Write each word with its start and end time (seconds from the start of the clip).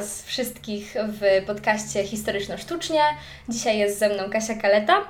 Was 0.00 0.22
wszystkich 0.22 0.94
w 1.08 1.46
podcaście 1.46 2.04
Historyczno-Sztucznie. 2.04 3.00
Dzisiaj 3.48 3.78
jest 3.78 3.98
ze 3.98 4.08
mną 4.08 4.30
Kasia 4.30 4.54
Kaleta, 4.54 5.04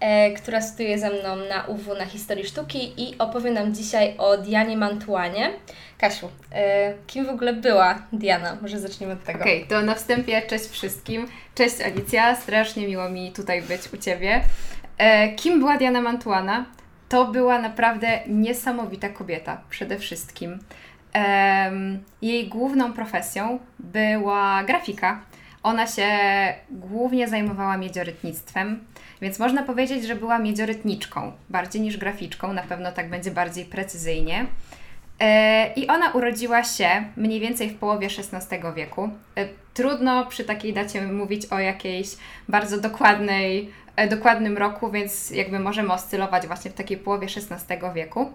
e, 0.00 0.30
która 0.30 0.62
studiuje 0.62 0.98
ze 0.98 1.10
mną 1.10 1.36
na 1.36 1.64
UW 1.64 1.94
na 1.98 2.04
Historii 2.04 2.44
Sztuki 2.44 3.02
i 3.02 3.18
opowie 3.18 3.50
nam 3.50 3.74
dzisiaj 3.74 4.14
o 4.18 4.36
Dianie 4.36 4.76
Mantuanie. 4.76 5.50
Kasiu, 5.98 6.28
e, 6.52 6.94
kim 7.06 7.26
w 7.26 7.28
ogóle 7.28 7.52
była 7.52 8.02
Diana? 8.12 8.58
Może 8.62 8.80
zaczniemy 8.80 9.12
od 9.12 9.24
tego. 9.24 9.40
Okej, 9.40 9.64
okay, 9.64 9.68
to 9.68 9.86
na 9.86 9.94
wstępie 9.94 10.42
cześć 10.42 10.64
wszystkim. 10.64 11.28
Cześć 11.54 11.80
Alicja, 11.80 12.36
strasznie 12.36 12.88
miło 12.88 13.08
mi 13.08 13.32
tutaj 13.32 13.62
być 13.62 13.80
u 13.94 13.96
Ciebie. 13.96 14.42
E, 14.98 15.34
kim 15.34 15.58
była 15.58 15.76
Diana 15.76 16.00
Mantuana? 16.00 16.66
To 17.08 17.26
była 17.26 17.58
naprawdę 17.58 18.20
niesamowita 18.26 19.08
kobieta, 19.08 19.60
przede 19.70 19.98
wszystkim. 19.98 20.58
Jej 22.22 22.48
główną 22.48 22.92
profesją 22.92 23.58
była 23.78 24.64
grafika. 24.64 25.20
Ona 25.62 25.86
się 25.86 26.08
głównie 26.70 27.28
zajmowała 27.28 27.76
miedziorytnictwem, 27.76 28.84
więc 29.20 29.38
można 29.38 29.62
powiedzieć, 29.62 30.06
że 30.06 30.16
była 30.16 30.38
miedziorytniczką, 30.38 31.32
bardziej 31.50 31.82
niż 31.82 31.96
graficzką, 31.96 32.52
na 32.52 32.62
pewno 32.62 32.92
tak 32.92 33.10
będzie 33.10 33.30
bardziej 33.30 33.64
precyzyjnie. 33.64 34.46
E, 35.20 35.72
I 35.76 35.88
ona 35.88 36.10
urodziła 36.12 36.64
się 36.64 36.88
mniej 37.16 37.40
więcej 37.40 37.70
w 37.70 37.78
połowie 37.78 38.06
XVI 38.06 38.58
wieku. 38.74 39.08
E, 39.36 39.48
trudno 39.74 40.26
przy 40.26 40.44
takiej 40.44 40.72
dacie 40.72 41.02
mówić 41.02 41.46
o 41.46 41.58
jakiejś 41.58 42.08
bardzo 42.48 42.80
dokładnej, 42.80 43.70
e, 43.96 44.08
dokładnym 44.08 44.58
roku, 44.58 44.90
więc 44.90 45.30
jakby 45.30 45.58
możemy 45.58 45.92
oscylować 45.92 46.46
właśnie 46.46 46.70
w 46.70 46.74
takiej 46.74 46.96
połowie 46.96 47.26
XVI 47.26 47.76
wieku. 47.94 48.32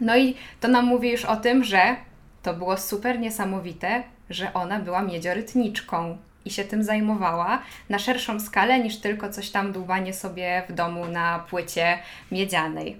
No 0.00 0.16
i 0.16 0.34
to 0.60 0.68
nam 0.68 0.84
mówi 0.84 1.10
już 1.10 1.24
o 1.24 1.36
tym, 1.36 1.64
że 1.64 1.96
to 2.42 2.54
było 2.54 2.76
super 2.76 3.18
niesamowite, 3.18 4.02
że 4.30 4.52
ona 4.54 4.80
była 4.80 5.02
miedziorytniczką 5.02 6.18
i 6.44 6.50
się 6.50 6.64
tym 6.64 6.84
zajmowała 6.84 7.62
na 7.88 7.98
szerszą 7.98 8.40
skalę 8.40 8.80
niż 8.80 8.96
tylko 8.96 9.30
coś 9.30 9.50
tam 9.50 9.72
dłubanie 9.72 10.14
sobie 10.14 10.62
w 10.68 10.72
domu 10.72 11.06
na 11.06 11.38
płycie 11.38 11.98
miedzianej. 12.32 12.96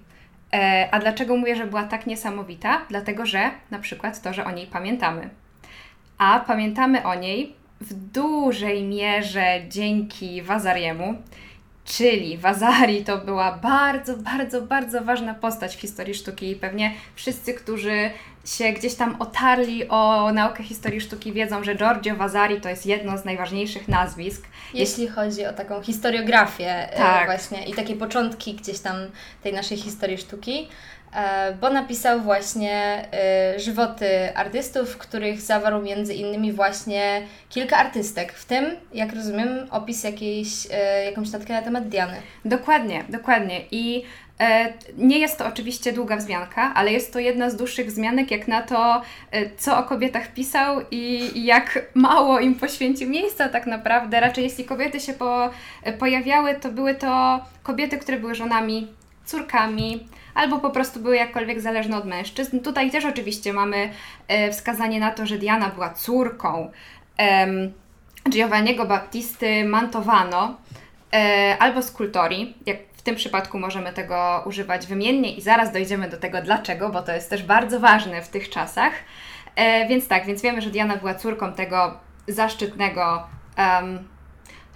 E, 0.52 0.88
a 0.90 1.00
dlaczego 1.00 1.36
mówię, 1.36 1.56
że 1.56 1.66
była 1.66 1.84
tak 1.84 2.06
niesamowita? 2.06 2.80
Dlatego, 2.88 3.26
że 3.26 3.50
na 3.70 3.78
przykład 3.78 4.22
to, 4.22 4.32
że 4.32 4.44
o 4.44 4.50
niej 4.50 4.66
pamiętamy. 4.66 5.28
A 6.18 6.40
pamiętamy 6.40 7.04
o 7.04 7.14
niej 7.14 7.56
w 7.80 7.94
dużej 7.94 8.84
mierze 8.84 9.60
dzięki 9.68 10.42
Wazariemu, 10.42 11.14
Czyli 11.84 12.38
Vasari 12.38 13.04
to 13.04 13.18
była 13.18 13.52
bardzo, 13.52 14.16
bardzo, 14.16 14.62
bardzo 14.62 15.04
ważna 15.04 15.34
postać 15.34 15.76
w 15.76 15.80
historii 15.80 16.14
sztuki 16.14 16.50
i 16.50 16.56
pewnie 16.56 16.92
wszyscy, 17.14 17.54
którzy 17.54 18.10
się 18.44 18.72
gdzieś 18.72 18.94
tam 18.94 19.16
otarli 19.18 19.88
o 19.88 20.32
naukę 20.32 20.62
historii 20.62 21.00
sztuki 21.00 21.32
wiedzą, 21.32 21.64
że 21.64 21.74
Giorgio 21.74 22.16
Vasari 22.16 22.60
to 22.60 22.68
jest 22.68 22.86
jedno 22.86 23.18
z 23.18 23.24
najważniejszych 23.24 23.88
nazwisk. 23.88 24.42
Jeśli 24.74 25.08
chodzi 25.08 25.46
o 25.46 25.52
taką 25.52 25.82
historiografię 25.82 26.92
e, 26.92 26.96
tak. 26.96 27.26
właśnie 27.26 27.64
i 27.64 27.74
takie 27.74 27.96
początki 27.96 28.54
gdzieś 28.54 28.78
tam 28.78 28.96
tej 29.42 29.52
naszej 29.52 29.76
historii 29.76 30.18
sztuki. 30.18 30.68
E, 31.14 31.52
bo 31.60 31.70
napisał 31.70 32.20
właśnie 32.20 33.04
e, 33.12 33.60
żywoty 33.60 34.36
artystów, 34.36 34.90
w 34.90 34.98
których 34.98 35.40
zawarł 35.40 35.82
między 35.82 36.14
innymi 36.14 36.52
właśnie 36.52 37.22
kilka 37.48 37.76
artystek, 37.76 38.32
w 38.32 38.44
tym, 38.44 38.64
jak 38.92 39.14
rozumiem, 39.14 39.66
opis 39.70 40.04
jakiejś, 40.04 40.66
e, 40.70 41.04
jakąś 41.04 41.30
natkę 41.30 41.52
na 41.52 41.62
temat 41.62 41.88
Diany. 41.88 42.16
Dokładnie, 42.44 43.04
dokładnie. 43.08 43.60
I 43.70 44.04
nie 44.98 45.18
jest 45.18 45.38
to 45.38 45.46
oczywiście 45.46 45.92
długa 45.92 46.16
wzmianka, 46.16 46.74
ale 46.74 46.92
jest 46.92 47.12
to 47.12 47.18
jedna 47.18 47.50
z 47.50 47.56
dłuższych 47.56 47.86
wzmianek, 47.86 48.30
jak 48.30 48.48
na 48.48 48.62
to, 48.62 49.02
co 49.58 49.78
o 49.78 49.82
kobietach 49.82 50.32
pisał 50.32 50.80
i 50.90 51.30
jak 51.44 51.86
mało 51.94 52.40
im 52.40 52.54
poświęcił 52.54 53.10
miejsca 53.10 53.48
tak 53.48 53.66
naprawdę. 53.66 54.20
Raczej 54.20 54.44
jeśli 54.44 54.64
kobiety 54.64 55.00
się 55.00 55.12
po, 55.12 55.50
pojawiały, 55.98 56.54
to 56.54 56.72
były 56.72 56.94
to 56.94 57.40
kobiety, 57.62 57.98
które 57.98 58.18
były 58.18 58.34
żonami, 58.34 58.88
córkami, 59.24 60.06
albo 60.34 60.58
po 60.58 60.70
prostu 60.70 61.00
były 61.00 61.16
jakkolwiek 61.16 61.60
zależne 61.60 61.96
od 61.96 62.04
mężczyzn. 62.04 62.60
Tutaj 62.60 62.90
też 62.90 63.04
oczywiście 63.04 63.52
mamy 63.52 63.90
e, 64.28 64.50
wskazanie 64.50 65.00
na 65.00 65.10
to, 65.10 65.26
że 65.26 65.38
Diana 65.38 65.68
była 65.68 65.90
córką 65.90 66.70
e, 67.18 67.46
Giovanniego 68.30 68.86
Battisty 68.86 69.64
Mantovano 69.64 70.56
e, 71.12 71.56
albo 71.60 71.82
Scultori, 71.82 72.54
jak 72.66 72.76
w 72.96 73.02
tym 73.02 73.16
przypadku 73.16 73.58
możemy 73.58 73.92
tego 73.92 74.42
używać 74.46 74.86
wymiennie 74.86 75.34
i 75.34 75.40
zaraz 75.40 75.72
dojdziemy 75.72 76.08
do 76.08 76.16
tego 76.16 76.42
dlaczego, 76.42 76.88
bo 76.88 77.02
to 77.02 77.12
jest 77.12 77.30
też 77.30 77.42
bardzo 77.42 77.80
ważne 77.80 78.22
w 78.22 78.28
tych 78.28 78.50
czasach. 78.50 78.92
E, 79.56 79.88
więc 79.88 80.08
tak, 80.08 80.26
więc 80.26 80.42
wiemy, 80.42 80.62
że 80.62 80.70
Diana 80.70 80.96
była 80.96 81.14
córką 81.14 81.52
tego 81.52 81.98
zaszczytnego 82.28 83.26
um, 83.58 84.11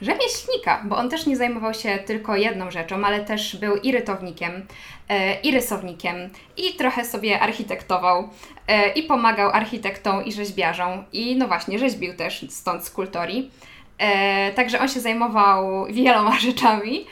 rzemieślnika, 0.00 0.82
bo 0.84 0.96
on 0.96 1.10
też 1.10 1.26
nie 1.26 1.36
zajmował 1.36 1.74
się 1.74 1.98
tylko 1.98 2.36
jedną 2.36 2.70
rzeczą, 2.70 3.04
ale 3.04 3.24
też 3.24 3.56
był 3.56 3.76
i 3.76 3.92
rytownikiem, 3.92 4.66
e, 5.08 5.40
i 5.40 5.50
rysownikiem, 5.50 6.16
i 6.56 6.74
trochę 6.74 7.04
sobie 7.04 7.40
architektował, 7.40 8.28
e, 8.68 8.88
i 8.88 9.02
pomagał 9.02 9.50
architektom 9.50 10.24
i 10.24 10.32
rzeźbiarzom, 10.32 11.04
i 11.12 11.36
no 11.36 11.48
właśnie, 11.48 11.78
rzeźbił 11.78 12.16
też 12.16 12.46
stąd 12.50 12.84
skulptorii. 12.84 13.50
E, 13.98 14.52
także 14.52 14.80
on 14.80 14.88
się 14.88 15.00
zajmował 15.00 15.86
wieloma 15.86 16.38
rzeczami. 16.48 17.06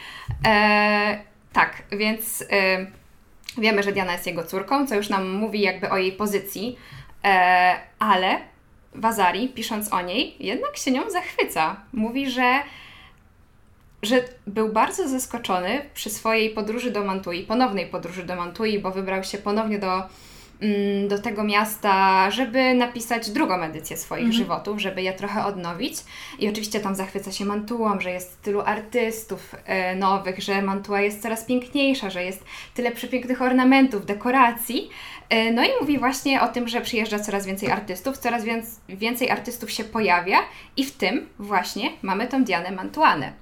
tak, 1.53 1.83
więc 1.93 2.45
wiemy, 3.59 3.83
że 3.83 3.93
Diana 3.93 4.13
jest 4.13 4.27
jego 4.27 4.45
córką, 4.45 4.87
co 4.87 4.95
już 4.95 5.09
nam 5.09 5.31
mówi 5.31 5.61
jakby 5.61 5.91
o 5.91 5.97
jej 5.97 6.13
pozycji, 6.13 6.77
ale 7.99 8.54
Wazari, 8.95 9.49
pisząc 9.49 9.93
o 9.93 10.01
niej, 10.03 10.37
jednak 10.41 10.77
się 10.77 10.91
nią 10.91 11.11
zachwyca. 11.11 11.77
Mówi, 11.93 12.31
że, 12.31 12.63
że 14.03 14.25
był 14.47 14.69
bardzo 14.69 15.09
zaskoczony 15.09 15.83
przy 15.95 16.11
swojej 16.11 16.51
podróży 16.51 16.91
do 16.91 17.05
Mantui, 17.05 17.43
ponownej 17.43 17.87
podróży 17.87 18.25
do 18.25 18.37
Mantui, 18.37 18.79
bo 18.79 18.91
wybrał 18.91 19.25
się 19.25 19.39
ponownie 19.39 19.79
do, 19.79 20.03
do 21.09 21.19
tego 21.19 21.45
miasta, 21.45 22.31
żeby 22.31 22.75
napisać 22.75 23.31
drugą 23.31 23.63
edycję 23.63 23.97
swoich 23.97 24.25
mhm. 24.25 24.39
żywotów, 24.39 24.81
żeby 24.81 25.03
je 25.03 25.13
trochę 25.13 25.45
odnowić. 25.45 25.95
I 26.39 26.49
oczywiście 26.49 26.81
tam 26.81 26.95
zachwyca 26.95 27.33
się 27.33 27.45
Mantuą, 27.45 28.01
że 28.01 28.11
jest 28.11 28.43
tylu 28.43 28.61
artystów 28.61 29.55
e, 29.65 29.97
nowych, 29.97 30.41
że 30.41 30.63
Mantua 30.63 31.01
jest 31.01 31.23
coraz 31.23 31.45
piękniejsza, 31.45 32.11
że 32.11 32.25
jest 32.25 32.45
tyle 32.75 32.91
przepięknych 32.93 33.43
ornamentów, 33.43 34.07
dekoracji. 34.07 34.91
E, 35.29 35.53
no 35.53 35.65
i 35.65 35.69
mówi 35.81 35.99
właśnie 35.99 36.43
o 36.43 36.49
tym, 36.49 36.69
że 36.69 36.81
przyjeżdża 36.81 37.19
coraz 37.19 37.47
więcej 37.47 37.71
artystów, 37.71 38.19
coraz 38.19 38.43
więcej 38.89 39.31
artystów 39.31 39.71
się 39.71 39.85
pojawia 39.85 40.39
i 40.77 40.85
w 40.85 40.93
tym 40.93 41.29
właśnie 41.39 41.91
mamy 42.03 42.27
tą 42.27 42.45
Dianę 42.45 42.71
Mantuanę, 42.71 43.33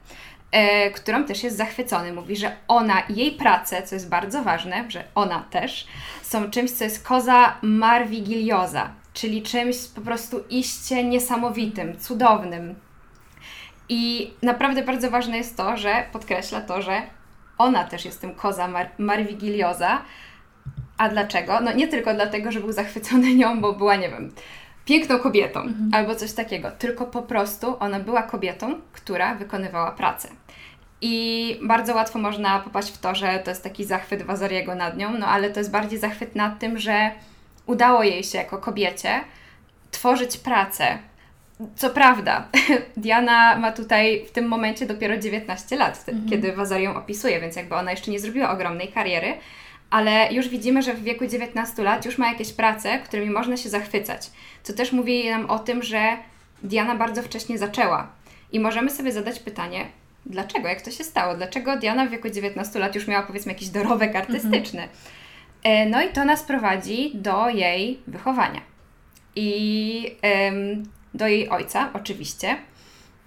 którą 0.94 1.24
też 1.24 1.44
jest 1.44 1.56
zachwycony. 1.56 2.12
Mówi, 2.12 2.36
że 2.36 2.56
ona 2.68 3.00
i 3.00 3.14
jej 3.14 3.32
prace, 3.32 3.82
co 3.82 3.94
jest 3.94 4.08
bardzo 4.08 4.42
ważne, 4.42 4.84
że 4.88 5.04
ona 5.14 5.46
też, 5.50 5.86
są 6.22 6.50
czymś, 6.50 6.70
co 6.70 6.84
jest 6.84 7.06
koza 7.06 7.56
marwigilioza, 7.62 8.90
czyli 9.12 9.42
czymś 9.42 9.76
po 9.94 10.00
prostu 10.00 10.44
iście 10.50 11.04
niesamowitym, 11.04 11.98
cudownym. 11.98 12.74
I 13.88 14.34
naprawdę 14.42 14.82
bardzo 14.82 15.10
ważne 15.10 15.36
jest 15.36 15.56
to, 15.56 15.76
że 15.76 16.06
podkreśla 16.12 16.60
to, 16.60 16.82
że 16.82 17.02
ona 17.58 17.84
też 17.84 18.04
jest 18.04 18.20
tym 18.20 18.34
koza 18.34 18.68
mar 18.68 18.88
marwigilioza, 18.98 20.02
a 20.98 21.08
dlaczego? 21.08 21.60
No 21.60 21.72
nie 21.72 21.88
tylko 21.88 22.14
dlatego, 22.14 22.52
że 22.52 22.60
był 22.60 22.72
zachwycony 22.72 23.34
nią, 23.34 23.60
bo 23.60 23.72
była, 23.72 23.96
nie 23.96 24.08
wiem, 24.08 24.32
piękną 24.84 25.18
kobietą 25.18 25.60
mhm. 25.60 25.90
albo 25.94 26.14
coś 26.14 26.32
takiego, 26.32 26.70
tylko 26.70 27.06
po 27.06 27.22
prostu 27.22 27.76
ona 27.80 28.00
była 28.00 28.22
kobietą, 28.22 28.80
która 28.92 29.34
wykonywała 29.34 29.92
pracę. 29.92 30.28
I 31.04 31.56
bardzo 31.62 31.94
łatwo 31.94 32.18
można 32.18 32.60
popaść 32.60 32.92
w 32.92 32.98
to, 32.98 33.14
że 33.14 33.38
to 33.38 33.50
jest 33.50 33.62
taki 33.62 33.84
zachwyt 33.84 34.22
Wazariego 34.22 34.74
nad 34.74 34.96
nią, 34.96 35.18
no 35.18 35.26
ale 35.26 35.50
to 35.50 35.60
jest 35.60 35.70
bardziej 35.70 35.98
zachwyt 35.98 36.36
nad 36.36 36.58
tym, 36.58 36.78
że 36.78 37.10
udało 37.66 38.02
jej 38.02 38.24
się 38.24 38.38
jako 38.38 38.58
kobiecie 38.58 39.20
tworzyć 39.90 40.36
pracę. 40.36 40.98
Co 41.76 41.90
prawda, 41.90 42.48
Diana 42.96 43.56
ma 43.56 43.72
tutaj 43.72 44.24
w 44.28 44.30
tym 44.30 44.48
momencie 44.48 44.86
dopiero 44.86 45.16
19 45.16 45.76
lat, 45.76 46.04
mhm. 46.08 46.28
kiedy 46.28 46.52
Wazar 46.52 46.80
ją 46.80 46.96
opisuje, 46.96 47.40
więc 47.40 47.56
jakby 47.56 47.74
ona 47.74 47.90
jeszcze 47.90 48.10
nie 48.10 48.20
zrobiła 48.20 48.50
ogromnej 48.50 48.88
kariery, 48.88 49.34
ale 49.90 50.32
już 50.32 50.48
widzimy, 50.48 50.82
że 50.82 50.94
w 50.94 51.02
wieku 51.02 51.26
19 51.26 51.82
lat 51.82 52.04
już 52.04 52.18
ma 52.18 52.28
jakieś 52.28 52.52
prace, 52.52 52.98
którymi 52.98 53.30
można 53.30 53.56
się 53.56 53.68
zachwycać. 53.68 54.30
Co 54.62 54.72
też 54.72 54.92
mówi 54.92 55.30
nam 55.30 55.50
o 55.50 55.58
tym, 55.58 55.82
że 55.82 56.16
Diana 56.62 56.94
bardzo 56.94 57.22
wcześnie 57.22 57.58
zaczęła. 57.58 58.08
I 58.52 58.60
możemy 58.60 58.90
sobie 58.90 59.12
zadać 59.12 59.38
pytanie, 59.38 59.86
dlaczego, 60.26 60.68
jak 60.68 60.82
to 60.82 60.90
się 60.90 61.04
stało? 61.04 61.34
Dlaczego 61.34 61.76
Diana 61.76 62.06
w 62.06 62.10
wieku 62.10 62.30
19 62.30 62.78
lat 62.78 62.94
już 62.94 63.06
miała 63.06 63.22
powiedzmy 63.22 63.52
jakiś 63.52 63.68
dorobek 63.68 64.16
artystyczny? 64.16 64.82
Mhm. 65.64 65.90
No 65.90 66.02
i 66.02 66.08
to 66.08 66.24
nas 66.24 66.42
prowadzi 66.42 67.10
do 67.14 67.48
jej 67.48 68.00
wychowania. 68.06 68.60
I 69.36 70.16
do 71.14 71.26
jej 71.26 71.48
ojca, 71.48 71.90
oczywiście. 71.92 72.56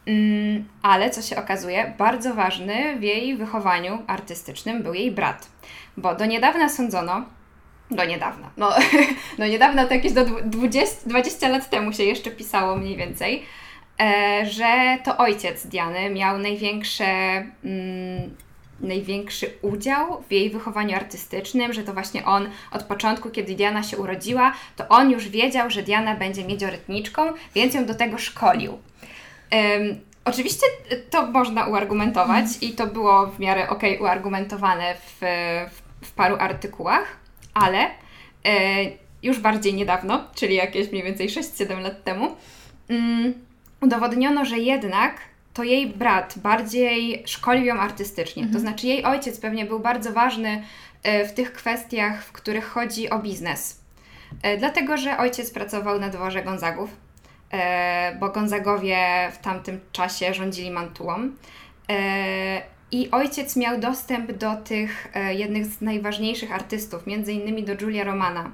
Mm, 0.06 0.66
ale 0.82 1.10
co 1.10 1.22
się 1.22 1.36
okazuje, 1.36 1.94
bardzo 1.98 2.34
ważny 2.34 2.96
w 3.00 3.04
jej 3.04 3.38
wychowaniu 3.38 4.04
artystycznym 4.08 4.84
był 4.84 4.94
jej 4.94 5.12
brat. 5.12 5.50
Bo 5.98 6.16
do 6.16 6.26
niedawna 6.26 6.70
sądzono, 6.70 7.26
do 7.92 8.06
niedawna, 8.06 8.50
no 8.58 8.70
do 9.40 9.48
niedawna 9.48 9.86
to 9.86 9.94
jakieś 9.94 10.14
do 10.14 10.26
20, 10.26 10.96
20 11.06 11.50
lat 11.50 11.70
temu 11.70 11.94
się 11.94 12.04
jeszcze 12.04 12.32
pisało 12.32 12.76
mniej 12.76 12.98
więcej, 12.98 13.44
że 14.44 14.98
to 15.04 15.18
ojciec 15.18 15.68
Diany 15.68 16.10
miał 16.10 16.38
największe, 16.38 17.06
mm, 17.64 18.36
największy 18.80 19.54
udział 19.62 20.24
w 20.30 20.32
jej 20.32 20.50
wychowaniu 20.50 20.96
artystycznym, 20.96 21.74
że 21.74 21.84
to 21.84 21.94
właśnie 21.94 22.26
on 22.26 22.50
od 22.72 22.84
początku, 22.84 23.30
kiedy 23.30 23.56
Diana 23.56 23.84
się 23.84 23.98
urodziła, 23.98 24.54
to 24.76 24.88
on 24.88 25.12
już 25.12 25.30
wiedział, 25.30 25.70
że 25.70 25.84
Diana 25.84 26.16
będzie 26.16 26.46
miedziorytniczką, 26.46 27.22
więc 27.56 27.74
ją 27.74 27.86
do 27.86 27.96
tego 27.96 28.18
szkolił. 28.18 28.72
Um, 28.72 30.00
oczywiście 30.26 30.66
to 31.10 31.28
można 31.28 31.66
uargumentować 31.66 32.46
i 32.62 32.74
to 32.74 32.88
było 32.88 33.28
w 33.28 33.40
miarę 33.40 33.70
ok 33.70 33.82
uargumentowane 34.00 34.96
w, 34.96 35.22
w, 36.02 36.08
w 36.08 36.12
paru 36.12 36.36
artykułach, 36.40 37.18
ale 37.54 37.78
e, 38.46 38.86
już 39.24 39.40
bardziej 39.40 39.74
niedawno, 39.74 40.24
czyli 40.36 40.56
jakieś 40.56 40.92
mniej 40.92 41.04
więcej 41.04 41.30
6-7 41.30 41.82
lat 41.82 42.04
temu, 42.04 42.36
um, 42.90 43.45
udowodniono, 43.86 44.46
że 44.46 44.58
jednak 44.58 45.16
to 45.56 45.64
jej 45.64 45.88
brat 45.88 46.34
bardziej 46.38 47.24
szkolił 47.26 47.66
ją 47.66 47.80
artystycznie. 47.80 48.44
Mhm. 48.44 48.54
To 48.54 48.60
znaczy, 48.60 48.88
jej 48.88 49.04
ojciec 49.04 49.40
pewnie 49.40 49.66
był 49.66 49.80
bardzo 49.80 50.14
ważny 50.14 50.64
e, 51.04 51.26
w 51.28 51.34
tych 51.34 51.54
kwestiach, 51.54 52.24
w 52.24 52.32
których 52.32 52.66
chodzi 52.66 53.10
o 53.10 53.20
biznes. 53.20 53.82
E, 54.42 54.58
dlatego, 54.58 54.98
że 54.98 55.18
ojciec 55.18 55.52
pracował 55.52 56.00
na 56.00 56.10
dworze 56.10 56.44
Gonzagów, 56.44 56.90
e, 57.52 58.18
bo 58.20 58.30
Gonzagowie 58.30 58.98
w 59.34 59.38
tamtym 59.38 59.80
czasie 59.92 60.34
rządzili 60.34 60.72
Mantuą. 60.72 61.30
I 62.92 63.12
ojciec 63.12 63.56
miał 63.56 63.80
dostęp 63.80 64.32
do 64.32 64.56
tych 64.56 65.08
jednych 65.30 65.66
z 65.66 65.82
najważniejszych 65.82 66.52
artystów, 66.52 67.08
między 67.08 67.34
innymi 67.34 67.64
do 67.64 67.76
Giulia 67.76 68.04
Romana. 68.04 68.52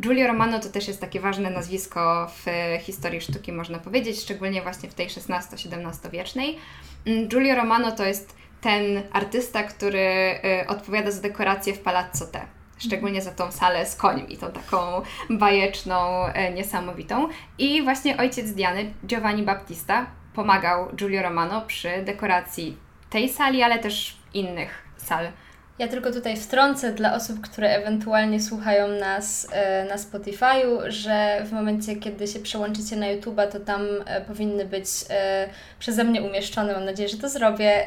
Giulio 0.00 0.26
Romano 0.26 0.60
to 0.60 0.68
też 0.68 0.88
jest 0.88 1.00
takie 1.00 1.20
ważne 1.20 1.50
nazwisko 1.50 2.30
w 2.30 2.46
historii 2.82 3.20
sztuki, 3.20 3.52
można 3.52 3.78
powiedzieć, 3.78 4.20
szczególnie 4.20 4.62
właśnie 4.62 4.90
w 4.90 4.94
tej 4.94 5.06
XVI-XVII 5.06 6.10
wiecznej. 6.10 6.58
Mm, 7.06 7.28
Giulio 7.28 7.54
Romano 7.54 7.92
to 7.92 8.04
jest 8.04 8.36
ten 8.60 9.02
artysta, 9.12 9.62
który 9.62 10.40
y, 10.62 10.66
odpowiada 10.66 11.10
za 11.10 11.22
dekorację 11.22 11.74
w 11.74 11.80
Palazzo 11.80 12.26
Te. 12.26 12.46
Szczególnie 12.78 13.22
za 13.22 13.30
tą 13.30 13.52
salę 13.52 13.86
z 13.86 13.96
końmi, 13.96 14.36
tą 14.36 14.50
taką 14.52 15.02
bajeczną, 15.30 16.26
y, 16.28 16.54
niesamowitą. 16.54 17.28
I 17.58 17.82
właśnie 17.82 18.16
ojciec 18.16 18.50
Diany, 18.50 18.94
Giovanni 19.06 19.42
Battista, 19.42 20.06
pomagał 20.34 20.88
Giulio 20.96 21.22
Romano 21.22 21.62
przy 21.62 22.02
dekoracji 22.02 22.76
tej 23.10 23.28
sali, 23.28 23.62
ale 23.62 23.78
też 23.78 24.16
innych 24.34 24.84
sal 24.96 25.32
ja 25.78 25.88
tylko 25.88 26.12
tutaj 26.12 26.36
wtrącę 26.36 26.92
dla 26.92 27.14
osób, 27.14 27.40
które 27.40 27.70
ewentualnie 27.70 28.40
słuchają 28.40 28.88
nas 28.88 29.48
e, 29.52 29.84
na 29.84 29.96
Spotify'u, 29.96 30.80
że 30.88 31.42
w 31.44 31.52
momencie, 31.52 31.96
kiedy 31.96 32.26
się 32.26 32.40
przełączycie 32.40 32.96
na 32.96 33.06
YouTube'a, 33.06 33.48
to 33.48 33.60
tam 33.60 33.80
e, 34.06 34.20
powinny 34.20 34.64
być 34.64 34.86
e, 35.10 35.48
przeze 35.78 36.04
mnie 36.04 36.22
umieszczone, 36.22 36.72
mam 36.72 36.84
nadzieję, 36.84 37.08
że 37.08 37.16
to 37.16 37.28
zrobię, 37.28 37.86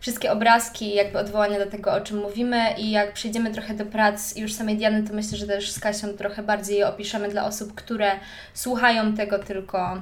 wszystkie 0.00 0.32
obrazki, 0.32 0.94
jakby 0.94 1.18
odwołania 1.18 1.58
do 1.58 1.66
tego, 1.66 1.92
o 1.92 2.00
czym 2.00 2.18
mówimy. 2.18 2.58
I 2.78 2.90
jak 2.90 3.12
przejdziemy 3.12 3.50
trochę 3.50 3.74
do 3.74 3.86
prac 3.86 4.36
już 4.36 4.52
samej 4.52 4.76
Diany, 4.76 5.08
to 5.08 5.14
myślę, 5.14 5.38
że 5.38 5.46
też 5.46 5.70
z 5.70 5.80
Kasią 5.80 6.08
trochę 6.08 6.42
bardziej 6.42 6.78
je 6.78 6.88
opiszemy 6.88 7.28
dla 7.28 7.44
osób, 7.44 7.74
które 7.74 8.10
słuchają 8.54 9.14
tego 9.14 9.38
tylko 9.38 10.00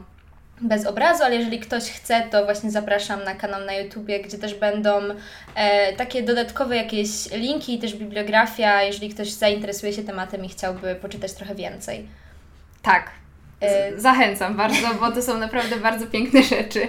bez 0.60 0.86
obrazu, 0.86 1.24
ale 1.24 1.36
jeżeli 1.36 1.58
ktoś 1.58 1.90
chce, 1.90 2.22
to 2.30 2.44
właśnie 2.44 2.70
zapraszam 2.70 3.24
na 3.24 3.34
kanał 3.34 3.64
na 3.64 3.72
YouTubie, 3.72 4.20
gdzie 4.20 4.38
też 4.38 4.54
będą 4.54 5.00
e, 5.54 5.92
takie 5.92 6.22
dodatkowe 6.22 6.76
jakieś 6.76 7.30
linki 7.32 7.74
i 7.74 7.78
też 7.78 7.94
bibliografia, 7.94 8.82
jeżeli 8.82 9.08
ktoś 9.08 9.30
zainteresuje 9.30 9.92
się 9.92 10.02
tematem 10.02 10.44
i 10.44 10.48
chciałby 10.48 10.94
poczytać 10.94 11.32
trochę 11.32 11.54
więcej. 11.54 12.08
Tak. 12.82 13.10
E... 13.60 14.00
Zachęcam 14.00 14.56
bardzo, 14.56 14.94
bo 15.00 15.12
to 15.12 15.22
są 15.22 15.38
naprawdę 15.38 15.76
bardzo 15.76 16.06
piękne 16.06 16.42
rzeczy. 16.42 16.80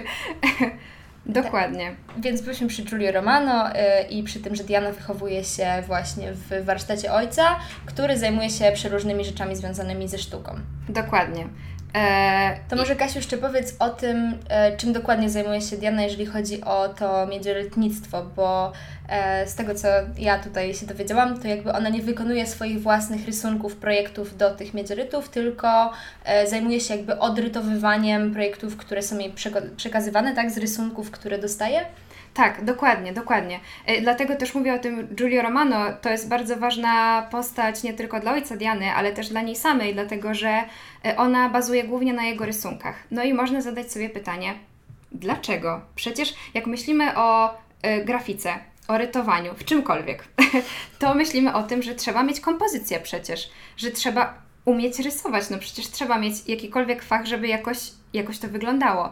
Dokładnie. 1.26 1.96
Tak. 2.06 2.20
Więc 2.20 2.40
byliśmy 2.40 2.68
przy 2.68 2.82
Giulio 2.82 3.12
Romano 3.12 3.70
y, 3.70 3.74
i 4.10 4.22
przy 4.22 4.40
tym, 4.40 4.56
że 4.56 4.64
Diana 4.64 4.92
wychowuje 4.92 5.44
się 5.44 5.82
właśnie 5.86 6.32
w 6.32 6.64
warsztacie 6.64 7.12
ojca, 7.12 7.56
który 7.86 8.18
zajmuje 8.18 8.50
się 8.50 8.72
przeróżnymi 8.74 9.24
rzeczami 9.24 9.56
związanymi 9.56 10.08
ze 10.08 10.18
sztuką. 10.18 10.54
Dokładnie. 10.88 11.48
E, 11.96 12.56
to 12.68 12.76
może 12.76 12.96
Kasiu 12.96 13.18
jeszcze 13.18 13.38
powiedz 13.38 13.76
o 13.78 13.90
tym, 13.90 14.38
e, 14.48 14.76
czym 14.76 14.92
dokładnie 14.92 15.30
zajmuje 15.30 15.60
się 15.60 15.76
Diana, 15.76 16.02
jeżeli 16.02 16.26
chodzi 16.26 16.64
o 16.64 16.88
to 16.88 17.26
miedziorytnictwo, 17.26 18.22
bo 18.36 18.72
e, 19.08 19.46
z 19.46 19.54
tego 19.54 19.74
co 19.74 19.88
ja 20.18 20.38
tutaj 20.38 20.74
się 20.74 20.86
dowiedziałam, 20.86 21.40
to 21.40 21.48
jakby 21.48 21.72
ona 21.72 21.88
nie 21.88 22.02
wykonuje 22.02 22.46
swoich 22.46 22.82
własnych 22.82 23.26
rysunków, 23.26 23.76
projektów 23.76 24.36
do 24.36 24.50
tych 24.50 24.74
miedziorytów, 24.74 25.28
tylko 25.28 25.92
zajmuje 26.46 26.80
się 26.80 26.96
jakby 26.96 27.18
odrytowywaniem 27.18 28.32
projektów, 28.32 28.76
które 28.76 29.02
są 29.02 29.18
jej 29.18 29.34
przekazywane, 29.76 30.34
tak, 30.34 30.50
z 30.50 30.58
rysunków, 30.58 31.10
które 31.10 31.38
dostaje. 31.38 31.80
Tak, 32.36 32.64
dokładnie, 32.64 33.12
dokładnie. 33.12 33.60
E, 33.86 34.00
dlatego 34.00 34.36
też 34.36 34.54
mówię 34.54 34.74
o 34.74 34.78
tym 34.78 35.08
Giulio 35.14 35.42
Romano. 35.42 35.76
To 36.02 36.10
jest 36.10 36.28
bardzo 36.28 36.56
ważna 36.56 37.22
postać 37.30 37.82
nie 37.82 37.94
tylko 37.94 38.20
dla 38.20 38.32
ojca 38.32 38.56
Diany, 38.56 38.92
ale 38.92 39.12
też 39.12 39.28
dla 39.28 39.42
niej 39.42 39.56
samej, 39.56 39.94
dlatego 39.94 40.34
że 40.34 40.64
e, 41.04 41.16
ona 41.16 41.48
bazuje 41.48 41.84
głównie 41.84 42.12
na 42.12 42.24
jego 42.24 42.46
rysunkach. 42.46 42.94
No 43.10 43.24
i 43.24 43.34
można 43.34 43.60
zadać 43.60 43.92
sobie 43.92 44.10
pytanie, 44.10 44.54
dlaczego? 45.12 45.80
Przecież 45.94 46.34
jak 46.54 46.66
myślimy 46.66 47.16
o 47.16 47.54
y, 47.54 48.04
grafice, 48.04 48.54
o 48.88 48.98
rytowaniu, 48.98 49.54
w 49.54 49.64
czymkolwiek, 49.64 50.24
to 50.98 51.14
myślimy 51.14 51.54
o 51.54 51.62
tym, 51.62 51.82
że 51.82 51.94
trzeba 51.94 52.22
mieć 52.22 52.40
kompozycję 52.40 53.00
przecież, 53.00 53.50
że 53.76 53.90
trzeba 53.90 54.34
umieć 54.64 54.98
rysować. 54.98 55.50
No 55.50 55.58
przecież 55.58 55.90
trzeba 55.90 56.18
mieć 56.18 56.34
jakikolwiek 56.48 57.02
fach, 57.02 57.26
żeby 57.26 57.48
jakoś, 57.48 57.78
jakoś 58.12 58.38
to 58.38 58.48
wyglądało. 58.48 59.10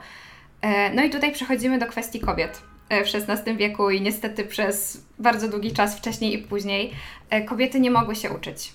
No 0.95 1.05
i 1.05 1.11
tutaj 1.11 1.33
przechodzimy 1.33 1.79
do 1.79 1.87
kwestii 1.87 2.21
kobiet 2.21 2.63
E, 2.63 2.74
w 2.89 3.15
XVI 3.15 3.57
wieku 3.57 3.91
i 3.91 4.01
niestety 4.01 4.45
przez 4.45 5.05
bardzo 5.19 5.49
długi 5.49 5.73
czas 5.73 5.99
wcześniej 5.99 6.35
i 6.35 6.39
później 6.39 6.93
e, 7.31 7.43
kobiety 7.43 7.81
nie 7.81 7.91
mogły 7.91 8.17
się 8.17 8.31
uczyć. 8.31 8.73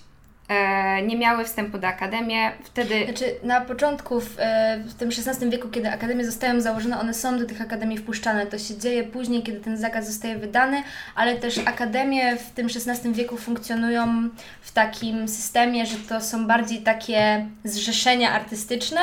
E, 0.50 1.02
nie 1.02 1.16
miały 1.16 1.44
wstępu 1.44 1.78
do 1.78 1.86
akademii. 1.86 2.36
Wtedy... 2.64 3.04
Znaczy, 3.04 3.24
na 3.42 3.60
początku, 3.60 4.20
w, 4.20 4.34
e, 4.38 4.78
w 4.84 4.94
tym 4.94 5.08
XVI 5.08 5.50
wieku, 5.50 5.68
kiedy 5.68 5.90
akademie 5.90 6.24
zostają 6.24 6.60
założone, 6.60 7.00
one 7.00 7.14
są 7.14 7.38
do 7.38 7.46
tych 7.46 7.60
akademii 7.60 7.98
wpuszczane. 7.98 8.46
To 8.46 8.58
się 8.58 8.76
dzieje 8.76 9.04
później, 9.04 9.42
kiedy 9.42 9.60
ten 9.60 9.76
zakaz 9.76 10.06
zostaje 10.06 10.38
wydany, 10.38 10.82
ale 11.14 11.36
też 11.36 11.58
akademie 11.58 12.36
w 12.36 12.50
tym 12.50 12.66
XVI 12.66 13.12
wieku 13.12 13.36
funkcjonują 13.36 14.28
w 14.60 14.72
takim 14.72 15.28
systemie, 15.28 15.86
że 15.86 15.96
to 15.96 16.20
są 16.20 16.46
bardziej 16.46 16.78
takie 16.78 17.46
zrzeszenia 17.64 18.32
artystyczne, 18.32 19.00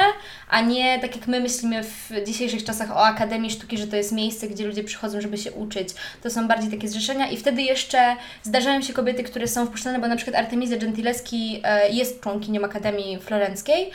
a 0.50 0.62
nie 0.62 1.00
tak 1.00 1.16
jak 1.16 1.28
my 1.28 1.40
myślimy 1.40 1.84
w 1.84 2.12
dzisiejszych 2.26 2.64
czasach 2.64 2.92
o 2.92 3.06
Akademii 3.06 3.52
Sztuki, 3.52 3.78
że 3.78 3.88
to 3.88 3.96
jest 3.96 4.12
miejsce, 4.12 4.48
gdzie 4.48 4.68
ludzie 4.68 4.84
przychodzą, 4.84 5.22
żeby 5.22 5.38
się 5.38 5.52
uczyć. 5.52 5.90
To 6.24 6.30
są 6.30 6.48
bardziej 6.48 6.72
takie 6.72 6.88
zrzeszenia 6.88 7.28
i 7.28 7.38
wtedy 7.38 7.62
jeszcze 7.62 8.16
zdarzają 8.44 8.82
się 8.82 8.94
kobiety, 8.94 9.24
które 9.24 9.48
są 9.48 9.66
wpuszczane, 9.66 10.00
bo 10.00 10.08
na 10.08 10.16
przykład 10.16 10.36
Artemizja 10.36 10.78
Gentileschi 10.78 11.37
E, 11.64 11.90
jest 11.90 12.22
członkinią 12.22 12.64
Akademii 12.64 13.20
Florenckiej, 13.20 13.92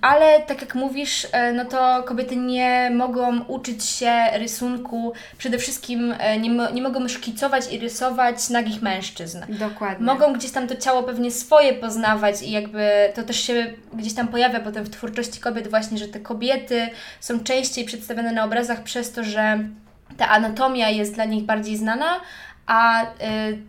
ale 0.00 0.42
tak 0.42 0.60
jak 0.60 0.74
mówisz, 0.74 1.26
e, 1.32 1.52
no 1.52 1.64
to 1.64 2.02
kobiety 2.02 2.36
nie 2.36 2.90
mogą 2.94 3.44
uczyć 3.44 3.84
się 3.84 4.12
rysunku, 4.32 5.12
przede 5.38 5.58
wszystkim 5.58 6.14
e, 6.18 6.38
nie, 6.38 6.50
nie 6.72 6.82
mogą 6.82 7.08
szkicować 7.08 7.72
i 7.72 7.78
rysować 7.78 8.50
nagich 8.50 8.82
mężczyzn. 8.82 9.38
Dokładnie. 9.48 10.06
Mogą 10.06 10.32
gdzieś 10.32 10.50
tam 10.50 10.68
to 10.68 10.76
ciało 10.76 11.02
pewnie 11.02 11.30
swoje 11.30 11.72
poznawać 11.72 12.42
i 12.42 12.50
jakby 12.50 12.90
to 13.14 13.22
też 13.22 13.40
się 13.40 13.72
gdzieś 13.92 14.14
tam 14.14 14.28
pojawia 14.28 14.60
potem 14.60 14.84
w 14.84 14.90
twórczości 14.90 15.40
kobiet 15.40 15.68
właśnie, 15.68 15.98
że 15.98 16.08
te 16.08 16.20
kobiety 16.20 16.88
są 17.20 17.40
częściej 17.40 17.84
przedstawione 17.84 18.32
na 18.32 18.44
obrazach 18.44 18.82
przez 18.82 19.12
to, 19.12 19.24
że 19.24 19.58
ta 20.16 20.28
anatomia 20.28 20.88
jest 20.88 21.14
dla 21.14 21.24
nich 21.24 21.44
bardziej 21.44 21.76
znana, 21.76 22.20
a 22.70 23.04
y, 23.04 23.06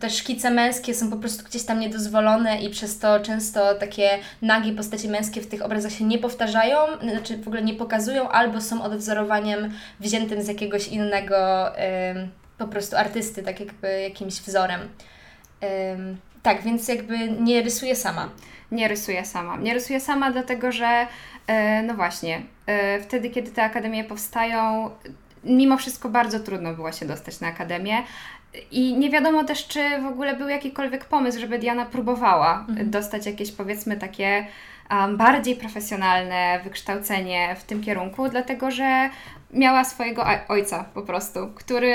te 0.00 0.10
szkice 0.10 0.50
męskie 0.50 0.94
są 0.94 1.10
po 1.10 1.16
prostu 1.16 1.44
gdzieś 1.44 1.64
tam 1.64 1.80
niedozwolone 1.80 2.62
i 2.62 2.70
przez 2.70 2.98
to 2.98 3.20
często 3.20 3.74
takie 3.74 4.18
nagie 4.42 4.72
postacie 4.72 5.08
męskie 5.08 5.40
w 5.40 5.46
tych 5.46 5.62
obrazach 5.62 5.92
się 5.92 6.04
nie 6.04 6.18
powtarzają, 6.18 6.76
znaczy 7.10 7.36
w 7.36 7.48
ogóle 7.48 7.62
nie 7.62 7.74
pokazują, 7.74 8.28
albo 8.28 8.60
są 8.60 8.82
odwzorowaniem 8.82 9.72
wziętym 10.00 10.42
z 10.42 10.48
jakiegoś 10.48 10.88
innego 10.88 11.68
y, 11.78 11.82
po 12.58 12.68
prostu 12.68 12.96
artysty, 12.96 13.42
tak 13.42 13.60
jakby 13.60 14.00
jakimś 14.00 14.34
wzorem. 14.34 14.80
Y, 14.80 15.66
tak, 16.42 16.62
więc 16.62 16.88
jakby 16.88 17.30
nie 17.30 17.62
rysuję 17.62 17.96
sama. 17.96 18.28
Nie 18.72 18.88
rysuję 18.88 19.24
sama. 19.24 19.56
Nie 19.56 19.74
rysuję 19.74 20.00
sama, 20.00 20.30
dlatego 20.30 20.72
że 20.72 21.06
e, 21.46 21.82
no 21.82 21.94
właśnie, 21.94 22.42
e, 22.66 23.00
wtedy, 23.00 23.30
kiedy 23.30 23.50
te 23.50 23.62
akademie 23.62 24.04
powstają, 24.04 24.90
mimo 25.44 25.76
wszystko 25.76 26.08
bardzo 26.08 26.40
trudno 26.40 26.74
było 26.74 26.92
się 26.92 27.06
dostać 27.06 27.40
na 27.40 27.48
akademię. 27.48 28.02
I 28.70 28.96
nie 28.98 29.10
wiadomo 29.10 29.44
też, 29.44 29.66
czy 29.66 30.00
w 30.02 30.06
ogóle 30.06 30.36
był 30.36 30.48
jakikolwiek 30.48 31.04
pomysł, 31.04 31.40
żeby 31.40 31.58
Diana 31.58 31.86
próbowała 31.86 32.64
mhm. 32.68 32.90
dostać 32.90 33.26
jakieś 33.26 33.52
powiedzmy 33.52 33.96
takie 33.96 34.46
um, 34.90 35.16
bardziej 35.16 35.56
profesjonalne 35.56 36.60
wykształcenie 36.64 37.56
w 37.58 37.64
tym 37.64 37.82
kierunku, 37.82 38.28
dlatego 38.28 38.70
że 38.70 39.10
miała 39.52 39.84
swojego 39.84 40.24
ojca 40.48 40.84
po 40.94 41.02
prostu, 41.02 41.48
który 41.54 41.94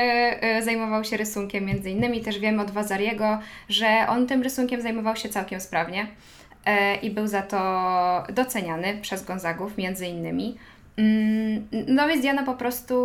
y, 0.60 0.64
zajmował 0.64 1.04
się 1.04 1.18
rysunkiem 1.18 1.66
między 1.66 1.90
innymi. 1.90 2.22
Też 2.22 2.40
wiemy 2.40 2.62
od 2.62 2.72
Wazariego, 2.72 3.40
że 3.70 4.06
on 4.10 4.28
tym 4.28 4.44
rysunkiem 4.44 4.82
zajmował 4.82 5.16
się 5.16 5.30
całkiem 5.30 5.62
sprawnie 5.62 6.04
y, 6.04 6.96
i 7.02 7.12
był 7.12 7.28
za 7.28 7.42
to 7.42 8.34
doceniany 8.34 8.98
przez 9.02 9.26
Gonzagów 9.26 9.78
między 9.78 10.08
innymi. 10.08 10.58
Mm, 10.98 11.68
no 11.88 12.08
więc 12.08 12.22
Diana 12.22 12.44
po 12.44 12.54
prostu 12.54 12.96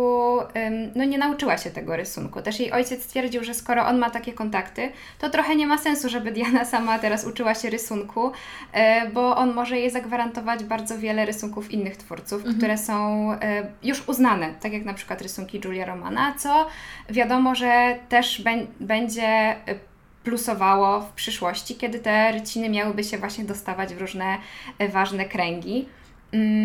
no 0.95 1.05
nie 1.05 1.17
nauczyła 1.17 1.57
się 1.57 1.69
tego 1.69 1.95
rysunku. 1.95 2.41
Też 2.41 2.59
jej 2.59 2.71
ojciec 2.71 3.03
stwierdził, 3.03 3.43
że 3.43 3.53
skoro 3.53 3.85
on 3.87 3.97
ma 3.97 4.09
takie 4.09 4.33
kontakty, 4.33 4.91
to 5.19 5.29
trochę 5.29 5.55
nie 5.55 5.67
ma 5.67 5.77
sensu, 5.77 6.09
żeby 6.09 6.31
Diana 6.31 6.65
sama 6.73 6.99
teraz 6.99 7.25
uczyła 7.25 7.55
się 7.55 7.69
rysunku, 7.69 8.31
e, 8.71 9.09
bo 9.09 9.37
on 9.37 9.53
może 9.53 9.79
jej 9.79 9.89
zagwarantować 9.89 10.63
bardzo 10.63 10.97
wiele 10.97 11.25
rysunków 11.25 11.71
innych 11.71 11.97
twórców, 11.97 12.39
mhm. 12.39 12.57
które 12.57 12.77
są 12.77 13.31
e, 13.31 13.37
już 13.83 14.09
uznane, 14.09 14.53
tak 14.61 14.73
jak 14.73 14.85
na 14.85 14.93
przykład 14.93 15.21
rysunki 15.21 15.61
Julia 15.65 15.85
Romana, 15.85 16.33
co 16.37 16.67
wiadomo, 17.09 17.55
że 17.55 17.97
też 18.09 18.43
będzie 18.79 19.23
e, 19.23 19.57
plusowało 20.23 21.01
w 21.01 21.11
przyszłości, 21.11 21.75
kiedy 21.75 21.99
te 21.99 22.31
ryciny 22.31 22.69
miałyby 22.69 23.03
się 23.03 23.17
właśnie 23.17 23.43
dostawać 23.43 23.93
w 23.93 24.01
różne 24.01 24.37
ważne 24.89 25.25
kręgi. 25.25 25.85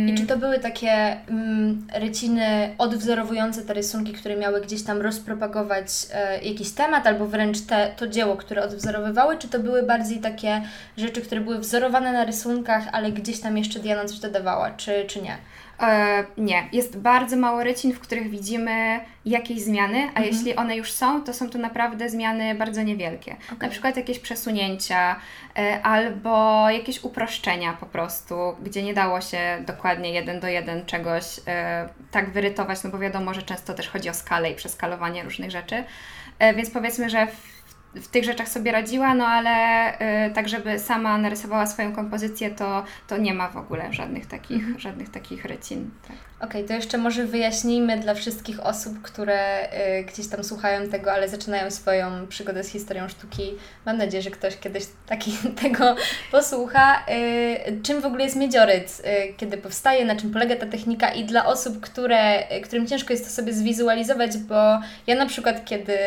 I 0.07 0.15
czy 0.15 0.27
to 0.27 0.39
były 0.39 0.59
takie 0.59 1.17
mm, 1.29 1.87
ryciny 1.95 2.75
odwzorowujące 2.79 3.63
te 3.63 3.75
rysunki, 3.75 4.13
które 4.13 4.37
miały 4.37 4.61
gdzieś 4.61 4.83
tam 4.83 5.01
rozpropagować 5.01 5.87
e, 6.13 6.45
jakiś 6.45 6.71
temat, 6.71 7.07
albo 7.07 7.27
wręcz 7.27 7.61
te, 7.61 7.93
to 7.97 8.07
dzieło, 8.07 8.37
które 8.37 8.63
odwzorowywały, 8.63 9.37
czy 9.39 9.49
to 9.49 9.59
były 9.59 9.83
bardziej 9.83 10.19
takie 10.19 10.63
rzeczy, 10.97 11.21
które 11.21 11.41
były 11.41 11.59
wzorowane 11.59 12.13
na 12.13 12.25
rysunkach, 12.25 12.85
ale 12.93 13.13
gdzieś 13.13 13.41
tam 13.41 13.59
jeszcze 13.59 13.81
Diana 13.81 14.05
coś 14.05 14.19
dodawała, 14.19 14.71
czy, 14.71 15.05
czy 15.07 15.23
nie? 15.23 15.37
E, 15.81 16.25
nie, 16.39 16.69
jest 16.73 16.99
bardzo 16.99 17.37
mało 17.37 17.65
rycin, 17.65 17.93
w 17.93 18.01
których 18.01 18.31
widzimy 18.31 19.01
jakieś 19.25 19.61
zmiany, 19.61 19.99
a 19.99 20.09
mhm. 20.09 20.27
jeśli 20.27 20.57
one 20.57 20.77
już 20.77 20.93
są, 20.93 21.23
to 21.23 21.35
są 21.35 21.51
to 21.51 21.59
naprawdę 21.59 22.09
zmiany 22.09 22.55
bardzo 22.55 22.83
niewielkie. 22.83 23.33
Okay. 23.33 23.59
Na 23.61 23.69
przykład 23.69 23.97
jakieś 23.97 24.19
przesunięcia 24.19 25.17
e, 25.59 25.83
albo 25.83 26.71
jakieś 26.71 27.05
uproszczenia 27.05 27.73
po 27.73 27.87
prostu, 27.87 28.35
gdzie 28.63 28.83
nie 28.83 28.95
dało 28.95 29.21
się 29.21 29.39
dokładnie 29.67 30.13
jeden 30.13 30.41
do 30.41 30.49
jeden 30.49 30.87
czegoś 30.87 31.25
e, 31.47 31.89
tak 32.11 32.31
wyrytować, 32.31 32.83
no 32.85 32.91
bo 32.91 32.99
wiadomo, 32.99 33.35
że 33.35 33.43
często 33.43 33.75
też 33.75 33.89
chodzi 33.89 34.11
o 34.11 34.15
skalę 34.15 34.51
i 34.51 34.55
przeskalowanie 34.55 35.23
różnych 35.23 35.51
rzeczy. 35.51 35.85
E, 36.39 36.55
więc 36.55 36.71
powiedzmy, 36.71 37.11
że 37.11 37.27
w 37.27 37.58
w 37.95 38.09
tych 38.09 38.25
rzeczach 38.25 38.49
sobie 38.49 38.73
radziła, 38.73 39.15
no 39.15 39.27
ale 39.27 39.95
y, 40.27 40.35
tak, 40.35 40.49
żeby 40.49 40.79
sama 40.79 41.19
narysowała 41.19 41.67
swoją 41.67 41.93
kompozycję, 41.93 42.51
to, 42.51 42.85
to 43.07 43.17
nie 43.17 43.35
ma 43.35 43.49
w 43.49 43.57
ogóle 43.57 43.93
żadnych 43.93 44.27
takich, 44.27 44.59
mhm. 44.59 44.79
żadnych 44.79 45.11
takich 45.11 45.45
rycin. 45.45 45.91
Tak. 46.09 46.17
Okej, 46.41 46.49
okay, 46.49 46.65
to 46.65 46.75
jeszcze 46.75 46.99
może 46.99 47.27
wyjaśnijmy 47.27 47.99
dla 47.99 48.15
wszystkich 48.15 48.61
osób, 48.61 49.03
które 49.03 49.69
y, 50.01 50.05
gdzieś 50.05 50.29
tam 50.29 50.45
słuchają 50.45 50.89
tego, 50.89 51.13
ale 51.13 51.29
zaczynają 51.29 51.71
swoją 51.71 52.27
przygodę 52.27 52.65
z 52.65 52.69
historią 52.69 53.09
sztuki. 53.09 53.55
Mam 53.87 53.97
nadzieję, 53.97 54.23
że 54.23 54.31
ktoś 54.31 54.57
kiedyś 54.57 54.85
taki, 55.07 55.33
tego 55.63 55.97
posłucha. 56.31 57.05
Y, 57.11 57.81
czym 57.83 58.01
w 58.01 58.07
ogóle 58.07 58.25
jest 58.25 58.37
miedzioryt? 58.37 59.03
Y, 59.31 59.35
kiedy 59.37 59.57
powstaje, 59.57 60.05
na 60.05 60.17
czym 60.17 60.33
polega 60.33 60.57
ta 60.57 60.67
technika 60.67 61.11
i 61.11 61.25
dla 61.25 61.47
osób, 61.47 61.81
które, 61.81 62.53
y, 62.57 62.61
którym 62.61 62.87
ciężko 62.87 63.13
jest 63.13 63.25
to 63.25 63.31
sobie 63.31 63.53
zwizualizować, 63.53 64.37
bo 64.37 64.81
ja 65.07 65.17
na 65.17 65.27
przykład 65.27 65.65
kiedy 65.65 65.99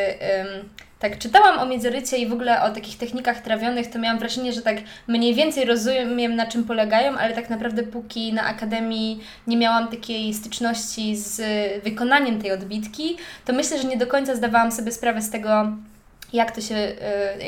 tak 1.01 1.17
czytałam 1.17 1.59
o 1.59 1.65
miedzorycie 1.65 2.17
i 2.17 2.27
w 2.27 2.33
ogóle 2.33 2.63
o 2.63 2.69
takich 2.69 2.97
technikach 2.97 3.41
trawionych, 3.41 3.87
to 3.87 3.99
miałam 3.99 4.19
wrażenie, 4.19 4.53
że 4.53 4.61
tak 4.61 4.77
mniej 5.07 5.33
więcej 5.33 5.65
rozumiem 5.65 6.35
na 6.35 6.45
czym 6.45 6.63
polegają, 6.63 7.17
ale 7.17 7.33
tak 7.33 7.49
naprawdę 7.49 7.83
póki 7.83 8.33
na 8.33 8.43
akademii 8.43 9.19
nie 9.47 9.57
miałam 9.57 9.87
takiej 9.87 10.33
styczności 10.33 11.15
z 11.15 11.41
wykonaniem 11.83 12.41
tej 12.41 12.51
odbitki, 12.51 13.17
to 13.45 13.53
myślę, 13.53 13.77
że 13.77 13.87
nie 13.87 13.97
do 13.97 14.07
końca 14.07 14.35
zdawałam 14.35 14.71
sobie 14.71 14.91
sprawę 14.91 15.21
z 15.21 15.29
tego, 15.29 15.71
jak 16.33 16.51
to, 16.51 16.61
się, 16.61 16.75
y, 16.75 16.95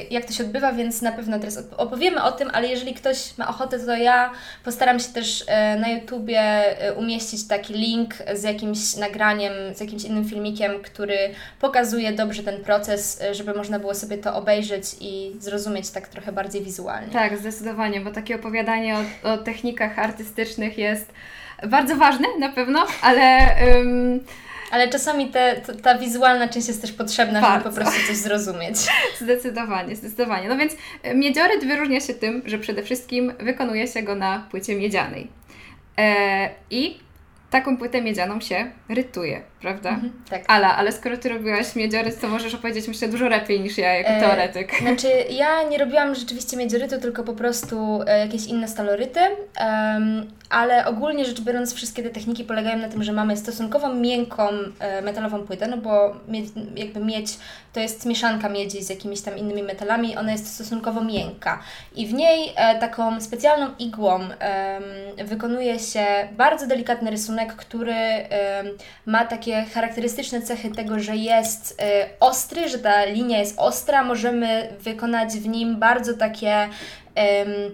jak 0.09 0.25
to 0.25 0.33
się 0.33 0.43
odbywa, 0.43 0.71
więc 0.71 1.01
na 1.01 1.11
pewno 1.11 1.39
teraz 1.39 1.59
opowiemy 1.77 2.23
o 2.23 2.31
tym, 2.31 2.49
ale 2.53 2.67
jeżeli 2.67 2.93
ktoś 2.93 3.37
ma 3.37 3.47
ochotę, 3.47 3.79
to 3.79 3.95
ja 3.95 4.31
postaram 4.63 4.99
się 4.99 5.09
też 5.09 5.41
y, 5.41 5.45
na 5.79 5.89
YouTubie 5.89 6.63
y, 6.89 6.93
umieścić 6.93 7.47
taki 7.47 7.73
link 7.73 8.13
z 8.33 8.43
jakimś 8.43 8.95
nagraniem, 8.95 9.53
z 9.75 9.79
jakimś 9.79 10.03
innym 10.03 10.25
filmikiem, 10.25 10.71
który 10.83 11.17
pokazuje 11.59 12.13
dobrze 12.13 12.43
ten 12.43 12.63
proces, 12.63 13.23
żeby 13.31 13.53
można 13.53 13.79
było 13.79 13.95
sobie 13.95 14.17
to 14.17 14.35
obejrzeć 14.35 14.85
i 14.99 15.31
zrozumieć 15.39 15.89
tak 15.89 16.07
trochę 16.07 16.31
bardziej 16.31 16.63
wizualnie. 16.63 17.13
Tak, 17.13 17.37
zdecydowanie, 17.37 18.01
bo 18.01 18.11
takie 18.11 18.35
opowiadanie 18.35 18.95
o, 18.97 19.29
o 19.29 19.37
technikach 19.37 19.99
artystycznych 19.99 20.77
jest 20.77 21.13
bardzo 21.67 21.95
ważne 21.95 22.27
na 22.39 22.49
pewno, 22.49 22.85
ale... 23.01 23.55
ale 24.73 24.89
czasami 24.89 25.27
te, 25.27 25.61
ta 25.83 25.97
wizualna 25.97 26.47
część 26.47 26.67
jest 26.67 26.81
też 26.81 26.91
potrzebna, 26.91 27.41
Bardzo. 27.41 27.57
żeby 27.57 27.69
po 27.69 27.81
prostu 27.81 28.07
coś 28.07 28.17
zrozumieć. 28.17 28.75
Zdecydowanie, 29.21 29.95
zdecydowanie. 29.95 30.49
No 30.49 30.57
więc 30.57 30.73
e, 31.03 31.15
miedzioryt 31.15 31.65
wyróżnia 31.65 31.99
się 31.99 32.13
tym, 32.13 32.41
że 32.45 32.57
przede 32.57 32.83
wszystkim 32.83 33.33
wykonuje 33.39 33.87
się 33.87 34.03
go 34.03 34.15
na 34.15 34.47
płycie 34.51 34.75
miedzianej. 34.75 35.27
E, 35.97 36.49
I 36.69 36.99
taką 37.49 37.77
płytę 37.77 38.01
miedzianą 38.01 38.41
się 38.41 38.71
rytuje, 38.89 39.41
prawda? 39.63 39.89
Mhm, 39.89 40.11
tak. 40.29 40.43
Ala, 40.47 40.75
ale 40.75 40.91
skoro 40.91 41.17
Ty 41.17 41.29
robiłaś 41.29 41.75
miedzioryt, 41.75 42.21
to 42.21 42.27
możesz 42.27 42.53
opowiedzieć 42.53 42.87
myślę 42.87 43.07
dużo 43.07 43.29
lepiej 43.29 43.59
niż 43.59 43.77
ja 43.77 43.93
jako 43.93 44.09
e, 44.09 44.19
teoretyk. 44.19 44.75
Znaczy, 44.81 45.07
ja 45.29 45.63
nie 45.63 45.77
robiłam 45.77 46.15
rzeczywiście 46.15 46.57
miedziorytu, 46.57 46.99
tylko 46.99 47.23
po 47.23 47.33
prostu 47.33 48.01
e, 48.07 48.19
jakieś 48.19 48.45
inne 48.45 48.67
staloryty, 48.67 49.19
um, 49.19 50.27
ale 50.49 50.85
ogólnie 50.85 51.25
rzecz 51.25 51.41
biorąc 51.41 51.73
wszystkie 51.73 52.03
te 52.03 52.09
techniki 52.09 52.43
polegają 52.43 52.77
na 52.77 52.89
tym, 52.89 53.03
że 53.03 53.11
mamy 53.11 53.37
stosunkowo 53.37 53.93
miękką 53.93 54.49
e, 54.79 55.01
metalową 55.01 55.39
płytę, 55.43 55.67
no 55.67 55.77
bo 55.77 56.15
miedź, 56.27 56.45
jakby 56.75 56.99
miedź 56.99 57.37
to 57.73 57.79
jest 57.79 58.05
mieszanka 58.05 58.49
miedzi 58.49 58.83
z 58.83 58.89
jakimiś 58.89 59.21
tam 59.21 59.37
innymi 59.37 59.63
metalami, 59.63 60.17
ona 60.17 60.31
jest 60.31 60.53
stosunkowo 60.53 61.03
miękka 61.03 61.59
i 61.95 62.07
w 62.07 62.13
niej 62.13 62.53
e, 62.55 62.79
taką 62.79 63.21
specjalną 63.21 63.67
igłą 63.79 64.19
wykonuje 65.25 65.79
się 65.79 66.05
bardzo 66.31 66.67
delikatny 66.67 67.11
rysunek, 67.11 67.55
który 67.55 67.95
ma 69.05 69.25
takie 69.25 69.52
charakterystyczne 69.73 70.41
cechy 70.41 70.71
tego, 70.71 70.99
że 70.99 71.15
jest 71.15 71.81
e, 71.81 72.09
ostry, 72.19 72.69
że 72.69 72.79
ta 72.79 73.05
linia 73.05 73.39
jest 73.39 73.59
ostra, 73.59 74.03
możemy 74.03 74.69
wykonać 74.79 75.29
w 75.33 75.47
nim 75.47 75.79
bardzo 75.79 76.13
takie 76.13 76.69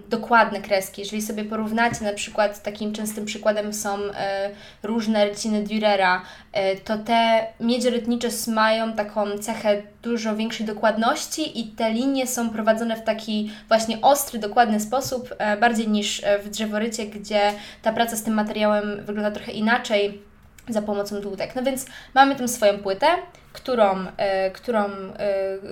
dokładne 0.08 0.60
kreski. 0.60 1.00
Jeżeli 1.00 1.22
sobie 1.22 1.44
porównacie, 1.44 2.04
na 2.04 2.12
przykład 2.12 2.62
takim 2.62 2.92
częstym 2.92 3.24
przykładem 3.24 3.72
są 3.72 3.98
e, 3.98 4.50
różne 4.82 5.24
ryciny 5.24 5.64
Dürera, 5.64 6.20
e, 6.52 6.76
to 6.76 6.98
te 6.98 7.46
miedzie 7.60 7.90
rytnicze 7.90 8.28
mają 8.48 8.92
taką 8.92 9.38
cechę 9.38 9.82
dużo 10.02 10.36
większej 10.36 10.66
dokładności 10.66 11.60
i 11.60 11.64
te 11.64 11.92
linie 11.92 12.26
są 12.26 12.50
prowadzone 12.50 12.96
w 12.96 13.04
taki 13.04 13.50
właśnie 13.68 14.00
ostry, 14.02 14.38
dokładny 14.38 14.80
sposób, 14.80 15.34
e, 15.38 15.56
bardziej 15.56 15.88
niż 15.88 16.22
w 16.44 16.48
drzeworycie, 16.48 17.06
gdzie 17.06 17.52
ta 17.82 17.92
praca 17.92 18.16
z 18.16 18.22
tym 18.22 18.34
materiałem 18.34 19.04
wygląda 19.04 19.30
trochę 19.30 19.52
inaczej 19.52 20.29
za 20.68 20.82
pomocą 20.82 21.20
dłutek. 21.20 21.56
No 21.56 21.62
więc 21.62 21.86
mamy 22.14 22.36
tą 22.36 22.48
swoją 22.48 22.78
płytę, 22.78 23.06
którą, 23.52 24.06
którą, 24.52 24.90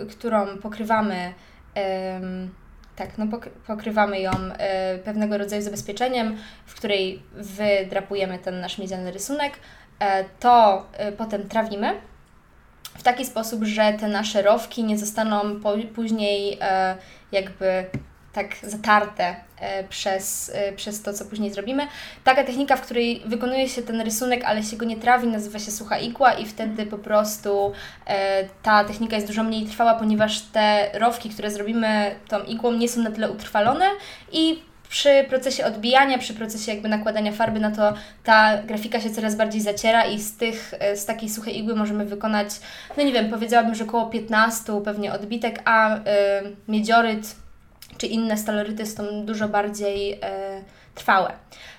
którą 0.08 0.58
pokrywamy 0.58 1.34
tak, 2.98 3.18
no 3.18 3.26
pokrywamy 3.66 4.20
ją 4.20 4.30
e, 4.30 4.98
pewnego 4.98 5.38
rodzaju 5.38 5.62
zabezpieczeniem, 5.62 6.36
w 6.66 6.74
której 6.74 7.22
wydrapujemy 7.32 8.38
ten 8.38 8.60
nasz 8.60 8.78
miedziany 8.78 9.12
rysunek. 9.12 9.52
E, 9.98 10.24
to 10.24 10.86
e, 10.92 11.12
potem 11.12 11.48
trawimy 11.48 12.00
w 12.82 13.02
taki 13.02 13.24
sposób, 13.24 13.64
że 13.64 13.92
te 13.92 14.08
nasze 14.08 14.42
rowki 14.42 14.84
nie 14.84 14.98
zostaną 14.98 15.60
po, 15.60 15.72
później 15.94 16.58
jakby 17.32 17.84
tak 18.32 18.56
zatarte 18.62 19.24
e, 19.24 19.36
przez, 19.88 20.50
e, 20.54 20.72
przez 20.72 21.02
to, 21.02 21.12
co 21.12 21.24
później 21.24 21.52
zrobimy. 21.52 21.86
Taka 22.24 22.44
technika, 22.44 22.76
w 22.76 22.80
której 22.80 23.22
wykonuje 23.26 23.68
się 23.68 23.82
ten 23.82 24.00
rysunek, 24.00 24.44
ale 24.44 24.62
się 24.62 24.76
go 24.76 24.84
nie 24.86 24.96
trawi, 24.96 25.28
nazywa 25.28 25.58
się 25.58 25.70
sucha 25.70 25.98
igła 25.98 26.32
i 26.32 26.46
wtedy 26.46 26.86
po 26.86 26.98
prostu 26.98 27.72
e, 28.06 28.44
ta 28.62 28.84
technika 28.84 29.16
jest 29.16 29.28
dużo 29.28 29.42
mniej 29.42 29.66
trwała, 29.66 29.94
ponieważ 29.94 30.40
te 30.40 30.90
rowki, 30.94 31.30
które 31.30 31.50
zrobimy 31.50 32.14
tą 32.28 32.42
igłą 32.42 32.72
nie 32.72 32.88
są 32.88 33.02
na 33.02 33.10
tyle 33.10 33.30
utrwalone 33.30 33.86
i 34.32 34.68
przy 34.88 35.24
procesie 35.28 35.64
odbijania, 35.64 36.18
przy 36.18 36.34
procesie 36.34 36.72
jakby 36.72 36.88
nakładania 36.88 37.32
farby 37.32 37.60
na 37.60 37.70
to 37.70 37.94
ta 38.24 38.62
grafika 38.62 39.00
się 39.00 39.10
coraz 39.10 39.36
bardziej 39.36 39.60
zaciera 39.60 40.04
i 40.04 40.20
z 40.20 40.36
tych, 40.36 40.74
z 40.94 41.04
takiej 41.06 41.28
suchej 41.28 41.58
igły 41.58 41.76
możemy 41.76 42.04
wykonać, 42.04 42.48
no 42.96 43.02
nie 43.02 43.12
wiem, 43.12 43.30
powiedziałabym, 43.30 43.74
że 43.74 43.84
około 43.84 44.06
15 44.06 44.80
pewnie 44.84 45.12
odbitek, 45.12 45.62
a 45.64 45.96
y, 45.96 46.00
miedzioryt 46.68 47.36
czy 47.96 48.06
inne 48.06 48.38
staloryty 48.38 48.86
są 48.86 49.26
dużo 49.26 49.48
bardziej 49.48 50.12
e, 50.12 50.62
trwałe. 50.94 51.32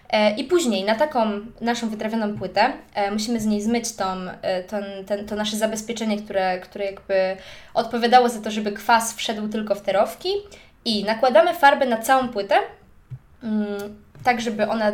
E, 0.09 0.35
I 0.35 0.43
później 0.43 0.83
na 0.83 0.95
taką 0.95 1.31
naszą 1.61 1.89
wytrawioną 1.89 2.37
płytę 2.37 2.73
e, 2.93 3.11
musimy 3.11 3.39
z 3.39 3.45
niej 3.45 3.61
zmyć 3.61 3.95
tą, 3.95 4.05
e, 4.41 4.63
ten, 4.63 4.83
ten, 5.05 5.25
to 5.25 5.35
nasze 5.35 5.57
zabezpieczenie, 5.57 6.17
które, 6.17 6.59
które 6.59 6.85
jakby 6.85 7.37
odpowiadało 7.73 8.29
za 8.29 8.41
to, 8.41 8.51
żeby 8.51 8.71
kwas 8.71 9.13
wszedł 9.13 9.47
tylko 9.47 9.75
w 9.75 9.81
te 9.81 9.91
rowki 9.91 10.29
i 10.85 11.03
nakładamy 11.03 11.53
farbę 11.53 11.85
na 11.85 11.97
całą 11.97 12.29
płytę, 12.29 12.55
mm, 13.43 13.95
tak 14.23 14.41
żeby 14.41 14.67
ona 14.67 14.91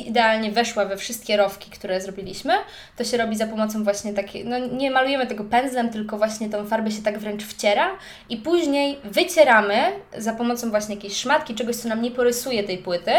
idealnie 0.00 0.50
weszła 0.50 0.84
we 0.84 0.96
wszystkie 0.96 1.36
rowki, 1.36 1.70
które 1.70 2.00
zrobiliśmy. 2.00 2.52
To 2.96 3.04
się 3.04 3.16
robi 3.16 3.36
za 3.36 3.46
pomocą 3.46 3.84
właśnie 3.84 4.12
takiej, 4.12 4.44
no 4.44 4.58
nie 4.58 4.90
malujemy 4.90 5.26
tego 5.26 5.44
pędzlem, 5.44 5.90
tylko 5.90 6.18
właśnie 6.18 6.48
tą 6.48 6.66
farbę 6.66 6.90
się 6.90 7.02
tak 7.02 7.18
wręcz 7.18 7.44
wciera 7.44 7.90
i 8.28 8.36
później 8.36 8.98
wycieramy 9.04 9.76
za 10.18 10.32
pomocą 10.32 10.70
właśnie 10.70 10.94
jakiejś 10.94 11.16
szmatki, 11.16 11.54
czegoś, 11.54 11.76
co 11.76 11.88
nam 11.88 12.02
nie 12.02 12.10
porysuje 12.10 12.64
tej 12.64 12.78
płyty, 12.78 13.12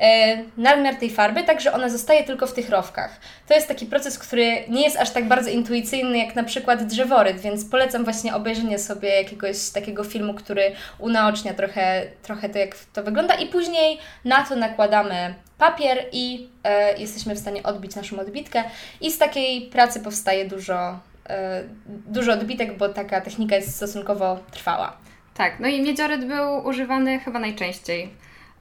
e, 0.00 0.36
nadmiar 0.56 0.94
tej 0.96 1.10
farby, 1.10 1.44
tak 1.44 1.60
że 1.60 1.72
ona 1.72 1.88
zostaje 1.88 2.24
tylko 2.24 2.46
w 2.46 2.52
tych 2.52 2.70
rowkach. 2.70 3.20
To 3.48 3.54
jest 3.54 3.68
taki 3.68 3.86
proces, 3.86 4.18
który 4.18 4.64
nie 4.68 4.82
jest 4.82 4.96
aż 4.96 5.10
tak 5.10 5.28
bardzo 5.28 5.50
intuicyjny 5.50 6.18
jak 6.18 6.36
na 6.36 6.44
przykład 6.44 6.86
drzeworyt, 6.86 7.40
więc 7.40 7.64
polecam 7.64 8.04
właśnie 8.04 8.34
obejrzenie 8.34 8.78
sobie 8.78 9.08
jakiegoś 9.16 9.70
takiego 9.70 10.04
filmu, 10.04 10.34
który 10.34 10.72
unaocznia 10.98 11.54
trochę, 11.54 12.02
trochę 12.22 12.48
to, 12.48 12.58
jak 12.58 12.76
to 12.92 13.02
wygląda 13.02 13.34
i 13.34 13.46
później 13.46 13.98
na 14.24 14.44
to 14.44 14.56
nakładamy 14.56 15.34
papier 15.62 16.06
i 16.12 16.48
e, 16.64 16.98
jesteśmy 16.98 17.34
w 17.34 17.38
stanie 17.38 17.62
odbić 17.62 17.94
naszą 17.94 18.20
odbitkę 18.20 18.64
i 19.00 19.10
z 19.10 19.18
takiej 19.18 19.62
pracy 19.62 20.00
powstaje 20.00 20.48
dużo, 20.48 20.98
e, 21.28 21.64
dużo 21.86 22.32
odbitek, 22.32 22.78
bo 22.78 22.88
taka 22.88 23.20
technika 23.20 23.56
jest 23.56 23.76
stosunkowo 23.76 24.38
trwała. 24.50 24.96
Tak, 25.34 25.60
no 25.60 25.68
i 25.68 25.82
miedzioryt 25.82 26.26
był 26.26 26.66
używany 26.66 27.18
chyba 27.18 27.38
najczęściej, 27.38 28.10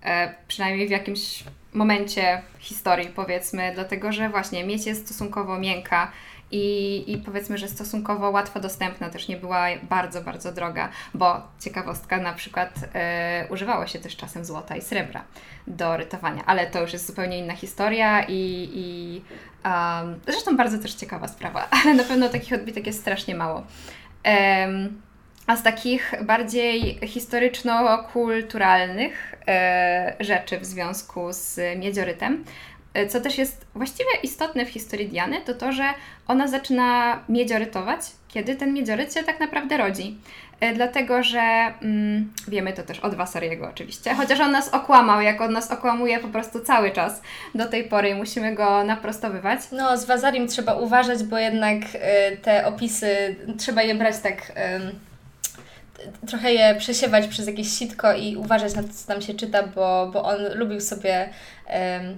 e, 0.04 0.34
przynajmniej 0.48 0.88
w 0.88 0.92
jakimś 0.92 1.44
momencie 1.74 2.42
historii 2.60 3.10
powiedzmy, 3.10 3.72
dlatego 3.74 4.12
że 4.12 4.30
właśnie 4.30 4.64
miedź 4.64 4.86
jest 4.86 5.06
stosunkowo 5.06 5.60
miękka 5.60 6.12
i, 6.52 7.04
i 7.08 7.18
powiedzmy, 7.18 7.58
że 7.58 7.68
stosunkowo 7.68 8.30
łatwo 8.30 8.60
dostępna, 8.60 9.10
też 9.10 9.28
nie 9.28 9.38
była 9.38 9.66
bardzo, 9.90 10.22
bardzo 10.22 10.52
droga, 10.52 10.90
bo 11.14 11.42
ciekawostka, 11.60 12.18
na 12.18 12.34
przykład 12.34 12.74
e, 12.94 13.48
używało 13.50 13.88
się 13.88 14.00
też 14.00 14.16
czasem 14.16 14.46
złota 14.46 14.76
i 14.76 14.82
srebra 14.82 15.24
do 15.68 15.98
rytowania, 15.98 16.44
ale 16.46 16.68
to 16.68 16.82
już 16.82 16.94
jest 16.94 17.08
zupełnie 17.08 17.40
inna 17.40 17.56
historia 17.56 18.24
i, 18.24 18.70
i 18.74 19.22
um, 19.66 20.20
zresztą 20.26 20.58
bardzo 20.58 20.80
też 20.80 20.94
ciekawa 20.94 21.28
sprawa, 21.28 21.68
ale 21.84 21.94
na 21.94 22.04
pewno 22.04 22.30
takich 22.30 22.54
odbitek 22.54 22.88
jest 22.88 23.00
strasznie 23.00 23.36
mało. 23.36 23.64
A 25.48 25.56
z 25.56 25.64
takich 25.64 26.14
bardziej 26.24 27.00
historyczno-kulturalnych 27.08 29.36
e, 29.48 30.16
rzeczy 30.20 30.60
w 30.60 30.66
związku 30.66 31.34
z 31.34 31.60
miedziorytem, 31.80 32.44
co 33.10 33.22
też 33.22 33.38
jest 33.38 33.66
właściwie 33.76 34.10
istotne 34.24 34.66
w 34.66 34.70
historii 34.70 35.08
Diany, 35.08 35.42
to 35.46 35.54
to, 35.54 35.72
że 35.72 35.84
ona 36.28 36.48
zaczyna 36.48 37.20
miedziorytować, 37.30 38.00
kiedy 38.28 38.56
ten 38.56 38.74
miedzioryt 38.74 39.14
się 39.14 39.24
tak 39.24 39.40
naprawdę 39.40 39.78
rodzi. 39.78 40.18
E, 40.60 40.74
dlatego, 40.74 41.24
że 41.24 41.74
mm, 41.82 42.34
wiemy 42.48 42.74
to 42.74 42.84
też 42.84 43.00
od 43.00 43.16
Wasariego 43.16 43.70
oczywiście, 43.70 44.14
chociaż 44.14 44.40
on 44.40 44.52
nas 44.52 44.70
okłamał, 44.70 45.22
jak 45.22 45.42
on 45.42 45.54
nas 45.54 45.72
okłamuje 45.72 46.20
po 46.20 46.28
prostu 46.28 46.60
cały 46.60 46.92
czas 46.92 47.22
do 47.56 47.66
tej 47.66 47.84
pory 47.84 48.10
i 48.10 48.16
musimy 48.16 48.56
go 48.56 48.84
naprostowywać. 48.84 49.60
No, 49.72 49.98
z 49.98 50.06
Wazarim 50.06 50.48
trzeba 50.48 50.74
uważać, 50.74 51.24
bo 51.24 51.38
jednak 51.38 51.78
y, 51.96 52.38
te 52.38 52.66
opisy 52.66 53.36
trzeba 53.58 53.84
je 53.84 53.96
brać 53.96 54.20
tak. 54.20 54.50
Y 54.50 55.12
trochę 56.28 56.54
je 56.54 56.76
przesiewać 56.76 57.28
przez 57.28 57.48
jakieś 57.48 57.68
sitko 57.68 58.14
i 58.14 58.36
uważać 58.36 58.76
na 58.76 58.84
to, 58.84 58.90
co 58.94 59.08
tam 59.08 59.22
się 59.22 59.34
czyta, 59.34 59.64
bo, 59.64 60.10
bo 60.14 60.24
on 60.24 60.38
lubił 60.56 60.82
sobie 60.82 61.30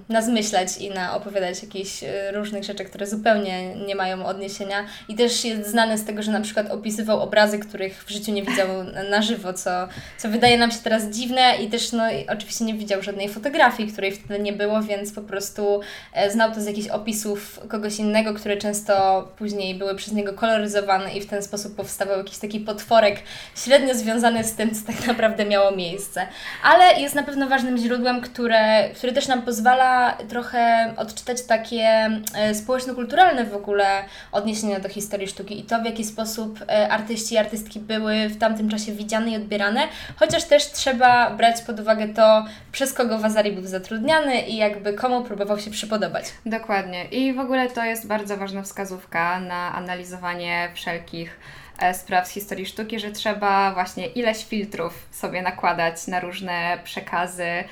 nazmyślać 0.08 0.78
i 0.78 0.90
na 0.90 1.16
opowiadać 1.16 1.62
jakichś 1.62 2.02
e, 2.02 2.32
różnych 2.32 2.64
rzeczy, 2.64 2.84
które 2.84 3.06
zupełnie 3.06 3.76
nie 3.76 3.94
mają 3.94 4.26
odniesienia. 4.26 4.86
I 5.08 5.14
też 5.14 5.44
jest 5.44 5.70
znany 5.70 5.98
z 5.98 6.04
tego, 6.04 6.22
że 6.22 6.32
na 6.32 6.40
przykład 6.40 6.70
opisywał 6.70 7.20
obrazy, 7.20 7.58
których 7.58 8.04
w 8.04 8.10
życiu 8.10 8.32
nie 8.32 8.42
widział 8.42 8.68
na 9.10 9.22
żywo, 9.22 9.52
co, 9.52 9.70
co 10.18 10.28
wydaje 10.28 10.58
nam 10.58 10.70
się 10.70 10.78
teraz 10.84 11.04
dziwne 11.04 11.56
i 11.62 11.68
też 11.68 11.92
no, 11.92 12.04
oczywiście 12.28 12.64
nie 12.64 12.74
widział 12.74 13.02
żadnej 13.02 13.28
fotografii, 13.28 13.92
której 13.92 14.12
wtedy 14.12 14.40
nie 14.40 14.52
było, 14.52 14.82
więc 14.82 15.12
po 15.12 15.22
prostu 15.22 15.80
e, 16.12 16.30
znał 16.30 16.54
to 16.54 16.60
z 16.60 16.66
jakichś 16.66 16.88
opisów 16.88 17.60
kogoś 17.68 17.98
innego, 17.98 18.34
które 18.34 18.56
często 18.56 19.22
później 19.38 19.74
były 19.74 19.94
przez 19.94 20.12
niego 20.12 20.32
koloryzowane 20.32 21.14
i 21.14 21.20
w 21.20 21.26
ten 21.26 21.42
sposób 21.42 21.76
powstawał 21.76 22.18
jakiś 22.18 22.38
taki 22.38 22.60
potworek 22.60 23.16
średnio 23.64 23.94
związany 23.94 24.44
z 24.44 24.54
tym, 24.54 24.74
co 24.74 24.86
tak 24.92 25.06
naprawdę 25.10 25.44
miało 25.44 25.70
miejsce. 25.70 26.26
Ale 26.62 27.00
jest 27.00 27.14
na 27.14 27.22
pewno 27.22 27.48
ważnym 27.48 27.78
źródłem, 27.78 28.20
które, 28.20 28.90
które 28.90 29.12
też 29.12 29.28
nam 29.28 29.43
pozwala 29.44 30.12
trochę 30.28 30.92
odczytać 30.96 31.42
takie 31.42 32.10
e, 32.34 32.54
społeczno-kulturalne 32.54 33.44
w 33.44 33.54
ogóle 33.54 33.86
odniesienia 34.32 34.80
do 34.80 34.88
historii 34.88 35.28
sztuki 35.28 35.60
i 35.60 35.64
to, 35.64 35.82
w 35.82 35.84
jaki 35.84 36.04
sposób 36.04 36.60
e, 36.68 36.88
artyści 36.88 37.34
i 37.34 37.38
artystki 37.38 37.80
były 37.80 38.28
w 38.28 38.38
tamtym 38.38 38.68
czasie 38.68 38.92
widziane 38.92 39.30
i 39.30 39.36
odbierane, 39.36 39.80
chociaż 40.16 40.44
też 40.44 40.70
trzeba 40.70 41.30
brać 41.30 41.62
pod 41.62 41.80
uwagę 41.80 42.08
to, 42.08 42.44
przez 42.72 42.92
kogo 42.92 43.18
Wazari 43.18 43.52
był 43.52 43.66
zatrudniany 43.66 44.40
i 44.40 44.56
jakby 44.56 44.92
komu 44.92 45.24
próbował 45.24 45.58
się 45.58 45.70
przypodobać. 45.70 46.24
Dokładnie. 46.46 47.04
I 47.04 47.32
w 47.32 47.38
ogóle 47.38 47.70
to 47.70 47.84
jest 47.84 48.06
bardzo 48.06 48.36
ważna 48.36 48.62
wskazówka 48.62 49.40
na 49.40 49.74
analizowanie 49.74 50.68
wszelkich 50.74 51.40
e, 51.78 51.94
spraw 51.94 52.28
z 52.28 52.30
historii 52.30 52.66
sztuki, 52.66 53.00
że 53.00 53.12
trzeba 53.12 53.74
właśnie 53.74 54.06
ileś 54.06 54.44
filtrów 54.44 55.06
sobie 55.10 55.42
nakładać 55.42 56.06
na 56.06 56.20
różne 56.20 56.78
przekazy, 56.84 57.64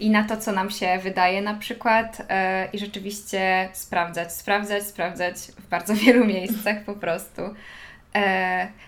i 0.00 0.10
na 0.10 0.24
to, 0.24 0.36
co 0.36 0.52
nam 0.52 0.70
się 0.70 0.98
wydaje 1.02 1.42
na 1.42 1.54
przykład 1.54 2.18
yy, 2.18 2.26
i 2.72 2.78
rzeczywiście 2.78 3.68
sprawdzać, 3.72 4.32
sprawdzać, 4.32 4.82
sprawdzać 4.82 5.36
w 5.36 5.68
bardzo 5.68 5.94
wielu 6.04 6.24
miejscach 6.24 6.84
po 6.84 6.94
prostu. 6.94 7.42
Yy, 7.42 8.20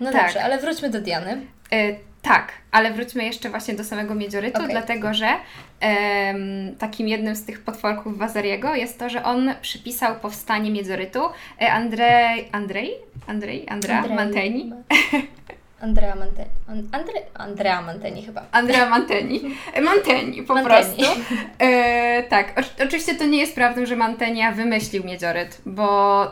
no 0.00 0.12
tak. 0.12 0.22
dobrze, 0.22 0.44
ale 0.44 0.58
wróćmy 0.58 0.90
do 0.90 1.00
Diany. 1.00 1.46
Yy, 1.72 1.96
tak, 2.22 2.52
ale 2.70 2.92
wróćmy 2.92 3.24
jeszcze 3.24 3.50
właśnie 3.50 3.74
do 3.74 3.84
samego 3.84 4.14
miedziorytu, 4.14 4.58
okay. 4.58 4.70
dlatego 4.70 5.14
że 5.14 5.26
um, 5.26 6.76
takim 6.78 7.08
jednym 7.08 7.36
z 7.36 7.44
tych 7.44 7.60
potworków 7.60 8.18
Wazariego 8.18 8.74
jest 8.74 8.98
to, 8.98 9.08
że 9.08 9.24
on 9.24 9.54
przypisał 9.62 10.16
powstanie 10.16 10.70
miedziorytu 10.70 11.20
Andrzej, 11.58 12.48
Andrzej, 12.52 12.94
Andrzej, 13.26 13.66
Andrea 13.68 14.06
Manteni. 14.06 14.72
Andrea 15.82 16.14
Manteni. 16.14 16.50
Andre, 16.92 17.12
Andrea 17.34 17.82
Manteni 17.82 18.22
chyba. 18.22 18.42
Andrea 18.52 18.88
Manteni. 18.88 19.40
Manteni 19.82 20.42
po 20.42 20.54
Manteni. 20.54 20.96
prostu. 20.96 21.20
E, 21.58 22.22
tak, 22.34 22.60
o, 22.60 22.84
oczywiście 22.84 23.14
to 23.14 23.24
nie 23.24 23.38
jest 23.38 23.54
prawdą, 23.54 23.86
że 23.86 23.96
Mantenia 23.96 24.52
wymyślił 24.52 25.04
miedzioryt, 25.04 25.60
bo 25.66 26.26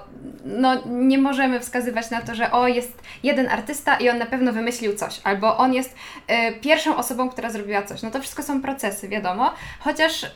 no, 0.44 0.82
nie 0.86 1.18
możemy 1.18 1.60
wskazywać 1.60 2.10
na 2.10 2.20
to, 2.20 2.34
że 2.34 2.52
o, 2.52 2.68
jest 2.68 3.02
jeden 3.22 3.48
artysta 3.48 3.96
i 3.96 4.08
on 4.08 4.18
na 4.18 4.26
pewno 4.26 4.52
wymyślił 4.52 4.96
coś, 4.96 5.20
albo 5.24 5.56
on 5.56 5.74
jest 5.74 5.96
e, 6.26 6.52
pierwszą 6.52 6.96
osobą, 6.96 7.30
która 7.30 7.50
zrobiła 7.50 7.82
coś. 7.82 8.02
No 8.02 8.10
to 8.10 8.20
wszystko 8.20 8.42
są 8.42 8.62
procesy, 8.62 9.08
wiadomo, 9.08 9.52
chociaż 9.80 10.26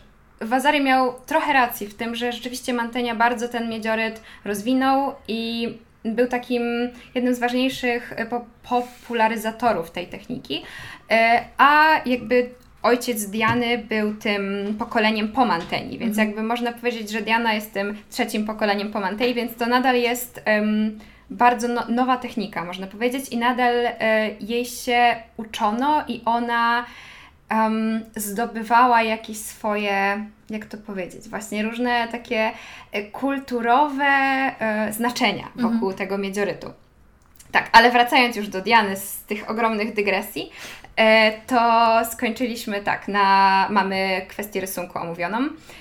Wazary 0.41 0.81
miał 0.81 1.15
trochę 1.27 1.53
racji 1.53 1.87
w 1.87 1.95
tym, 1.95 2.15
że 2.15 2.33
rzeczywiście 2.33 2.73
Mantenia 2.73 3.15
bardzo 3.15 3.49
ten 3.49 3.69
miedzioryt 3.69 4.21
rozwinął 4.45 5.15
i 5.29 5.69
był 6.05 6.29
takim 6.29 6.63
jednym 7.15 7.35
z 7.35 7.39
ważniejszych 7.39 8.13
e, 8.17 8.27
popularyzatorów 8.63 9.91
tej 9.91 10.07
techniki, 10.07 10.63
e, 11.11 11.45
a 11.59 12.01
jakby 12.07 12.51
ojciec 12.83 13.27
Diany 13.27 13.79
był 13.79 14.15
tym 14.15 14.75
pokoleniem 14.79 15.29
po 15.29 15.45
Manteni, 15.45 15.99
więc 15.99 16.11
mhm. 16.11 16.29
jakby 16.29 16.43
można 16.43 16.73
powiedzieć, 16.73 17.11
że 17.11 17.23
Diana 17.23 17.55
jest 17.55 17.73
tym 17.73 17.97
trzecim 18.11 18.47
pokoleniem 18.47 18.93
po 18.93 19.01
Mantei, 19.01 19.35
więc 19.35 19.57
to 19.57 19.67
nadal 19.67 19.97
jest 19.97 20.43
um, 20.47 20.99
bardzo 21.31 21.69
no, 21.69 21.85
nowa 21.89 22.17
technika, 22.17 22.65
można 22.65 22.87
powiedzieć, 22.87 23.29
i 23.29 23.39
nadal 23.39 23.75
e, 23.87 24.31
jej 24.41 24.65
się 24.65 25.17
uczono 25.37 26.05
i 26.09 26.23
ona 26.25 26.85
um, 27.51 28.01
zdobywała 28.17 29.03
jakieś 29.03 29.39
swoje, 29.39 30.25
jak 30.51 30.67
to 30.67 30.77
powiedzieć, 30.77 31.29
właśnie 31.29 31.63
różne 31.63 32.09
takie 32.09 32.51
e, 32.93 33.03
kulturowe 33.03 34.05
e, 34.05 34.93
znaczenia 34.93 35.45
wokół 35.55 35.91
mhm. 35.91 35.95
tego 35.95 36.19
miedziorytu. 36.19 36.73
Tak, 37.55 37.69
ale 37.73 37.91
wracając 37.91 38.37
już 38.37 38.49
do 38.49 38.61
Diany 38.61 38.97
z 38.97 39.23
tych 39.23 39.51
ogromnych 39.51 39.95
dygresji, 39.95 40.51
e, 40.97 41.33
to 41.47 41.91
skończyliśmy 42.13 42.81
tak, 42.81 43.09
na, 43.09 43.67
mamy 43.71 44.27
kwestię 44.29 44.61
rysunku 44.61 44.99
omówioną, 44.99 45.39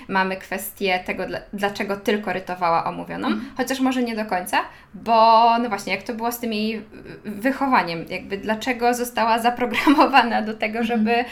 mamy 0.08 0.36
kwestię 0.36 1.00
tego, 1.06 1.24
dlaczego 1.52 1.96
tylko 1.96 2.32
rytowała 2.32 2.84
omówioną, 2.84 3.26
mm. 3.26 3.52
chociaż 3.56 3.80
może 3.80 4.02
nie 4.02 4.16
do 4.16 4.24
końca, 4.24 4.60
bo 4.94 5.48
no 5.58 5.68
właśnie, 5.68 5.94
jak 5.94 6.02
to 6.02 6.14
było 6.14 6.32
z 6.32 6.38
tym 6.38 6.52
jej 6.52 6.84
wychowaniem, 7.24 8.04
jakby 8.08 8.38
dlaczego 8.38 8.94
została 8.94 9.38
zaprogramowana 9.38 10.42
do 10.42 10.54
tego, 10.54 10.78
mhm. 10.78 10.86
żeby, 10.86 11.24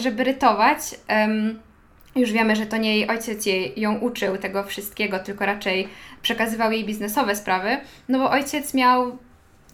żeby 0.00 0.24
rytować. 0.24 0.78
Um, 1.08 1.60
już 2.16 2.32
wiemy, 2.32 2.56
że 2.56 2.66
to 2.66 2.76
nie 2.76 2.96
jej 2.96 3.08
ojciec 3.08 3.46
jej, 3.46 3.80
ją 3.80 3.98
uczył 3.98 4.38
tego 4.38 4.64
wszystkiego, 4.64 5.18
tylko 5.18 5.46
raczej 5.46 5.88
przekazywał 6.22 6.72
jej 6.72 6.84
biznesowe 6.84 7.36
sprawy, 7.36 7.76
no 8.08 8.18
bo 8.18 8.30
ojciec 8.30 8.74
miał 8.74 9.18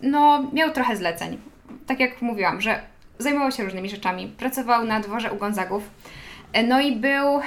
no, 0.03 0.51
miał 0.53 0.71
trochę 0.71 0.97
zleceń. 0.97 1.39
Tak 1.87 2.01
jak 2.01 2.23
mówiłam, 2.23 2.61
że 2.61 2.81
zajmował 3.19 3.51
się 3.53 3.65
różnymi 3.65 3.91
rzeczami. 3.91 4.27
Pracował 4.39 4.85
na 4.85 5.01
dworze 5.01 5.33
u 5.33 5.37
Gonzagów. 5.37 5.91
E, 6.53 6.63
no 6.63 6.81
i 6.81 6.97
był. 6.97 7.41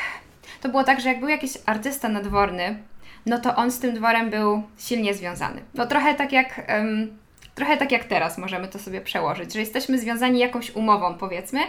To 0.62 0.70
było 0.70 0.84
tak, 0.84 1.02
że 1.02 1.10
jak 1.10 1.20
był 1.20 1.30
jakiś 1.30 1.52
artysta 1.66 2.10
nadworny, 2.10 2.78
no 3.26 3.40
to 3.40 3.56
on 3.56 3.72
z 3.72 3.80
tym 3.80 3.96
dworem 3.96 4.30
był 4.30 4.64
silnie 4.78 5.14
związany. 5.14 5.62
No 5.74 5.88
trochę 5.88 6.16
tak 6.16 6.32
jak. 6.32 6.62
Um, 6.70 7.18
trochę 7.56 7.78
tak 7.78 7.92
jak 7.92 8.04
teraz 8.04 8.38
możemy 8.38 8.68
to 8.68 8.80
sobie 8.80 9.02
przełożyć, 9.02 9.54
że 9.54 9.60
jesteśmy 9.60 10.00
związani 10.00 10.40
jakąś 10.40 10.76
umową, 10.76 11.14
powiedzmy, 11.14 11.60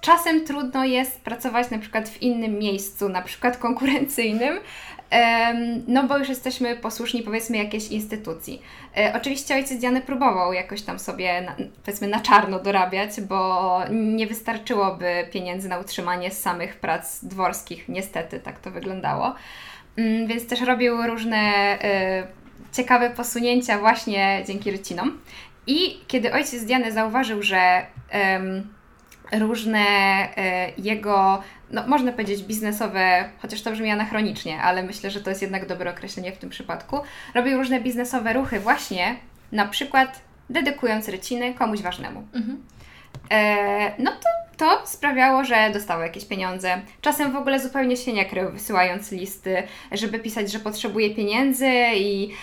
czasem 0.00 0.44
trudno 0.44 0.84
jest 0.84 1.20
pracować 1.20 1.70
na 1.70 1.78
przykład 1.78 2.08
w 2.08 2.22
innym 2.22 2.58
miejscu, 2.58 3.08
na 3.08 3.22
przykład 3.22 3.56
konkurencyjnym, 3.56 4.60
no 5.86 6.04
bo 6.04 6.18
już 6.18 6.28
jesteśmy 6.28 6.76
posłuszni 6.76 7.22
powiedzmy 7.22 7.56
jakiejś 7.56 7.88
instytucji. 7.88 8.62
E, 8.96 9.12
oczywiście 9.16 9.54
ojciec 9.54 9.78
Diany 9.78 10.00
próbował 10.00 10.52
jakoś 10.52 10.82
tam 10.82 10.98
sobie 10.98 11.54
powiedzmy 11.84 12.08
na 12.08 12.20
czarno 12.20 12.58
dorabiać, 12.58 13.20
bo 13.20 13.80
nie 13.90 14.26
wystarczyłoby 14.26 15.28
pieniędzy 15.32 15.68
na 15.68 15.78
utrzymanie 15.78 16.30
samych 16.30 16.76
prac 16.76 17.24
dworskich, 17.24 17.88
niestety 17.88 18.40
tak 18.40 18.60
to 18.60 18.70
wyglądało. 18.70 19.34
Mm, 19.96 20.26
więc 20.26 20.46
też 20.46 20.60
robił 20.60 21.06
różne 21.06 21.36
e, 21.82 22.26
ciekawe 22.72 23.10
posunięcia 23.10 23.78
właśnie 23.78 24.44
dzięki 24.46 24.70
rycinom. 24.70 25.20
I 25.66 26.00
kiedy 26.06 26.32
ojciec 26.32 26.64
Diany 26.64 26.92
zauważył, 26.92 27.42
że 27.42 27.86
różne 29.32 29.78
e, 30.36 30.72
jego, 30.78 31.42
no 31.70 31.86
można 31.86 32.12
powiedzieć 32.12 32.42
biznesowe, 32.42 33.28
chociaż 33.42 33.62
to 33.62 33.70
brzmi 33.70 33.90
anachronicznie, 33.90 34.62
ale 34.62 34.82
myślę, 34.82 35.10
że 35.10 35.20
to 35.20 35.30
jest 35.30 35.42
jednak 35.42 35.66
dobre 35.66 35.90
określenie 35.90 36.32
w 36.32 36.38
tym 36.38 36.50
przypadku, 36.50 37.00
robił 37.34 37.58
różne 37.58 37.80
biznesowe 37.80 38.32
ruchy 38.32 38.60
właśnie, 38.60 39.16
na 39.52 39.68
przykład 39.68 40.20
dedykując 40.50 41.08
ryciny 41.08 41.54
komuś 41.54 41.80
ważnemu. 41.80 42.26
Mhm. 42.34 42.62
E, 43.30 44.02
no 44.02 44.10
to 44.10 44.39
to 44.60 44.86
sprawiało, 44.86 45.44
że 45.44 45.70
dostawał 45.72 46.02
jakieś 46.02 46.24
pieniądze. 46.24 46.80
Czasem 47.00 47.32
w 47.32 47.36
ogóle 47.36 47.60
zupełnie 47.60 47.96
się 47.96 48.12
nie 48.12 48.24
krył, 48.24 48.50
wysyłając 48.50 49.12
listy, 49.12 49.62
żeby 49.92 50.18
pisać, 50.18 50.52
że 50.52 50.58
potrzebuje 50.58 51.14
pieniędzy 51.14 51.70
i 51.94 52.28
yy, 52.28 52.34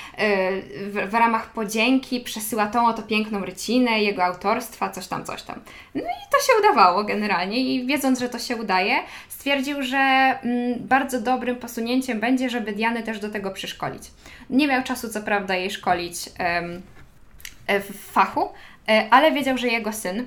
w, 0.90 1.10
w, 1.10 1.14
ramach 1.14 1.52
podzięki 1.52 2.20
przesyła 2.20 2.68
tą 2.68 2.88
oto 2.88 3.04
piękną 3.04 3.46
rycinę 3.46 4.04
jego 4.04 4.24
autorstwa, 4.24 4.90
coś 4.90 5.08
tam, 5.08 5.26
coś 5.26 5.42
tam. 5.42 5.60
No 5.96 6.02
i 6.02 6.32
to 6.32 6.38
się 6.40 6.54
udawało 6.60 7.04
generalnie 7.04 7.60
i 7.60 7.86
wiedząc, 7.86 8.20
że 8.20 8.30
to 8.30 8.40
się 8.40 8.56
udaje, 8.56 8.96
stwierdził, 9.30 9.84
że 9.84 9.98
mm, 9.98 10.76
bardzo 10.80 11.22
dobrym 11.22 11.56
posunięciem 11.56 12.20
będzie, 12.20 12.50
żeby 12.50 12.72
Diany 12.72 13.04
też 13.04 13.20
do 13.20 13.30
tego 13.30 13.52
przyszkolić. 13.52 14.04
Nie 14.50 14.68
miał 14.68 14.84
czasu, 14.84 15.10
co 15.10 15.22
prawda, 15.22 15.56
jej 15.56 15.72
szkolić 15.72 16.26
yy, 17.68 17.82
w 17.82 18.12
fachu, 18.12 18.50
yy, 18.88 19.10
ale 19.10 19.32
wiedział, 19.32 19.58
że 19.58 19.68
jego 19.68 19.94
syn 19.94 20.26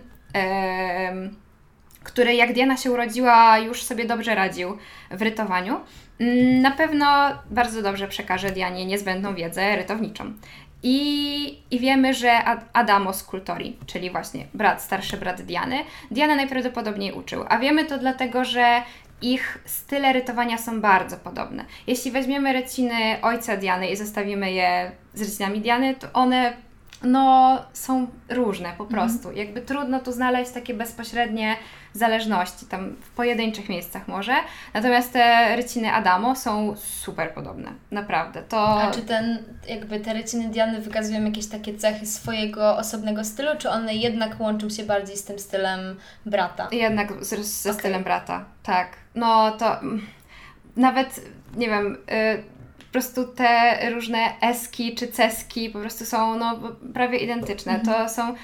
który 2.04 2.34
jak 2.34 2.52
Diana 2.52 2.76
się 2.76 2.90
urodziła, 2.90 3.58
już 3.58 3.82
sobie 3.82 4.04
dobrze 4.04 4.34
radził 4.34 4.78
w 5.10 5.22
rytowaniu, 5.22 5.80
mm, 6.20 6.62
na 6.62 6.70
pewno 6.70 7.06
bardzo 7.50 7.82
dobrze 7.82 8.08
przekaże 8.08 8.50
Dianie 8.50 8.86
niezbędną 8.86 9.34
wiedzę 9.34 9.76
rytowniczą. 9.76 10.32
I, 10.82 11.58
I 11.70 11.78
wiemy, 11.78 12.14
że 12.14 12.32
Adamo 12.72 13.12
Kultori, 13.26 13.76
czyli 13.86 14.10
właśnie 14.10 14.46
brat, 14.54 14.82
starszy 14.82 15.16
brat 15.16 15.42
Diany, 15.42 15.78
Diana 16.10 16.36
najprawdopodobniej 16.36 17.12
uczył. 17.12 17.44
A 17.48 17.58
wiemy 17.58 17.84
to 17.84 17.98
dlatego, 17.98 18.44
że 18.44 18.82
ich 19.22 19.58
style 19.64 20.12
rytowania 20.12 20.58
są 20.58 20.80
bardzo 20.80 21.16
podobne. 21.16 21.64
Jeśli 21.86 22.10
weźmiemy 22.10 22.52
ryciny 22.52 23.16
ojca 23.22 23.56
Diany 23.56 23.90
i 23.90 23.96
zestawimy 23.96 24.52
je 24.52 24.92
z 25.14 25.22
rycinami 25.22 25.60
Diany, 25.60 25.94
to 25.94 26.12
one 26.12 26.52
no, 27.02 27.58
są 27.72 28.06
różne 28.28 28.72
po 28.78 28.84
mhm. 28.84 28.88
prostu. 28.88 29.28
Mhm. 29.28 29.36
Jakby 29.36 29.60
trudno 29.60 30.00
tu 30.00 30.12
znaleźć 30.12 30.50
takie 30.50 30.74
bezpośrednie 30.74 31.56
zależności, 31.92 32.66
tam 32.66 32.96
w 33.00 33.10
pojedynczych 33.10 33.68
miejscach 33.68 34.08
może. 34.08 34.32
Natomiast 34.74 35.12
te 35.12 35.56
ryciny 35.56 35.92
Adamo 35.92 36.36
są 36.36 36.76
super 36.76 37.34
podobne, 37.34 37.72
naprawdę. 37.90 38.42
To... 38.42 38.82
A 38.82 38.90
czy 38.90 39.02
ten, 39.02 39.38
jakby 39.68 40.00
te 40.00 40.12
ryciny 40.12 40.48
Diany 40.48 40.80
wykazują 40.80 41.24
jakieś 41.24 41.46
takie 41.46 41.74
cechy 41.74 42.06
swojego 42.06 42.76
osobnego 42.76 43.24
stylu, 43.24 43.50
czy 43.58 43.70
one 43.70 43.94
jednak 43.94 44.40
łączą 44.40 44.70
się 44.70 44.84
bardziej 44.84 45.16
z 45.16 45.24
tym 45.24 45.38
stylem 45.38 45.96
brata? 46.26 46.68
Jednak 46.72 47.24
z, 47.24 47.28
ze 47.38 47.70
okay. 47.70 47.80
stylem 47.80 48.04
brata, 48.04 48.44
tak. 48.62 48.88
No 49.14 49.50
to 49.50 49.80
mm, 49.80 50.06
nawet, 50.76 51.20
nie 51.56 51.68
wiem... 51.68 51.96
Y 52.10 52.59
po 52.90 52.92
prostu 52.92 53.26
te 53.26 53.78
różne 53.90 54.18
eski 54.40 54.94
czy 54.94 55.08
ceski 55.08 55.70
po 55.70 55.78
prostu 55.78 56.04
są 56.04 56.38
no, 56.38 56.58
prawie 56.94 57.18
identyczne. 57.18 57.80
Mhm. 57.80 57.96
To 57.96 58.14
są 58.14 58.34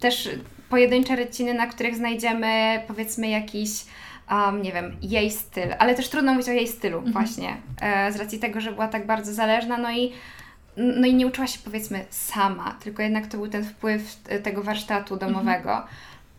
też 0.00 0.28
pojedyncze 0.68 1.16
ryciny, 1.16 1.54
na 1.54 1.66
których 1.66 1.96
znajdziemy 1.96 2.82
powiedzmy 2.88 3.28
jakiś 3.28 3.70
um, 4.30 4.62
nie 4.62 4.72
wiem, 4.72 4.96
jej 5.02 5.30
styl, 5.30 5.74
ale 5.78 5.94
też 5.94 6.08
trudno 6.08 6.32
mówić 6.32 6.48
o 6.48 6.52
jej 6.52 6.68
stylu 6.68 6.98
mhm. 6.98 7.12
właśnie, 7.12 7.56
e, 7.80 8.12
z 8.12 8.16
racji 8.16 8.38
tego, 8.38 8.60
że 8.60 8.72
była 8.72 8.88
tak 8.88 9.06
bardzo 9.06 9.34
zależna, 9.34 9.78
no 9.78 9.92
i 9.92 10.12
no 10.76 11.06
i 11.06 11.14
nie 11.14 11.26
uczyła 11.26 11.46
się 11.46 11.58
powiedzmy 11.64 12.04
sama, 12.10 12.76
tylko 12.82 13.02
jednak 13.02 13.26
to 13.26 13.36
był 13.36 13.48
ten 13.48 13.64
wpływ 13.64 14.16
tego 14.42 14.62
warsztatu 14.62 15.16
domowego. 15.16 15.70
Mhm. 15.70 15.88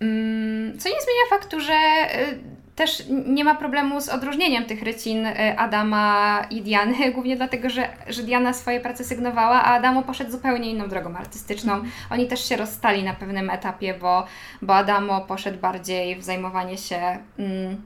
Mm, 0.01 0.79
co 0.79 0.89
nie 0.89 0.95
zmienia 0.95 1.29
faktu, 1.29 1.59
że 1.59 1.73
y, 1.73 2.39
też 2.75 3.03
nie 3.25 3.43
ma 3.43 3.55
problemu 3.55 4.01
z 4.01 4.09
odróżnieniem 4.09 4.65
tych 4.65 4.83
rycin 4.83 5.25
y, 5.25 5.57
Adama 5.57 6.41
i 6.49 6.61
Diany, 6.61 7.11
głównie 7.13 7.35
dlatego, 7.35 7.69
że, 7.69 7.89
że 8.07 8.23
Diana 8.23 8.53
swoje 8.53 8.79
prace 8.79 9.03
sygnowała, 9.03 9.63
a 9.63 9.73
Adamo 9.73 10.03
poszedł 10.03 10.31
zupełnie 10.31 10.71
inną 10.71 10.89
drogą 10.89 11.15
artystyczną. 11.15 11.73
Mm. 11.73 11.91
Oni 12.09 12.27
też 12.27 12.49
się 12.49 12.55
rozstali 12.55 13.03
na 13.03 13.13
pewnym 13.13 13.49
etapie, 13.49 13.93
bo, 13.93 14.25
bo 14.61 14.75
Adamo 14.75 15.21
poszedł 15.21 15.59
bardziej 15.59 16.15
w 16.15 16.23
zajmowanie 16.23 16.77
się 16.77 17.17
mm, 17.39 17.81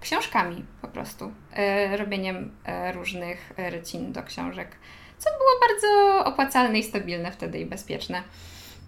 książkami 0.00 0.64
po 0.82 0.88
prostu, 0.88 1.32
y, 1.92 1.96
robieniem 1.96 2.50
y, 2.88 2.92
różnych 2.92 3.52
rycin 3.56 4.12
do 4.12 4.22
książek, 4.22 4.68
co 5.18 5.30
było 5.30 5.50
bardzo 5.68 6.24
opłacalne 6.24 6.78
i 6.78 6.82
stabilne 6.82 7.32
wtedy 7.32 7.58
i 7.58 7.66
bezpieczne. 7.66 8.22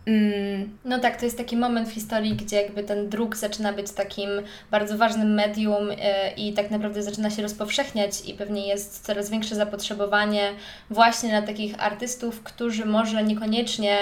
Mm, 0.07 0.79
no 0.85 0.99
tak, 0.99 1.17
to 1.17 1.25
jest 1.25 1.39
taki 1.39 1.57
moment 1.57 1.89
w 1.89 1.93
historii, 1.93 2.35
gdzie 2.35 2.57
jakby 2.57 2.83
ten 2.83 3.09
druk 3.09 3.37
zaczyna 3.37 3.73
być 3.73 3.91
takim 3.91 4.31
bardzo 4.71 4.99
ważnym 4.99 5.35
medium 5.35 5.89
yy, 5.89 5.97
i 6.37 6.53
tak 6.53 6.71
naprawdę 6.71 7.03
zaczyna 7.03 7.31
się 7.31 7.43
rozpowszechniać 7.43 8.13
i 8.27 8.35
pewnie 8.35 8.67
jest 8.67 9.07
coraz 9.07 9.31
większe 9.31 9.55
zapotrzebowanie 9.55 10.51
właśnie 10.91 11.33
na 11.33 11.43
takich 11.43 11.83
artystów, 11.83 12.43
którzy 12.43 12.85
może 12.85 13.25
niekoniecznie 13.25 13.97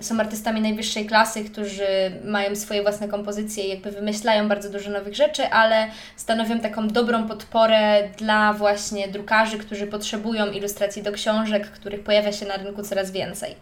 są 0.00 0.20
artystami 0.20 0.60
najwyższej 0.60 1.06
klasy, 1.06 1.44
którzy 1.44 1.86
mają 2.24 2.56
swoje 2.56 2.82
własne 2.82 3.08
kompozycje 3.08 3.64
i 3.64 3.68
jakby 3.68 3.90
wymyślają 3.90 4.48
bardzo 4.48 4.70
dużo 4.70 4.90
nowych 4.90 5.14
rzeczy, 5.14 5.46
ale 5.46 5.86
stanowią 6.16 6.60
taką 6.60 6.88
dobrą 6.88 7.28
podporę 7.28 8.08
dla 8.18 8.52
właśnie 8.52 9.08
drukarzy, 9.08 9.58
którzy 9.58 9.86
potrzebują 9.86 10.52
ilustracji 10.52 11.02
do 11.02 11.12
książek, 11.12 11.70
których 11.70 12.04
pojawia 12.04 12.32
się 12.32 12.46
na 12.46 12.56
rynku 12.56 12.82
coraz 12.82 13.10
więcej 13.10 13.54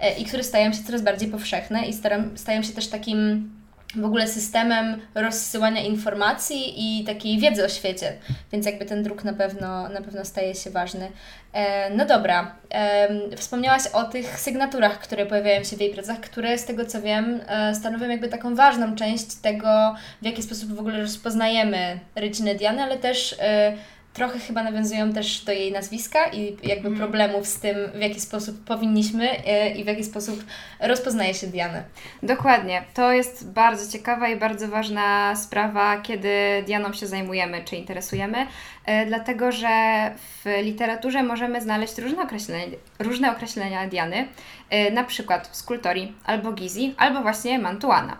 yy, 0.00 0.10
i 0.10 0.24
które 0.24 0.42
stają 0.42 0.72
się 0.72 0.82
coraz 0.86 1.02
bardziej 1.02 1.28
powszechne 1.28 1.86
i 1.86 1.92
staram, 1.92 2.38
stają 2.38 2.62
się 2.62 2.72
też 2.72 2.88
takim 2.88 3.50
w 3.96 4.04
ogóle 4.04 4.28
systemem 4.28 5.00
rozsyłania 5.14 5.80
informacji 5.80 6.74
i 6.76 7.04
takiej 7.04 7.38
wiedzy 7.38 7.64
o 7.64 7.68
świecie, 7.68 8.12
więc 8.52 8.66
jakby 8.66 8.84
ten 8.84 9.02
druk 9.02 9.24
na 9.24 9.32
pewno, 9.32 9.88
na 9.88 10.00
pewno 10.00 10.24
staje 10.24 10.54
się 10.54 10.70
ważny. 10.70 11.10
E, 11.52 11.90
no 11.90 12.06
dobra, 12.06 12.54
e, 12.70 13.36
wspomniałaś 13.36 13.82
o 13.92 14.04
tych 14.04 14.40
sygnaturach, 14.40 14.98
które 14.98 15.26
pojawiają 15.26 15.64
się 15.64 15.76
w 15.76 15.80
jej 15.80 15.94
pracach, 15.94 16.20
które 16.20 16.58
z 16.58 16.64
tego 16.64 16.84
co 16.84 17.02
wiem 17.02 17.40
e, 17.46 17.74
stanowią 17.74 18.08
jakby 18.08 18.28
taką 18.28 18.54
ważną 18.54 18.94
część 18.94 19.34
tego, 19.34 19.94
w 20.22 20.24
jaki 20.24 20.42
sposób 20.42 20.74
w 20.74 20.80
ogóle 20.80 21.00
rozpoznajemy 21.00 21.98
ryciny 22.14 22.54
Diany, 22.54 22.82
ale 22.82 22.96
też 22.96 23.36
e, 23.40 23.72
trochę 24.18 24.38
chyba 24.38 24.62
nawiązują 24.62 25.12
też 25.12 25.44
do 25.44 25.52
jej 25.52 25.72
nazwiska 25.72 26.26
i 26.32 26.56
jakby 26.62 26.88
mm. 26.88 26.98
problemów 26.98 27.46
z 27.46 27.60
tym, 27.60 27.76
w 27.94 28.00
jaki 28.00 28.20
sposób 28.20 28.64
powinniśmy 28.64 29.44
e, 29.46 29.70
i 29.70 29.84
w 29.84 29.86
jaki 29.86 30.04
sposób 30.04 30.44
rozpoznaje 30.80 31.34
się 31.34 31.46
Dianę. 31.46 31.84
Dokładnie. 32.22 32.84
To 32.94 33.12
jest 33.12 33.50
bardzo 33.50 33.92
ciekawa 33.92 34.28
i 34.28 34.36
bardzo 34.36 34.68
ważna 34.68 35.36
sprawa, 35.36 36.00
kiedy 36.00 36.28
Dianą 36.66 36.92
się 36.92 37.06
zajmujemy 37.06 37.64
czy 37.64 37.76
interesujemy, 37.76 38.46
e, 38.84 39.06
dlatego 39.06 39.52
że 39.52 39.68
w 40.16 40.62
literaturze 40.62 41.22
możemy 41.22 41.60
znaleźć 41.60 41.98
różne 41.98 42.22
określenia, 42.22 42.76
różne 42.98 43.32
określenia 43.32 43.88
Diany, 43.88 44.28
e, 44.70 44.90
na 44.90 45.04
przykład 45.04 45.48
skultorii, 45.52 46.14
albo 46.24 46.52
Gizi, 46.52 46.94
albo 46.96 47.22
właśnie 47.22 47.58
Mantuana. 47.58 48.16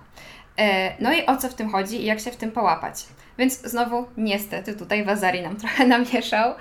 No 1.01 1.13
i 1.13 1.27
o 1.27 1.37
co 1.37 1.49
w 1.49 1.55
tym 1.55 1.71
chodzi 1.71 2.03
i 2.03 2.05
jak 2.05 2.21
się 2.21 2.31
w 2.31 2.37
tym 2.37 2.53
połapać? 2.53 3.05
Więc 3.39 3.61
znowu, 3.63 4.07
niestety, 4.17 4.75
tutaj 4.75 5.05
Wazari 5.05 5.43
nam 5.43 5.57
trochę 5.63 5.87
namieszał, 5.87 6.55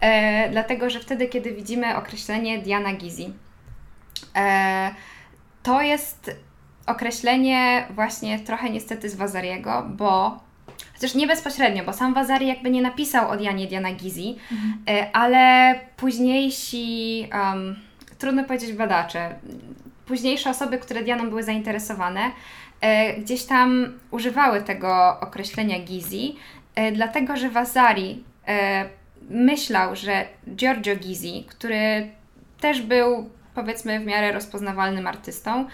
e, 0.00 0.50
dlatego 0.50 0.90
że 0.90 1.00
wtedy, 1.00 1.28
kiedy 1.28 1.52
widzimy 1.52 1.96
określenie 1.96 2.58
Diana 2.58 2.92
Gizi, 2.92 3.32
e, 4.36 4.90
to 5.62 5.82
jest 5.82 6.30
określenie 6.86 7.86
właśnie 7.90 8.38
trochę 8.38 8.70
niestety 8.70 9.10
z 9.10 9.14
Wazariego, 9.14 9.86
bo 9.88 10.40
chociaż 10.94 11.14
nie 11.14 11.26
bezpośrednio, 11.26 11.84
bo 11.84 11.92
sam 11.92 12.14
Wazari 12.14 12.46
jakby 12.46 12.70
nie 12.70 12.82
napisał 12.82 13.30
o 13.30 13.36
Dianie 13.36 13.66
Diana 13.66 13.92
Gizi, 13.92 14.36
mhm. 14.52 14.82
e, 14.88 15.16
ale 15.16 15.74
późniejsi, 15.96 17.28
um, 17.32 17.76
trudno 18.18 18.44
powiedzieć 18.44 18.72
badacze, 18.72 19.34
późniejsze 20.06 20.50
osoby, 20.50 20.78
które 20.78 21.02
Dianą 21.02 21.28
były 21.28 21.42
zainteresowane, 21.42 22.30
gdzieś 23.18 23.44
tam 23.44 23.98
używały 24.10 24.62
tego 24.62 25.20
określenia 25.20 25.78
Gizi, 25.78 26.36
e, 26.74 26.92
dlatego 26.92 27.36
że 27.36 27.50
Vasari 27.50 28.24
e, 28.48 28.84
myślał, 29.30 29.96
że 29.96 30.24
Giorgio 30.54 30.96
Gizi, 30.96 31.46
który 31.48 32.08
też 32.60 32.82
był 32.82 33.30
powiedzmy 33.54 34.00
w 34.00 34.06
miarę 34.06 34.32
rozpoznawalnym 34.32 35.06
artystą, 35.06 35.66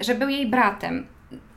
że 0.00 0.14
był 0.14 0.28
jej 0.28 0.46
bratem. 0.46 1.06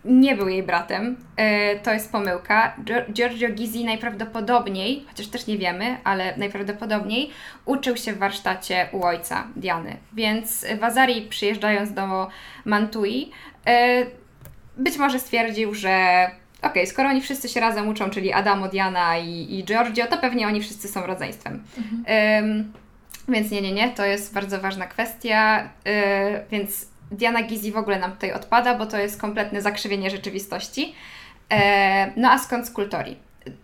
Nie 0.05 0.35
był 0.35 0.49
jej 0.49 0.63
bratem. 0.63 1.17
E, 1.35 1.75
to 1.79 1.93
jest 1.93 2.11
pomyłka. 2.11 2.75
Giorgio 3.13 3.49
Gizzi 3.49 3.85
najprawdopodobniej, 3.85 5.05
chociaż 5.07 5.27
też 5.27 5.47
nie 5.47 5.57
wiemy, 5.57 5.97
ale 6.03 6.37
najprawdopodobniej 6.37 7.29
uczył 7.65 7.97
się 7.97 8.13
w 8.13 8.17
warsztacie 8.17 8.89
u 8.91 9.03
ojca 9.03 9.47
Diany. 9.55 9.97
Więc 10.13 10.65
Wazari 10.79 11.21
przyjeżdżając 11.21 11.93
do 11.93 12.27
Mantui, 12.65 13.31
e, 13.65 14.05
być 14.77 14.97
może 14.97 15.19
stwierdził, 15.19 15.73
że 15.75 16.25
okej, 16.57 16.71
okay, 16.71 16.87
skoro 16.87 17.09
oni 17.09 17.21
wszyscy 17.21 17.49
się 17.49 17.59
razem 17.59 17.87
uczą, 17.87 18.09
czyli 18.09 18.33
Adamo, 18.33 18.67
Diana 18.67 19.17
i, 19.17 19.59
i 19.59 19.63
Giorgio, 19.63 20.07
to 20.07 20.17
pewnie 20.17 20.47
oni 20.47 20.61
wszyscy 20.61 20.87
są 20.87 21.05
rodzeństwem. 21.05 21.63
Mhm. 21.77 22.73
więc 23.27 23.51
nie, 23.51 23.61
nie, 23.61 23.71
nie, 23.71 23.89
to 23.89 24.05
jest 24.05 24.33
bardzo 24.33 24.59
ważna 24.59 24.87
kwestia, 24.87 25.69
yy, 25.85 25.91
więc 26.51 26.87
Diana 27.11 27.43
Gizi 27.43 27.71
w 27.71 27.77
ogóle 27.77 27.99
nam 27.99 28.11
tutaj 28.11 28.33
odpada, 28.33 28.75
bo 28.75 28.85
to 28.85 28.97
jest 28.97 29.21
kompletne 29.21 29.61
zakrzywienie 29.61 30.09
rzeczywistości. 30.09 30.95
E, 31.49 32.11
no 32.15 32.31
a 32.31 32.39
skąd 32.39 32.67
skultorii? 32.67 33.17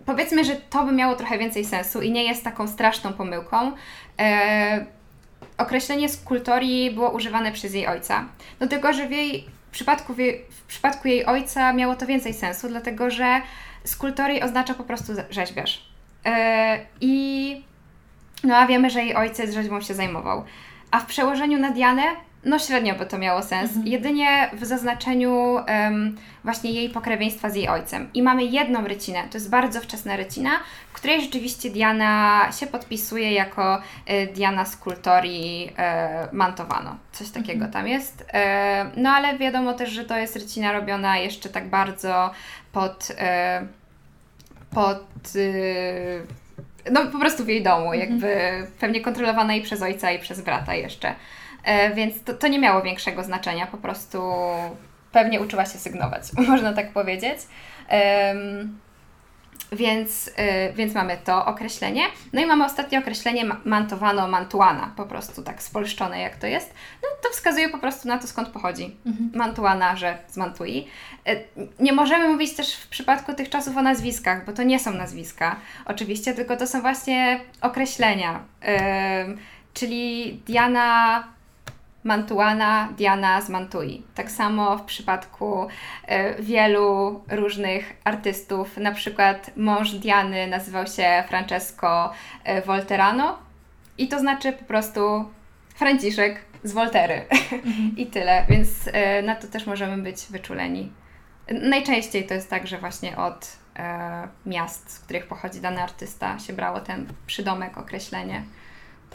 Powiedzmy, 0.06 0.46
że 0.46 0.56
to 0.56 0.84
by 0.84 0.92
miało 0.92 1.16
trochę 1.16 1.38
więcej 1.38 1.66
sensu 1.66 2.02
i 2.02 2.12
nie 2.12 2.24
jest 2.24 2.44
taką 2.44 2.68
straszną 2.68 3.14
pomyłką. 3.14 3.72
E, 4.20 4.86
określenie 5.58 6.10
skultorii 6.10 6.92
było 6.92 7.10
używane 7.10 7.52
przez 7.52 7.74
jej 7.74 7.88
ojca. 7.88 8.26
No 8.60 8.68
tylko, 8.68 8.94
że 8.94 9.08
w 9.08 9.12
jej 9.12 9.46
w 9.68 9.72
przypadku, 9.72 10.14
w, 10.14 10.64
przypadku 10.68 11.08
jej 11.08 11.26
ojca 11.26 11.74
miało 11.74 11.96
to 11.96 12.06
więcej 12.06 12.34
sensu, 12.34 12.68
dlatego 12.68 13.10
że 13.10 13.42
skultorii 13.84 14.42
oznacza 14.42 14.74
po 14.74 14.84
prostu 14.84 15.14
rzeźbiarz. 15.30 15.86
E, 16.26 16.80
I 17.02 17.64
no 18.44 18.56
a 18.56 18.68
wiemy, 18.68 18.90
że 18.90 19.04
jej 19.04 19.16
ojciec 19.16 19.54
rzeźbą 19.54 19.82
się 19.82 19.94
zajmował. 19.94 20.44
A 20.92 21.00
w 21.00 21.06
przełożeniu 21.06 21.60
na 21.60 21.72
Dianę 21.72 22.04
no 22.46 22.60
średnio 22.60 22.96
by 22.96 23.06
to 23.06 23.18
miało 23.18 23.42
sens. 23.42 23.70
Mhm. 23.70 23.88
Jedynie 23.88 24.50
w 24.54 24.66
zaznaczeniu 24.66 25.34
um, 25.34 26.18
właśnie 26.44 26.72
jej 26.72 26.90
pokrewieństwa 26.90 27.50
z 27.50 27.56
jej 27.56 27.68
ojcem. 27.68 28.10
I 28.14 28.24
mamy 28.24 28.44
jedną 28.44 28.88
rycinę, 28.88 29.24
to 29.32 29.38
jest 29.38 29.50
bardzo 29.50 29.82
wczesna 29.82 30.16
rycina, 30.16 30.52
w 30.90 30.94
której 30.94 31.22
rzeczywiście 31.22 31.70
Diana 31.70 32.42
się 32.60 32.68
podpisuje 32.68 33.34
jako 33.34 33.82
y, 34.10 34.28
Diana 34.34 34.66
z 34.66 34.78
kultorii 34.78 35.70
y, 35.70 36.36
Mantovano. 36.36 36.96
Coś 37.12 37.30
takiego 37.30 37.66
mhm. 37.66 37.72
tam 37.72 37.88
jest. 37.88 38.22
Y, 38.22 38.26
no 38.98 39.10
ale 39.10 39.38
wiadomo 39.38 39.74
też, 39.74 39.90
że 39.90 40.06
to 40.06 40.18
jest 40.18 40.36
rycina 40.36 40.72
robiona 40.72 41.18
jeszcze 41.18 41.50
tak 41.50 41.70
bardzo 41.70 42.32
pod... 42.72 43.08
pod 44.72 45.06
no 46.92 47.08
po 47.08 47.20
prostu 47.20 47.46
w 47.46 47.48
jej 47.48 47.64
domu, 47.64 47.94
mhm. 47.94 48.00
jakby 48.00 48.38
pewnie 48.80 49.02
kontrolowana 49.02 49.56
i 49.56 49.62
przez 49.62 49.82
ojca 49.82 50.12
i 50.12 50.20
przez 50.20 50.42
brata 50.42 50.76
jeszcze. 50.76 51.16
E, 51.66 51.94
więc 51.94 52.24
to, 52.24 52.34
to 52.34 52.48
nie 52.48 52.60
miało 52.60 52.82
większego 52.82 53.24
znaczenia, 53.24 53.68
po 53.68 53.78
prostu 53.78 54.22
pewnie 55.12 55.42
uczyła 55.42 55.66
się 55.66 55.78
sygnować, 55.78 56.24
można 56.48 56.74
tak 56.74 56.94
powiedzieć. 56.94 57.40
Um, 57.92 58.80
więc, 59.72 60.28
y, 60.28 60.32
więc 60.74 60.94
mamy 60.94 61.18
to 61.18 61.46
określenie. 61.46 62.04
No 62.34 62.42
i 62.42 62.46
mamy 62.46 62.66
ostatnie 62.66 63.00
określenie 63.00 63.46
mantowano 63.66 64.28
mantuana, 64.28 64.94
po 64.96 65.06
prostu 65.06 65.44
tak 65.44 65.64
spolszczone 65.64 66.20
jak 66.20 66.36
to 66.36 66.48
jest. 66.48 66.74
No 67.04 67.10
to 67.24 67.30
wskazuje 67.30 67.70
po 67.70 67.78
prostu 67.78 68.08
na 68.08 68.18
to 68.18 68.28
skąd 68.28 68.50
pochodzi. 68.50 68.96
Mhm. 69.06 69.32
Mantuana, 69.36 69.96
że 69.96 70.18
z 70.28 70.38
Mantui. 70.38 70.88
Y, 71.30 71.44
nie 71.80 71.94
możemy 71.94 72.30
mówić 72.30 72.56
też 72.56 72.76
w 72.76 72.88
przypadku 72.88 73.34
tych 73.34 73.50
czasów 73.50 73.78
o 73.78 73.82
nazwiskach, 73.82 74.46
bo 74.46 74.54
to 74.54 74.64
nie 74.64 74.80
są 74.80 74.94
nazwiska 74.94 75.56
oczywiście, 75.86 76.34
tylko 76.34 76.58
to 76.58 76.68
są 76.68 76.82
właśnie 76.82 77.40
określenia. 77.62 78.40
Y, 78.64 79.38
czyli 79.74 80.34
Diana 80.46 81.24
Mantuana, 82.06 82.90
Diana 82.98 83.42
z 83.42 83.50
Mantui. 83.50 84.04
Tak 84.16 84.32
samo 84.32 84.78
w 84.78 84.82
przypadku 84.82 85.68
y, 85.68 86.44
wielu 86.44 87.22
różnych 87.30 87.94
artystów, 88.04 88.78
na 88.78 88.92
przykład 88.92 89.52
mąż 89.58 89.92
Diany 89.92 90.48
nazywał 90.48 90.88
się 90.88 91.24
Francesco 91.28 92.12
y, 92.12 92.62
Volterano 92.62 93.40
i 93.98 94.08
to 94.08 94.20
znaczy 94.20 94.54
po 94.54 94.66
prostu 94.66 95.26
Franciszek 95.76 96.42
z 96.64 96.72
Voltery 96.72 97.26
mhm. 97.30 97.92
i 98.02 98.06
tyle, 98.06 98.46
więc 98.50 98.88
y, 98.88 98.92
na 99.24 99.36
to 99.36 99.48
też 99.48 99.66
możemy 99.66 100.04
być 100.04 100.26
wyczuleni. 100.30 100.92
Najczęściej 101.52 102.26
to 102.28 102.34
jest 102.34 102.50
tak, 102.50 102.68
że 102.68 102.78
właśnie 102.78 103.18
od 103.18 103.58
miast, 104.46 104.92
z 104.92 105.00
których 105.00 105.28
pochodzi 105.28 105.62
dany 105.62 105.84
artysta 105.84 106.40
się 106.40 106.54
brało 106.54 106.80
ten 106.80 107.08
przydomek, 107.28 107.78
określenie. 107.78 108.44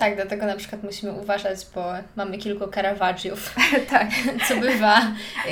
Tak, 0.01 0.17
dlatego 0.17 0.47
na 0.47 0.57
przykład 0.57 0.83
musimy 0.83 1.13
uważać, 1.13 1.59
bo 1.75 1.85
mamy 2.17 2.39
kilku 2.39 2.69
Caravaggiów, 2.69 3.55
tak. 3.91 4.09
co 4.49 4.57
bywa 4.57 5.01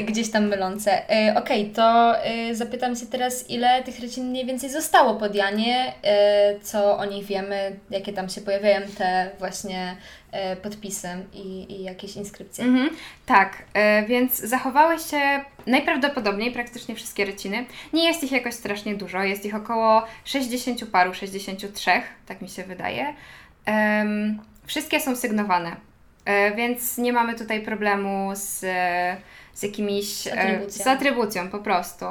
gdzieś 0.02 0.30
tam 0.30 0.46
mylące. 0.46 1.10
E, 1.10 1.34
Okej, 1.36 1.62
okay, 1.62 1.74
to 1.74 2.16
e, 2.24 2.54
zapytam 2.54 2.96
Cię 2.96 3.06
teraz, 3.06 3.50
ile 3.50 3.82
tych 3.82 4.00
rycin 4.00 4.30
mniej 4.30 4.46
więcej 4.46 4.70
zostało 4.70 5.14
pod 5.14 5.34
Janie, 5.34 5.92
e, 6.02 6.60
co 6.60 6.98
o 6.98 7.04
nich 7.04 7.26
wiemy, 7.26 7.76
jakie 7.90 8.12
tam 8.12 8.28
się 8.28 8.40
pojawiają 8.40 8.80
te 8.98 9.30
właśnie 9.38 9.96
e, 10.32 10.56
podpisy 10.56 11.08
i, 11.34 11.72
i 11.72 11.82
jakieś 11.82 12.16
inskrypcje. 12.16 12.64
Mhm, 12.64 12.90
tak, 13.26 13.62
więc 14.08 14.38
zachowały 14.38 14.98
się 14.98 15.20
najprawdopodobniej 15.66 16.52
praktycznie 16.52 16.94
wszystkie 16.94 17.24
ryciny. 17.24 17.66
Nie 17.92 18.04
jest 18.04 18.24
ich 18.24 18.32
jakoś 18.32 18.54
strasznie 18.54 18.94
dużo, 18.94 19.22
jest 19.22 19.46
ich 19.46 19.54
około 19.54 20.02
60 20.24 20.90
paru, 20.90 21.14
63, 21.14 21.90
tak 22.26 22.42
mi 22.42 22.48
się 22.48 22.64
wydaje. 22.64 23.14
Wszystkie 24.68 25.00
są 25.00 25.16
sygnowane, 25.16 25.76
e, 26.24 26.54
więc 26.54 26.98
nie 26.98 27.12
mamy 27.12 27.34
tutaj 27.34 27.62
problemu 27.62 28.30
z, 28.34 28.60
z 29.54 29.62
jakimiś. 29.62 30.26
E, 30.26 30.32
atrybucją. 30.32 30.84
z 30.84 30.86
atrybucją 30.86 31.48
po 31.48 31.58
prostu. 31.58 32.04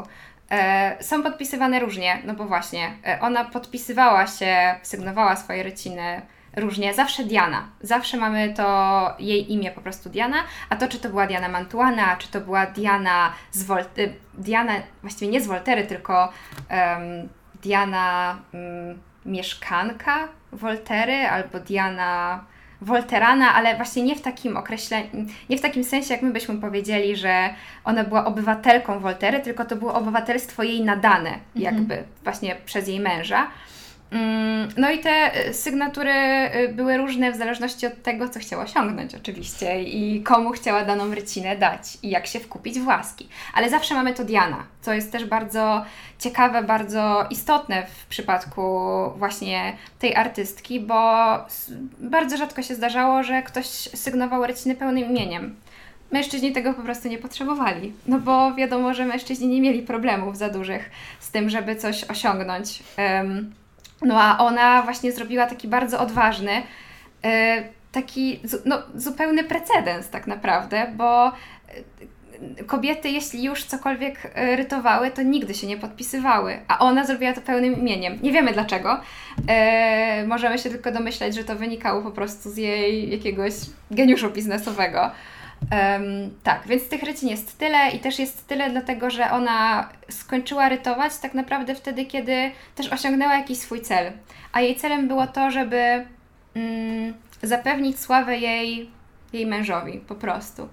E, 0.52 1.04
są 1.04 1.24
podpisywane 1.24 1.80
różnie, 1.80 2.22
no 2.26 2.34
bo 2.34 2.46
właśnie, 2.46 2.92
ona 3.22 3.46
podpisywała 3.46 4.28
się, 4.28 4.76
sygnowała 4.84 5.36
swoje 5.36 5.64
ryciny 5.64 6.22
różnie, 6.56 6.94
zawsze 6.94 7.24
Diana. 7.24 7.70
Zawsze 7.82 8.18
mamy 8.18 8.54
to 8.54 9.16
jej 9.20 9.54
imię 9.54 9.72
po 9.72 9.82
prostu 9.82 10.10
Diana, 10.10 10.38
a 10.70 10.76
to 10.76 10.88
czy 10.88 11.00
to 11.00 11.10
była 11.10 11.28
Diana 11.28 11.50
Mantuana, 11.50 12.16
czy 12.16 12.28
to 12.28 12.42
była 12.42 12.66
Diana 12.66 13.34
z 13.52 13.64
Voltery, 13.64 14.14
Diana 14.34 14.74
właściwie 15.02 15.32
nie 15.32 15.42
z 15.42 15.48
Voltery, 15.48 15.84
tylko 15.84 16.30
um, 16.72 17.30
Diana 17.62 18.38
um, 18.54 19.02
mieszkanka 19.26 20.28
Voltery 20.52 21.28
albo 21.28 21.60
Diana 21.60 22.44
Volterana, 22.82 23.54
ale 23.54 23.76
właśnie 23.76 24.04
nie 24.04 24.16
w 24.16 24.22
takim 24.22 24.58
określeniu, 24.58 25.10
nie 25.50 25.58
w 25.58 25.62
takim 25.62 25.84
sensie, 25.84 26.14
jak 26.14 26.24
my 26.24 26.32
byśmy 26.32 26.58
powiedzieli, 26.58 27.16
że 27.16 27.50
ona 27.84 28.04
była 28.04 28.26
obywatelką 28.26 29.00
Voltery, 29.00 29.40
tylko 29.40 29.66
to 29.66 29.76
było 29.76 29.94
obywatelstwo 29.94 30.64
jej 30.64 30.82
nadane, 30.82 31.30
mhm. 31.30 31.42
jakby 31.56 32.04
właśnie 32.24 32.56
przez 32.66 32.88
jej 32.88 33.00
męża. 33.00 33.48
Mm, 34.12 34.70
no 34.78 34.92
i 34.92 35.00
te 35.00 35.48
y, 35.50 35.54
sygnatury 35.54 36.12
y, 36.56 36.74
były 36.74 36.98
różne 36.98 37.32
w 37.32 37.36
zależności 37.36 37.88
od 37.88 38.04
tego, 38.04 38.30
co 38.30 38.40
chciała 38.40 38.64
osiągnąć 38.64 39.16
oczywiście 39.16 39.84
i 39.84 40.24
komu 40.24 40.52
chciała 40.52 40.86
daną 40.86 41.16
rycinę 41.16 41.58
dać 41.58 41.98
i 42.04 42.10
jak 42.10 42.28
się 42.28 42.40
wkupić 42.40 42.80
w 42.80 42.88
łaski. 42.88 43.30
Ale 43.54 43.70
zawsze 43.70 43.96
mamy 43.96 44.14
to 44.14 44.24
Diana, 44.24 44.64
co 44.82 44.94
jest 44.94 45.12
też 45.12 45.26
bardzo 45.26 45.86
ciekawe, 46.20 46.64
bardzo 46.64 47.28
istotne 47.30 47.86
w 47.86 48.06
przypadku 48.06 48.62
właśnie 49.18 49.78
tej 50.00 50.16
artystki, 50.16 50.80
bo 50.80 51.32
bardzo 52.00 52.38
rzadko 52.38 52.62
się 52.62 52.76
zdarzało, 52.76 53.24
że 53.24 53.44
ktoś 53.44 53.66
sygnował 53.96 54.46
ryciny 54.46 54.76
pełnym 54.76 55.10
imieniem. 55.10 55.56
Mężczyźni 56.12 56.52
tego 56.52 56.74
po 56.74 56.82
prostu 56.82 57.08
nie 57.08 57.18
potrzebowali, 57.18 57.94
no 58.06 58.20
bo 58.20 58.56
wiadomo, 58.56 58.94
że 58.94 59.06
mężczyźni 59.06 59.48
nie 59.48 59.62
mieli 59.62 59.82
problemów 59.82 60.38
za 60.38 60.50
dużych 60.50 60.90
z 61.20 61.32
tym, 61.32 61.50
żeby 61.50 61.76
coś 61.76 62.04
osiągnąć. 62.04 62.84
Um, 62.98 63.54
no 64.02 64.22
a 64.22 64.38
ona 64.38 64.82
właśnie 64.82 65.12
zrobiła 65.12 65.46
taki 65.46 65.68
bardzo 65.68 66.00
odważny, 66.00 66.62
yy, 67.24 67.30
taki 67.92 68.40
no, 68.66 68.82
zupełny 68.96 69.44
precedens 69.44 70.10
tak 70.10 70.28
naprawdę, 70.28 70.94
bo 70.96 71.28
e, 71.28 72.64
kobiety, 72.64 73.10
jeśli 73.10 73.44
już 73.44 73.64
cokolwiek 73.64 74.32
e, 74.36 74.56
rytowały, 74.56 75.12
to 75.12 75.22
nigdy 75.22 75.54
się 75.54 75.68
nie 75.68 75.78
podpisywały, 75.78 76.60
a 76.68 76.80
ona 76.80 77.06
zrobiła 77.06 77.34
to 77.34 77.42
pełnym 77.42 77.80
imieniem. 77.80 78.20
Nie 78.22 78.32
wiemy 78.32 78.54
dlaczego. 78.54 79.02
możemy 80.28 80.58
się 80.58 80.70
tylko 80.70 80.92
domyślać, 80.92 81.36
że 81.36 81.44
to 81.44 81.56
wynikało 81.56 82.02
po 82.02 82.12
prostu 82.12 82.50
z 82.50 82.58
jej 82.58 83.12
jakiegoś 83.12 83.54
geniuszu 83.92 84.30
biznesowego. 84.30 85.12
Um, 85.72 86.30
tak, 86.44 86.68
więc 86.68 86.90
tych 86.90 87.04
rycin 87.04 87.30
jest 87.30 87.58
tyle 87.58 87.92
i 87.92 88.00
też 88.00 88.20
jest 88.20 88.48
tyle 88.48 88.70
dlatego, 88.70 89.10
że 89.10 89.32
ona 89.32 89.90
skończyła 90.10 90.70
rytować 90.70 91.18
tak 91.18 91.34
naprawdę 91.34 91.76
wtedy, 91.76 92.06
kiedy 92.06 92.52
też 92.76 92.94
osiągnęła 92.94 93.36
jakiś 93.36 93.58
swój 93.58 93.82
cel. 93.82 94.12
A 94.54 94.62
jej 94.62 94.76
celem 94.76 95.08
było 95.08 95.28
to, 95.28 95.52
żeby 95.52 96.06
mm, 96.56 97.14
zapewnić 97.44 98.00
sławę 98.00 98.38
jej, 98.38 98.90
jej 99.34 99.46
mężowi 99.46 100.00
po 100.00 100.16
prostu. 100.16 100.70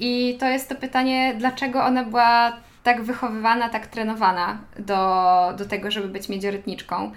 I 0.00 0.36
to 0.40 0.46
jest 0.46 0.68
to 0.68 0.74
pytanie, 0.74 1.34
dlaczego 1.38 1.84
ona 1.84 2.04
była 2.04 2.52
tak 2.82 3.02
wychowywana, 3.02 3.68
tak 3.68 3.86
trenowana 3.86 4.58
do, 4.78 5.54
do 5.58 5.64
tego, 5.64 5.90
żeby 5.90 6.08
być 6.08 6.28
miedziorytniczką. 6.28 7.12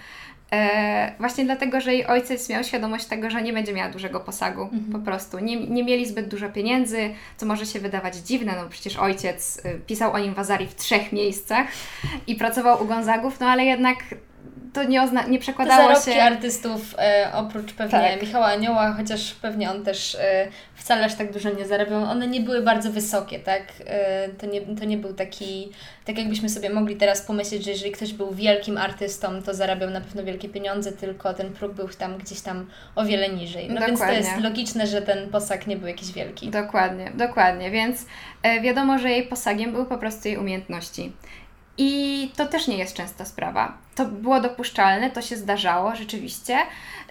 E, 0.53 1.11
właśnie 1.19 1.45
dlatego, 1.45 1.81
że 1.81 1.93
jej 1.93 2.07
ojciec 2.07 2.49
miał 2.49 2.63
świadomość 2.63 3.05
tego, 3.05 3.29
że 3.29 3.41
nie 3.41 3.53
będzie 3.53 3.73
miała 3.73 3.89
dużego 3.89 4.19
posagu, 4.19 4.61
mhm. 4.61 4.91
po 4.91 4.99
prostu. 4.99 5.39
Nie, 5.39 5.67
nie 5.67 5.83
mieli 5.83 6.05
zbyt 6.05 6.27
dużo 6.27 6.49
pieniędzy, 6.49 7.13
co 7.37 7.45
może 7.45 7.65
się 7.65 7.79
wydawać 7.79 8.15
dziwne, 8.15 8.53
no 8.63 8.69
przecież 8.69 8.97
ojciec 8.97 9.65
y, 9.65 9.81
pisał 9.87 10.13
o 10.13 10.19
nim 10.19 10.33
Wazari 10.33 10.67
w 10.67 10.75
trzech 10.75 11.11
miejscach 11.11 11.67
i 12.27 12.35
pracował 12.35 12.83
u 12.83 12.85
Gonzagów, 12.85 13.39
no 13.39 13.47
ale 13.47 13.65
jednak 13.65 13.97
to 14.73 14.83
nie, 14.83 15.01
ozna- 15.01 15.29
nie 15.29 15.39
przekładało 15.39 15.87
Te 15.87 15.87
zarobki 15.87 16.11
się... 16.11 16.23
artystów, 16.23 16.95
e, 16.97 17.31
oprócz 17.33 17.73
pewnie 17.73 17.99
tak. 17.99 18.21
Michała 18.21 18.45
Anioła, 18.45 18.93
chociaż 18.97 19.33
pewnie 19.33 19.71
on 19.71 19.83
też 19.83 20.15
e, 20.15 20.47
wcale 20.81 21.05
aż 21.05 21.15
tak 21.15 21.33
dużo 21.33 21.49
nie 21.49 21.65
zarabiał, 21.65 22.03
one 22.03 22.27
nie 22.27 22.41
były 22.41 22.61
bardzo 22.61 22.91
wysokie, 22.91 23.39
tak? 23.39 23.63
E, 23.85 24.29
to, 24.29 24.45
nie, 24.45 24.61
to 24.61 24.85
nie 24.85 24.97
był 24.97 25.13
taki, 25.13 25.71
tak 26.05 26.17
jakbyśmy 26.17 26.49
sobie 26.49 26.69
mogli 26.69 26.95
teraz 26.95 27.21
pomyśleć, 27.21 27.63
że 27.63 27.71
jeżeli 27.71 27.91
ktoś 27.91 28.13
był 28.13 28.33
wielkim 28.33 28.77
artystą, 28.77 29.43
to 29.43 29.53
zarabiał 29.53 29.89
na 29.89 30.01
pewno 30.01 30.23
wielkie 30.23 30.49
pieniądze, 30.49 30.91
tylko 30.91 31.33
ten 31.33 31.53
próg 31.53 31.73
był 31.73 31.89
tam 31.89 32.17
gdzieś 32.17 32.41
tam 32.41 32.69
o 32.95 33.05
wiele 33.05 33.29
niżej. 33.29 33.67
No 33.69 33.73
dokładnie. 33.73 33.97
więc 33.97 34.27
to 34.27 34.31
jest 34.31 34.43
logiczne, 34.43 34.87
że 34.87 35.01
ten 35.01 35.29
posag 35.29 35.67
nie 35.67 35.77
był 35.77 35.87
jakiś 35.87 36.11
wielki. 36.11 36.49
Dokładnie, 36.49 37.11
dokładnie, 37.15 37.71
więc 37.71 38.05
e, 38.43 38.61
wiadomo, 38.61 38.99
że 38.99 39.09
jej 39.09 39.27
posagiem 39.27 39.71
były 39.71 39.85
po 39.85 39.97
prostu 39.97 40.27
jej 40.27 40.37
umiejętności. 40.37 41.11
I 41.77 42.31
to 42.37 42.45
też 42.45 42.67
nie 42.67 42.77
jest 42.77 42.95
częsta 42.95 43.25
sprawa. 43.25 43.77
To 43.95 44.05
było 44.05 44.41
dopuszczalne, 44.41 45.11
to 45.11 45.21
się 45.21 45.35
zdarzało 45.37 45.95
rzeczywiście. 45.95 46.57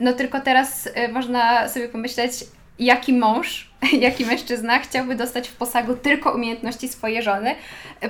No 0.01 0.13
tylko 0.13 0.41
teraz 0.41 0.87
y, 0.87 1.09
można 1.13 1.69
sobie 1.69 1.89
pomyśleć, 1.89 2.33
jaki 2.81 3.13
mąż, 3.13 3.71
jaki 4.07 4.27
mężczyzna 4.27 4.79
chciałby 4.79 5.15
dostać 5.15 5.49
w 5.49 5.57
posagu 5.57 5.95
tylko 5.95 6.33
umiejętności 6.33 6.89
swojej 6.89 7.23
żony, 7.23 7.55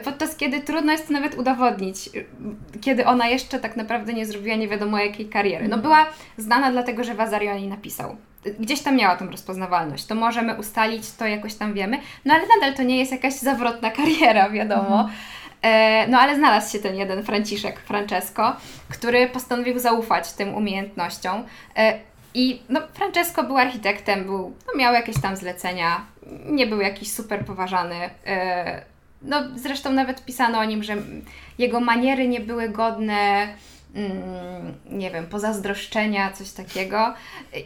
podczas 0.05 0.37
kiedy 0.37 0.61
trudno 0.61 0.93
jest 0.93 1.07
to 1.07 1.13
nawet 1.13 1.39
udowodnić, 1.39 2.11
kiedy 2.81 3.07
ona 3.07 3.29
jeszcze 3.29 3.61
tak 3.61 3.77
naprawdę 3.77 4.13
nie 4.13 4.27
zrobiła 4.27 4.57
nie 4.57 4.69
wiadomo 4.69 4.99
jakiej 4.99 5.27
kariery. 5.27 5.69
No 5.69 5.79
była 5.79 6.07
znana 6.37 6.71
dlatego, 6.71 7.05
że 7.05 7.15
Wazarioni 7.15 7.69
napisał. 7.69 8.17
Gdzieś 8.61 8.81
tam 8.81 8.97
miała 8.97 9.17
tą 9.17 9.31
rozpoznawalność, 9.31 10.07
to 10.07 10.15
możemy 10.15 10.55
ustalić, 10.55 11.13
to 11.13 11.27
jakoś 11.27 11.55
tam 11.55 11.75
wiemy, 11.75 11.99
no 12.25 12.35
ale 12.35 12.43
nadal 12.57 12.75
to 12.75 12.83
nie 12.83 12.99
jest 12.99 13.13
jakaś 13.13 13.35
zawrotna 13.35 13.91
kariera, 14.01 14.51
wiadomo. 14.51 15.01
Mhm. 15.01 15.11
E, 15.63 16.07
no 16.09 16.19
ale 16.19 16.37
znalazł 16.37 16.73
się 16.73 16.79
ten 16.79 16.97
jeden 16.97 17.23
Franciszek, 17.23 17.81
Francesco, 17.81 18.57
który 18.89 19.27
postanowił 19.27 19.79
zaufać 19.79 20.33
tym 20.33 20.55
umiejętnościom. 20.55 21.45
E, 22.35 22.39
I 22.39 22.63
no, 22.69 22.81
Francesco 22.93 23.43
był 23.43 23.57
architektem, 23.57 24.25
był, 24.25 24.55
no, 24.67 24.79
miał 24.79 24.95
jakieś 24.95 25.21
tam 25.21 25.37
zlecenia, 25.37 26.07
nie 26.47 26.67
był 26.67 26.81
jakiś 26.81 27.13
super 27.13 27.45
poważany. 27.45 28.11
E, 28.27 28.83
no, 29.23 29.43
zresztą 29.57 29.93
nawet 29.93 30.25
pisano 30.25 30.59
o 30.59 30.65
nim, 30.65 30.83
że 30.83 30.97
jego 31.59 31.81
maniery 31.81 32.29
nie 32.29 32.41
były 32.41 32.69
godne 32.69 33.49
Mm, 33.95 34.75
nie 34.91 35.11
wiem, 35.11 35.27
pozazdroszczenia, 35.27 36.33
coś 36.33 36.51
takiego. 36.51 37.15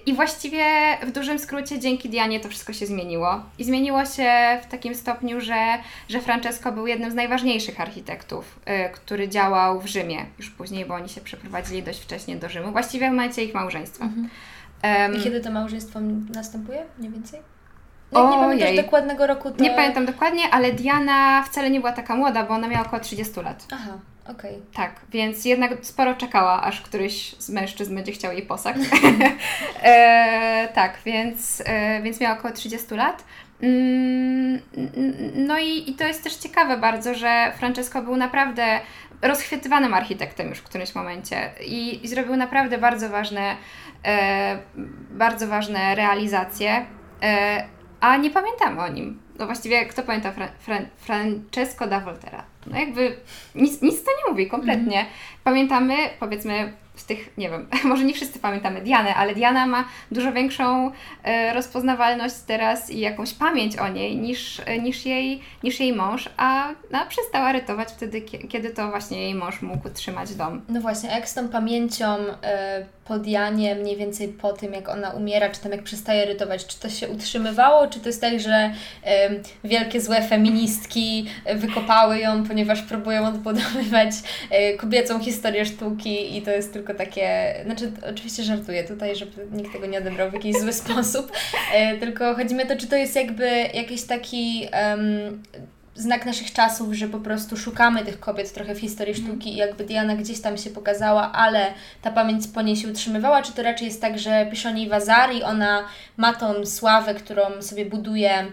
I 0.07 0.14
właściwie 0.14 0.64
w 1.03 1.12
dużym 1.12 1.38
skrócie 1.38 1.79
dzięki 1.79 2.09
Dianie 2.09 2.40
to 2.40 2.48
wszystko 2.48 2.72
się 2.72 2.87
zmieniło. 2.87 3.42
I 3.59 3.64
zmieniło 3.64 4.05
się 4.05 4.61
w 4.62 4.66
takim 4.66 4.94
stopniu, 4.94 5.40
że, 5.40 5.79
że 6.09 6.20
Francesco 6.20 6.72
był 6.72 6.87
jednym 6.87 7.11
z 7.11 7.14
najważniejszych 7.14 7.81
architektów, 7.81 8.61
y, 8.87 8.92
który 8.92 9.29
działał 9.29 9.81
w 9.81 9.87
Rzymie. 9.87 10.27
Już 10.38 10.50
później, 10.50 10.85
bo 10.85 10.94
oni 10.94 11.09
się 11.09 11.20
przeprowadzili 11.20 11.83
dość 11.83 12.00
wcześnie 12.00 12.37
do 12.37 12.48
Rzymu, 12.48 12.72
właściwie 12.72 13.09
w 13.09 13.11
momencie 13.11 13.44
ich 13.44 13.55
małżeństwa. 13.55 14.05
Mhm. 14.05 14.29
Um, 14.85 15.16
I 15.16 15.20
kiedy 15.20 15.40
to 15.40 15.51
małżeństwo 15.51 16.01
następuje, 16.35 16.85
mniej 16.99 17.11
więcej? 17.11 17.40
Nie, 18.12 18.23
nie 18.23 18.37
pamiętasz 18.37 18.77
dokładnego 18.77 19.27
roku. 19.27 19.51
To... 19.51 19.62
Nie 19.62 19.70
pamiętam 19.70 20.07
dokładnie, 20.07 20.42
ale 20.51 20.73
Diana 20.73 21.42
wcale 21.42 21.70
nie 21.70 21.81
była 21.81 21.92
taka 21.92 22.16
młoda, 22.16 22.44
bo 22.44 22.55
ona 22.55 22.68
miała 22.68 22.87
około 22.87 23.01
30 23.01 23.40
lat. 23.40 23.66
Aha. 23.73 23.99
Okej. 24.29 24.51
Okay. 24.51 24.62
Tak, 24.75 25.01
więc 25.12 25.44
jednak 25.44 25.73
sporo 25.83 26.14
czekała, 26.14 26.62
aż 26.62 26.81
któryś 26.81 27.35
z 27.38 27.51
mężczyzn 27.51 27.94
będzie 27.94 28.12
chciał 28.12 28.33
jej 28.33 28.42
posag. 28.42 28.77
e, 29.83 30.68
tak, 30.75 30.99
więc, 31.05 31.62
e, 31.66 32.03
więc 32.03 32.20
miała 32.20 32.38
około 32.38 32.55
30 32.55 32.94
lat. 32.94 33.25
Mm, 33.62 34.61
no 35.35 35.59
i, 35.59 35.90
i 35.90 35.94
to 35.94 36.07
jest 36.07 36.25
też 36.25 36.35
ciekawe 36.35 36.77
bardzo, 36.77 37.14
że 37.14 37.53
Francesco 37.59 38.03
był 38.03 38.16
naprawdę 38.16 38.81
rozchwytywanym 39.23 39.94
architektem 39.94 40.49
już 40.49 40.59
w 40.59 40.62
którymś 40.62 40.94
momencie 40.94 41.51
i, 41.66 42.05
i 42.05 42.09
zrobił 42.09 42.37
naprawdę 42.37 42.79
bardzo 42.79 43.09
ważne, 43.09 43.57
bardzo 45.11 45.49
ważne 45.49 45.95
realizacje, 45.95 46.87
e, 47.23 47.64
a 48.01 48.17
nie 48.17 48.31
pamiętamy 48.31 48.83
o 48.83 48.88
nim. 48.88 49.21
No 49.38 49.47
właściwie 49.47 49.87
kto 49.87 50.03
pamięta 50.03 50.33
Fra, 50.33 50.49
Fra, 50.59 50.79
Francesco 50.97 51.87
da 51.87 52.01
Volterra? 52.01 52.45
No 52.67 52.79
jakby 52.79 53.17
nic, 53.55 53.83
nic 53.83 54.05
to 54.05 54.11
nie 54.11 54.31
mówi 54.31 54.49
kompletnie. 54.49 54.99
Mhm. 54.99 55.07
Pamiętamy, 55.45 55.95
powiedzmy, 56.21 56.73
z 56.97 57.05
tych, 57.05 57.37
nie 57.38 57.51
wiem, 57.51 57.69
może 57.85 58.05
nie 58.05 58.14
wszyscy 58.14 58.38
pamiętamy 58.38 58.81
Dianę, 58.81 59.14
ale 59.14 59.35
Diana 59.35 59.67
ma 59.67 59.85
dużo 60.11 60.33
większą 60.33 60.90
e, 61.23 61.55
rozpoznawalność 61.55 62.35
teraz 62.47 62.90
i 62.90 63.01
jakąś 63.01 63.33
pamięć 63.33 63.77
o 63.77 63.88
niej 63.88 64.17
niż, 64.17 64.61
niż, 64.83 65.07
jej, 65.07 65.40
niż 65.62 65.81
jej 65.81 65.93
mąż, 65.93 66.29
a 66.37 66.69
no, 66.90 66.99
przestała 67.09 67.53
rytować 67.53 67.88
wtedy, 67.88 68.23
kiedy 68.23 68.71
to 68.71 68.88
właśnie 68.88 69.23
jej 69.23 69.35
mąż 69.35 69.62
mógł 69.62 69.88
trzymać 69.90 70.35
dom. 70.35 70.61
No 70.69 70.81
właśnie, 70.81 71.11
jak 71.11 71.29
z 71.29 71.35
tą 71.35 71.49
pamięcią 71.49 72.07
e, 72.43 72.87
po 73.05 73.19
mniej 73.75 73.97
więcej 73.97 74.29
po 74.29 74.53
tym, 74.53 74.73
jak 74.73 74.88
ona 74.88 75.11
umiera, 75.11 75.51
czy 75.51 75.61
tam 75.61 75.73
jak 75.73 75.83
przestaje 75.83 76.25
rytować, 76.25 76.67
czy 76.67 76.81
to 76.81 76.88
się 76.88 77.09
utrzymywało, 77.09 77.87
czy 77.87 78.01
to 78.01 78.09
jest 78.09 78.21
tak, 78.21 78.40
że 78.40 78.73
e, 79.05 79.31
wielkie 79.64 80.01
złe 80.01 80.23
feministki 80.23 81.27
wykopały 81.55 82.19
ją, 82.19 82.45
ponieważ 82.45 82.83
próbują 82.83 83.27
odbudowywać 83.27 84.11
e, 84.51 84.75
kobiecą 84.75 85.21
historię 85.21 85.67
sztuki 85.67 86.37
i 86.37 86.43
to 86.43 86.51
jest 86.51 86.73
tylko 86.73 86.95
takie, 86.95 87.55
znaczy 87.64 87.93
oczywiście 88.11 88.43
żartuję 88.43 88.85
tutaj, 88.85 89.17
żeby 89.17 89.47
nikt 89.53 89.73
tego 89.73 89.87
nie 89.87 89.99
odebrał 89.99 90.31
w 90.31 90.35
jakiś 90.35 90.57
zły 90.57 90.73
sposób, 90.83 91.33
e, 91.75 91.97
tylko 91.97 92.35
chodzi 92.35 92.55
mi 92.55 92.62
o 92.62 92.67
to, 92.67 92.77
czy 92.77 92.87
to 92.87 92.97
jest 92.97 93.17
jakby 93.17 93.49
jakiś 93.75 94.03
taki 94.03 94.69
um, 94.73 95.43
znak 95.95 96.27
naszych 96.27 96.53
czasów, 96.53 96.93
że 96.93 97.09
po 97.09 97.19
prostu 97.19 97.57
szukamy 97.57 98.05
tych 98.05 98.21
kobiet 98.21 98.53
trochę 98.53 98.75
w 98.75 98.81
historii 98.81 99.15
mhm. 99.15 99.33
sztuki 99.33 99.53
i 99.53 99.57
jakby 99.57 99.85
Diana 99.85 100.17
gdzieś 100.17 100.41
tam 100.41 100.59
się 100.59 100.71
pokazała, 100.71 101.33
ale 101.33 101.67
ta 102.03 102.11
pamięć 102.11 102.47
po 102.49 102.63
niej 102.63 102.77
się 102.77 102.89
utrzymywała, 102.89 103.43
czy 103.43 103.53
to 103.53 103.63
raczej 103.63 103.87
jest 103.87 104.01
tak, 104.01 104.19
że 104.19 104.47
pisze 104.51 104.69
o 104.69 104.73
niej 104.73 104.89
Wazari, 104.89 105.43
ona 105.43 105.85
ma 106.17 106.35
tą 106.35 106.67
sławę, 106.67 107.15
którą 107.15 107.63
sobie 107.63 107.87
buduje 107.87 108.47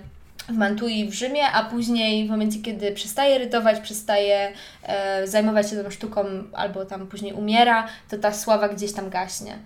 w 0.50 0.58
Mantui 0.58 1.10
w 1.10 1.14
Rzymie, 1.14 1.48
a 1.48 1.64
później 1.64 2.28
w 2.28 2.30
momencie, 2.30 2.60
kiedy 2.60 2.92
przestaje 2.92 3.38
rytować, 3.38 3.80
przestaje 3.80 4.52
e, 4.84 5.28
zajmować 5.28 5.70
się 5.70 5.84
tą 5.84 5.90
sztuką 5.90 6.26
albo 6.54 6.86
tam 6.86 7.08
później 7.08 7.34
umiera, 7.34 7.88
to 8.10 8.18
ta 8.18 8.34
sława 8.34 8.70
gdzieś 8.70 8.94
tam 8.94 9.10
gaśnie. 9.10 9.58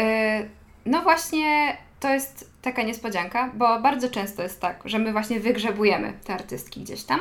E, 0.00 0.42
no 0.86 1.02
właśnie 1.02 1.76
to 2.00 2.08
jest 2.08 2.50
taka 2.68 2.82
niespodzianka, 2.82 3.50
bo 3.54 3.80
bardzo 3.80 4.08
często 4.08 4.42
jest 4.42 4.60
tak, 4.60 4.82
że 4.84 4.98
my 4.98 5.12
właśnie 5.12 5.40
wygrzebujemy 5.40 6.12
te 6.24 6.34
artystki 6.34 6.80
gdzieś 6.80 7.02
tam, 7.02 7.20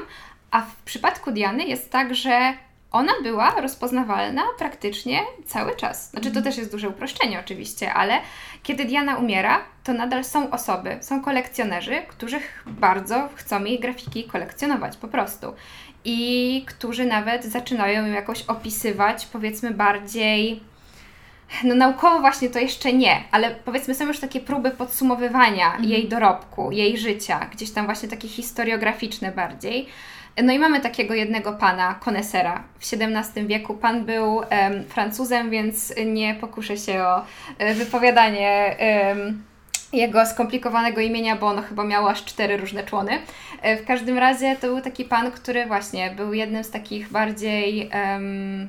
a 0.52 0.62
w 0.62 0.76
przypadku 0.76 1.32
Diany 1.32 1.64
jest 1.64 1.92
tak, 1.92 2.16
że 2.16 2.54
ona 2.92 3.14
była 3.24 3.62
rozpoznawalna 3.62 4.44
praktycznie 4.58 5.20
cały 5.46 5.76
czas. 5.76 6.10
Znaczy, 6.10 6.26
to 6.26 6.38
mhm. 6.38 6.44
też 6.44 6.58
jest 6.58 6.72
duże 6.72 6.90
uproszczenie 6.90 7.40
oczywiście, 7.40 7.94
ale 7.94 8.20
kiedy 8.64 8.86
Diana 8.86 9.18
umiera, 9.18 9.60
to 9.84 9.94
nadal 9.94 10.24
są 10.24 10.52
osoby, 10.52 10.98
są 11.02 11.22
kolekcjonerzy, 11.22 12.02
którzy 12.08 12.40
bardzo 12.66 13.30
chcą 13.36 13.64
jej 13.64 13.80
grafiki 13.80 14.24
kolekcjonować 14.24 14.98
po 14.98 15.08
prostu. 15.08 15.54
I 16.06 16.64
którzy 16.68 17.06
nawet 17.06 17.46
zaczynają 17.46 18.06
ją 18.06 18.14
jakoś 18.14 18.42
opisywać, 18.42 19.26
powiedzmy 19.26 19.72
bardziej. 19.72 20.64
No 21.64 21.76
naukowo 21.76 22.20
właśnie 22.20 22.50
to 22.50 22.60
jeszcze 22.60 22.94
nie, 22.94 23.24
ale 23.32 23.56
powiedzmy 23.66 23.96
są 23.96 24.08
już 24.08 24.20
takie 24.20 24.40
próby 24.40 24.72
podsumowywania 24.72 25.66
mhm. 25.66 25.84
jej 25.84 26.08
dorobku, 26.08 26.72
jej 26.72 26.98
życia, 26.98 27.50
gdzieś 27.52 27.72
tam 27.72 27.86
właśnie 27.86 28.10
takie 28.10 28.28
historiograficzne 28.28 29.32
bardziej. 29.32 29.88
No 30.44 30.54
i 30.54 30.60
mamy 30.60 30.80
takiego 30.80 31.14
jednego 31.14 31.54
pana, 31.54 31.94
konesera 31.94 32.64
w 32.80 32.94
XVII 32.94 33.48
wieku. 33.48 33.74
Pan 33.74 34.06
był 34.06 34.36
um, 34.36 34.46
Francuzem, 34.90 35.50
więc 35.50 35.94
nie 36.06 36.36
pokuszę 36.36 36.78
się 36.78 37.04
o 37.04 37.26
e, 37.58 37.74
wypowiadanie 37.74 38.76
jego 39.94 40.26
skomplikowanego 40.26 41.02
imienia, 41.02 41.36
bo 41.36 41.48
ono 41.48 41.62
chyba 41.62 41.84
miało 41.84 42.10
aż 42.10 42.26
cztery 42.26 42.58
różne 42.58 42.84
człony. 42.84 43.12
E, 43.62 43.78
w 43.78 43.86
każdym 43.86 44.18
razie 44.18 44.56
to 44.56 44.68
był 44.68 44.82
taki 44.82 45.06
pan, 45.06 45.32
który 45.32 45.66
właśnie 45.66 46.12
był 46.12 46.34
jednym 46.34 46.64
z 46.64 46.72
takich 46.72 47.12
bardziej 47.12 47.90
um, 47.94 48.68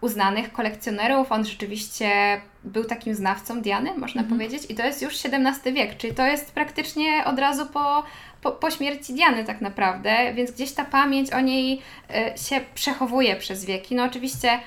uznanych 0.00 0.52
kolekcjonerów. 0.52 1.32
On 1.32 1.44
rzeczywiście 1.44 2.40
był 2.64 2.84
takim 2.84 3.14
znawcą 3.14 3.62
Diany, 3.62 3.94
można 3.98 4.22
mhm. 4.22 4.38
powiedzieć, 4.38 4.70
i 4.70 4.74
to 4.74 4.86
jest 4.86 5.02
już 5.02 5.14
XVII 5.14 5.72
wiek, 5.72 5.96
czyli 5.96 6.14
to 6.14 6.26
jest 6.26 6.52
praktycznie 6.52 7.24
od 7.24 7.38
razu 7.38 7.66
po 7.66 8.02
po, 8.46 8.52
po 8.52 8.70
śmierci 8.70 9.14
Diany 9.14 9.44
tak 9.44 9.60
naprawdę, 9.60 10.34
więc 10.34 10.50
gdzieś 10.50 10.72
ta 10.72 10.84
pamięć 10.84 11.32
o 11.32 11.40
niej 11.40 11.82
y, 12.34 12.38
się 12.38 12.60
przechowuje 12.74 13.36
przez 13.36 13.64
wieki. 13.64 13.94
No 13.94 14.04
oczywiście 14.04 14.60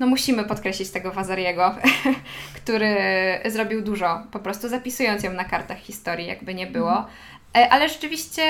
no 0.00 0.06
musimy 0.06 0.44
podkreślić 0.44 0.90
tego 0.90 1.10
Wazariego, 1.12 1.74
który 2.64 2.96
zrobił 3.44 3.82
dużo, 3.82 4.22
po 4.32 4.38
prostu 4.38 4.68
zapisując 4.68 5.22
ją 5.22 5.32
na 5.32 5.44
kartach 5.44 5.78
historii, 5.78 6.26
jakby 6.26 6.54
nie 6.54 6.66
było. 6.66 6.98
Mhm. 6.98 7.68
Ale 7.70 7.88
rzeczywiście 7.88 8.44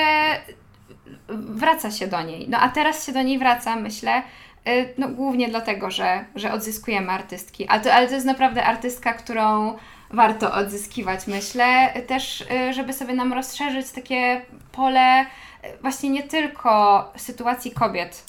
wraca 1.27 1.91
się 1.91 2.07
do 2.07 2.21
niej. 2.21 2.49
No 2.49 2.59
a 2.59 2.69
teraz 2.69 3.05
się 3.05 3.11
do 3.11 3.21
niej 3.21 3.39
wraca, 3.39 3.75
myślę, 3.75 4.21
no, 4.97 5.09
głównie 5.09 5.49
dlatego, 5.49 5.91
że, 5.91 6.25
że 6.35 6.53
odzyskujemy 6.53 7.11
artystki. 7.11 7.67
Ale 7.67 7.81
to, 7.81 7.93
ale 7.93 8.07
to 8.07 8.13
jest 8.13 8.25
naprawdę 8.25 8.65
artystka, 8.65 9.13
którą 9.13 9.77
warto 10.09 10.53
odzyskiwać, 10.53 11.27
myślę. 11.27 11.93
Też, 12.07 12.45
żeby 12.71 12.93
sobie 12.93 13.13
nam 13.13 13.33
rozszerzyć 13.33 13.91
takie 13.91 14.41
pole 14.71 15.25
właśnie 15.81 16.09
nie 16.09 16.23
tylko 16.23 17.11
sytuacji 17.15 17.71
kobiet, 17.71 18.23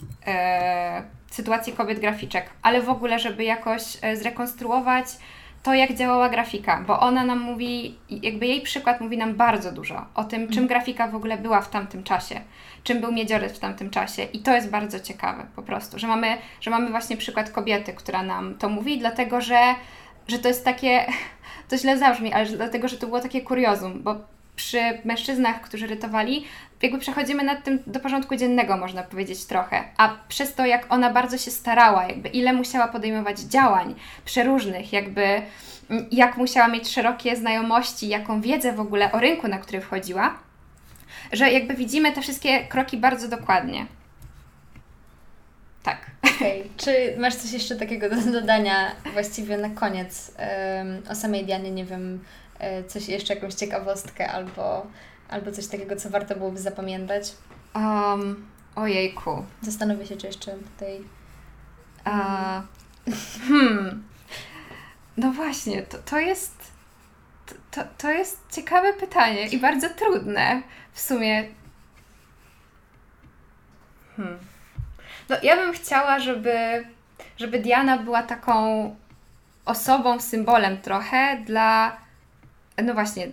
sytuacji 1.31 1.73
kobiet 1.73 2.01
graficzek, 2.01 2.51
ale 2.63 2.83
w 2.83 2.89
ogóle, 2.89 3.19
żeby 3.19 3.45
jakoś 3.45 3.83
zrekonstruować 4.15 5.07
to, 5.63 5.75
jak 5.75 5.95
działała 5.95 6.29
grafika, 6.29 6.85
bo 6.87 7.01
ona 7.01 7.25
nam 7.25 7.41
mówi, 7.41 7.99
jakby 8.11 8.47
jej 8.47 8.61
przykład 8.61 9.01
mówi 9.01 9.19
nam 9.19 9.35
bardzo 9.35 9.73
dużo 9.73 10.07
o 10.15 10.25
tym, 10.25 10.49
czym 10.49 10.67
grafika 10.67 11.09
w 11.09 11.15
ogóle 11.15 11.39
była 11.39 11.61
w 11.61 11.71
tamtym 11.71 12.05
czasie, 12.05 12.41
czym 12.85 13.01
był 13.01 13.13
miedzioryt 13.13 13.53
w 13.53 13.59
tamtym 13.59 13.91
czasie. 13.91 14.23
I 14.23 14.39
to 14.39 14.55
jest 14.55 14.71
bardzo 14.71 15.01
ciekawe 15.01 15.47
po 15.57 15.63
prostu, 15.63 15.99
że 15.99 16.07
mamy, 16.07 16.39
że 16.61 16.71
mamy 16.71 16.91
właśnie 16.91 17.17
przykład 17.17 17.51
kobiety, 17.51 17.93
która 17.93 18.23
nam 18.23 18.55
to 18.55 18.69
mówi, 18.69 18.99
dlatego 18.99 19.41
że, 19.41 19.61
że 20.29 20.39
to 20.39 20.49
jest 20.49 20.65
takie, 20.65 21.07
to 21.69 21.79
źle 21.79 21.99
zabrzmi, 21.99 22.33
ale 22.33 22.47
dlatego, 22.47 22.89
że 22.89 22.97
to 22.97 23.07
było 23.07 23.21
takie 23.21 23.41
kuriozum, 23.41 24.03
bo 24.03 24.17
przy 24.57 24.81
mężczyznach, 25.05 25.61
którzy 25.61 25.87
rytowali, 25.87 26.45
jakby 26.83 26.99
przechodzimy 26.99 27.45
nad 27.45 27.65
tym 27.65 27.79
do 27.87 28.01
porządku 28.01 28.37
dziennego, 28.37 28.77
można 28.77 29.03
powiedzieć 29.03 29.45
trochę. 29.45 29.85
A 29.97 30.17
przez 30.29 30.55
to, 30.55 30.67
jak 30.67 30.87
ona 30.93 31.11
bardzo 31.11 31.39
się 31.39 31.51
starała, 31.51 32.07
jakby 32.07 32.29
ile 32.29 32.53
musiała 32.53 32.89
podejmować 32.89 33.41
działań 33.41 33.95
przeróżnych, 34.25 34.93
jakby 34.93 35.43
jak 36.11 36.37
musiała 36.37 36.69
mieć 36.69 36.89
szerokie 36.89 37.37
znajomości, 37.37 38.09
jaką 38.09 38.41
wiedzę 38.41 38.73
w 38.73 38.81
ogóle 38.81 39.13
o 39.13 39.21
rynku, 39.21 39.49
na 39.49 39.59
który 39.59 39.81
wchodziła, 39.81 40.39
że 41.33 41.51
jakby 41.51 41.75
widzimy 41.75 42.13
te 42.13 42.23
wszystkie 42.23 42.65
kroki 42.67 42.97
bardzo 42.97 43.29
dokładnie. 43.29 43.87
Tak. 45.83 46.11
Okay. 46.37 46.65
Czy 46.77 47.15
masz 47.19 47.35
coś 47.35 47.53
jeszcze 47.53 47.77
takiego 47.77 48.11
do 48.11 48.17
dodania 48.41 48.93
właściwie 49.13 49.59
na 49.59 49.71
koniec 49.71 50.33
um, 50.39 51.03
o 51.11 51.15
samej 51.15 51.45
Dianie? 51.45 51.71
Nie 51.71 51.85
wiem, 51.85 52.25
coś 52.89 53.09
jeszcze, 53.09 53.35
jakąś 53.35 53.55
ciekawostkę 53.55 54.31
albo, 54.31 54.87
albo 55.29 55.53
coś 55.53 55.67
takiego, 55.67 55.97
co 55.97 56.11
warto 56.11 56.37
byłoby 56.37 56.59
zapamiętać? 56.59 57.33
Um, 57.75 58.47
ojejku. 58.75 59.45
Zastanowię 59.63 60.07
się, 60.07 60.17
czy 60.17 60.27
jeszcze 60.27 60.53
tutaj... 60.53 61.01
Uh, 62.07 62.63
hmm. 63.49 64.03
No 65.17 65.33
właśnie, 65.33 65.83
to, 65.83 65.99
to 65.99 66.19
jest... 66.19 66.73
To, 67.71 67.81
to 67.99 68.11
jest 68.11 68.41
ciekawe 68.53 68.93
pytanie 68.93 69.47
i 69.47 69.59
bardzo 69.59 69.89
trudne 69.91 70.63
w 70.93 71.01
sumie. 71.01 71.45
Hmm. 74.17 74.39
No, 75.29 75.37
ja 75.43 75.57
bym 75.57 75.73
chciała, 75.73 76.19
żeby, 76.19 76.85
żeby 77.37 77.59
Diana 77.59 77.99
była 77.99 78.23
taką 78.23 78.97
osobą, 79.65 80.21
symbolem 80.21 80.81
trochę 80.81 81.43
dla 81.47 81.97
no 82.85 82.95
właśnie, 82.95 83.29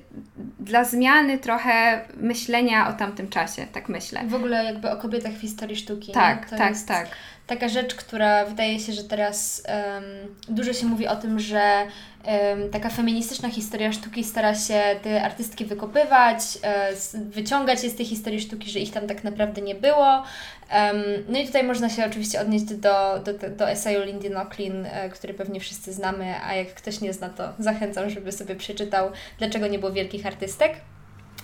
dla 0.59 0.83
zmiany 0.83 1.37
trochę 1.37 2.01
myślenia 2.17 2.89
o 2.89 2.93
tamtym 2.93 3.29
czasie, 3.29 3.67
tak 3.71 3.89
myślę. 3.89 4.23
W 4.27 4.35
ogóle 4.35 4.65
jakby 4.65 4.91
o 4.91 4.97
kobietach 4.97 5.33
w 5.33 5.41
historii 5.41 5.75
sztuki. 5.75 6.11
Tak, 6.11 6.49
tak, 6.49 6.73
tak. 6.87 7.07
Taka 7.49 7.69
rzecz, 7.69 7.95
która 7.95 8.45
wydaje 8.45 8.79
się, 8.79 8.93
że 8.93 9.03
teraz 9.03 9.63
um, 9.67 10.35
dużo 10.55 10.73
się 10.73 10.85
mówi 10.85 11.07
o 11.07 11.15
tym, 11.15 11.39
że 11.39 11.61
um, 12.25 12.69
taka 12.69 12.89
feministyczna 12.89 13.49
historia 13.49 13.91
sztuki 13.91 14.23
stara 14.23 14.55
się 14.55 14.81
te 15.03 15.23
artystki 15.23 15.65
wykopywać, 15.65 16.41
um, 17.13 17.29
wyciągać 17.29 17.83
je 17.83 17.89
z 17.89 17.95
tej 17.95 18.05
historii 18.05 18.41
sztuki, 18.41 18.69
że 18.69 18.79
ich 18.79 18.91
tam 18.91 19.07
tak 19.07 19.23
naprawdę 19.23 19.61
nie 19.61 19.75
było. 19.75 20.23
no 21.29 21.39
i 21.39 21.47
tutaj 21.47 21.63
można 21.63 21.89
się 21.89 22.05
oczywiście 22.05 22.41
odnieść 22.41 22.65
do, 22.65 23.19
do, 23.19 23.49
do 23.49 23.69
eseju 23.69 24.05
Lindy 24.05 24.29
Nochlin, 24.29 24.85
e, 24.85 25.09
który 25.09 25.33
pewnie 25.33 25.59
wszyscy 25.59 25.93
znamy, 25.93 26.35
a 26.45 26.55
jak 26.55 26.73
ktoś 26.73 27.01
nie 27.01 27.13
zna, 27.13 27.29
to 27.29 27.53
zachęcam, 27.59 28.09
żeby 28.09 28.31
sobie 28.31 28.55
przeczytał, 28.55 29.11
dlaczego 29.39 29.67
nie 29.67 29.79
było 29.79 29.91
wielkich 29.91 30.25
artystek 30.25 30.73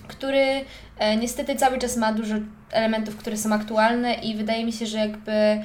który 0.08 0.66
e, 0.97 1.16
niestety 1.18 1.56
cały 1.56 1.78
czas 1.78 1.97
ma 1.97 2.14
dużo 2.14 2.36
elementów, 2.72 3.18
które 3.18 3.38
są 3.38 3.53
aktualne 3.53 4.14
i 4.14 4.36
wydaje 4.36 4.66
mi 4.66 4.74
się, 4.74 4.86
że 4.86 4.97
jakby 4.97 5.62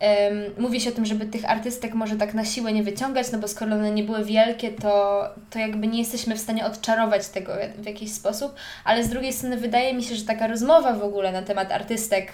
Um, 0.00 0.64
mówi 0.64 0.80
się 0.80 0.90
o 0.90 0.92
tym, 0.92 1.06
żeby 1.06 1.26
tych 1.26 1.50
artystek 1.50 1.94
może 1.94 2.16
tak 2.16 2.34
na 2.34 2.44
siłę 2.44 2.72
nie 2.72 2.82
wyciągać, 2.82 3.32
no 3.32 3.38
bo 3.38 3.48
skoro 3.48 3.74
one 3.74 3.90
nie 3.90 4.02
były 4.02 4.24
wielkie, 4.24 4.70
to, 4.70 5.24
to 5.50 5.58
jakby 5.58 5.86
nie 5.86 5.98
jesteśmy 5.98 6.36
w 6.36 6.40
stanie 6.40 6.66
odczarować 6.66 7.28
tego 7.28 7.52
w 7.78 7.86
jakiś 7.86 8.12
sposób, 8.12 8.54
ale 8.84 9.04
z 9.04 9.08
drugiej 9.08 9.32
strony 9.32 9.56
wydaje 9.56 9.94
mi 9.94 10.02
się, 10.02 10.14
że 10.14 10.24
taka 10.24 10.46
rozmowa 10.46 10.92
w 10.92 11.02
ogóle 11.02 11.32
na 11.32 11.42
temat 11.42 11.72
artystek 11.72 12.32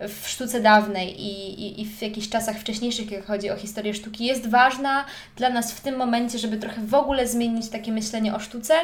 um, 0.00 0.08
w 0.08 0.28
sztuce 0.28 0.60
dawnej 0.60 1.20
i, 1.20 1.60
i, 1.62 1.82
i 1.82 1.86
w 1.86 2.02
jakichś 2.02 2.28
czasach 2.28 2.56
wcześniejszych, 2.56 3.10
jak 3.10 3.26
chodzi 3.26 3.50
o 3.50 3.56
historię 3.56 3.94
sztuki, 3.94 4.26
jest 4.26 4.50
ważna 4.50 5.04
dla 5.36 5.50
nas 5.50 5.72
w 5.72 5.80
tym 5.80 5.96
momencie, 5.96 6.38
żeby 6.38 6.56
trochę 6.56 6.80
w 6.80 6.94
ogóle 6.94 7.26
zmienić 7.26 7.68
takie 7.68 7.92
myślenie 7.92 8.34
o 8.34 8.38
sztuce 8.38 8.74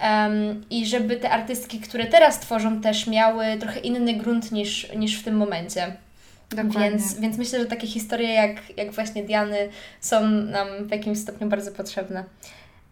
um, 0.00 0.64
i 0.70 0.86
żeby 0.86 1.16
te 1.16 1.30
artystki, 1.30 1.80
które 1.80 2.06
teraz 2.06 2.40
tworzą, 2.40 2.80
też 2.80 3.06
miały 3.06 3.44
trochę 3.60 3.80
inny 3.80 4.14
grunt 4.14 4.52
niż, 4.52 4.92
niż 4.96 5.20
w 5.20 5.24
tym 5.24 5.36
momencie. 5.36 6.05
Więc, 6.54 7.20
więc 7.20 7.38
myślę, 7.38 7.58
że 7.58 7.66
takie 7.66 7.86
historie 7.86 8.28
jak, 8.28 8.78
jak 8.78 8.92
właśnie 8.92 9.22
Diany 9.24 9.68
są 10.00 10.26
nam 10.30 10.68
w 10.88 10.90
jakimś 10.90 11.18
stopniu 11.18 11.48
bardzo 11.48 11.72
potrzebne. 11.72 12.24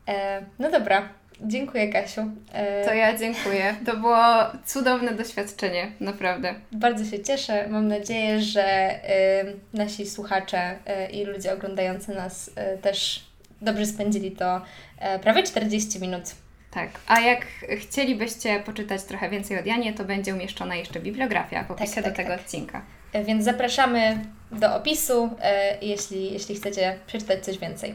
E, 0.09 0.43
no 0.59 0.71
dobra, 0.71 1.09
dziękuję 1.41 1.89
Kasiu. 1.89 2.21
E, 2.53 2.85
to 2.85 2.95
ja 2.95 3.19
dziękuję. 3.19 3.75
To 3.87 3.97
było 3.97 4.27
cudowne 4.67 5.15
doświadczenie, 5.15 5.93
naprawdę. 6.01 6.55
Bardzo 6.73 7.05
się 7.05 7.23
cieszę. 7.23 7.69
Mam 7.69 7.89
nadzieję, 7.89 8.41
że 8.41 8.65
e, 8.65 9.45
nasi 9.75 10.07
słuchacze 10.07 10.79
e, 10.87 11.11
i 11.11 11.25
ludzie 11.25 11.53
oglądający 11.53 12.15
nas 12.15 12.51
e, 12.57 12.79
też 12.79 13.25
dobrze 13.61 13.87
spędzili 13.87 14.31
to 14.33 14.61
e, 14.99 15.19
prawie 15.19 15.43
40 15.43 16.01
minut. 16.01 16.23
Tak, 16.71 16.91
a 17.07 17.21
jak 17.21 17.47
chcielibyście 17.81 18.61
poczytać 18.61 19.03
trochę 19.03 19.31
więcej 19.31 19.59
o 19.59 19.63
Dianie, 19.63 19.93
to 19.93 20.05
będzie 20.05 20.35
umieszczona 20.35 20.77
jeszcze 20.77 21.01
bibliografia 21.01 21.65
w 21.65 21.71
opisie 21.71 21.95
tak, 21.95 22.05
tak, 22.05 22.13
do 22.13 22.17
tego 22.17 22.29
tak. 22.29 22.41
odcinka. 22.41 22.83
E, 23.15 23.25
więc 23.25 23.45
zapraszamy 23.45 24.25
do 24.53 24.77
opisu, 24.77 25.31
e, 25.43 25.79
jeśli, 25.83 26.33
jeśli 26.33 26.55
chcecie 26.55 26.99
przeczytać 27.07 27.45
coś 27.45 27.59
więcej. 27.59 27.95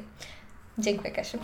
Dziękuję, 0.77 1.11
Kasiu. 1.11 1.37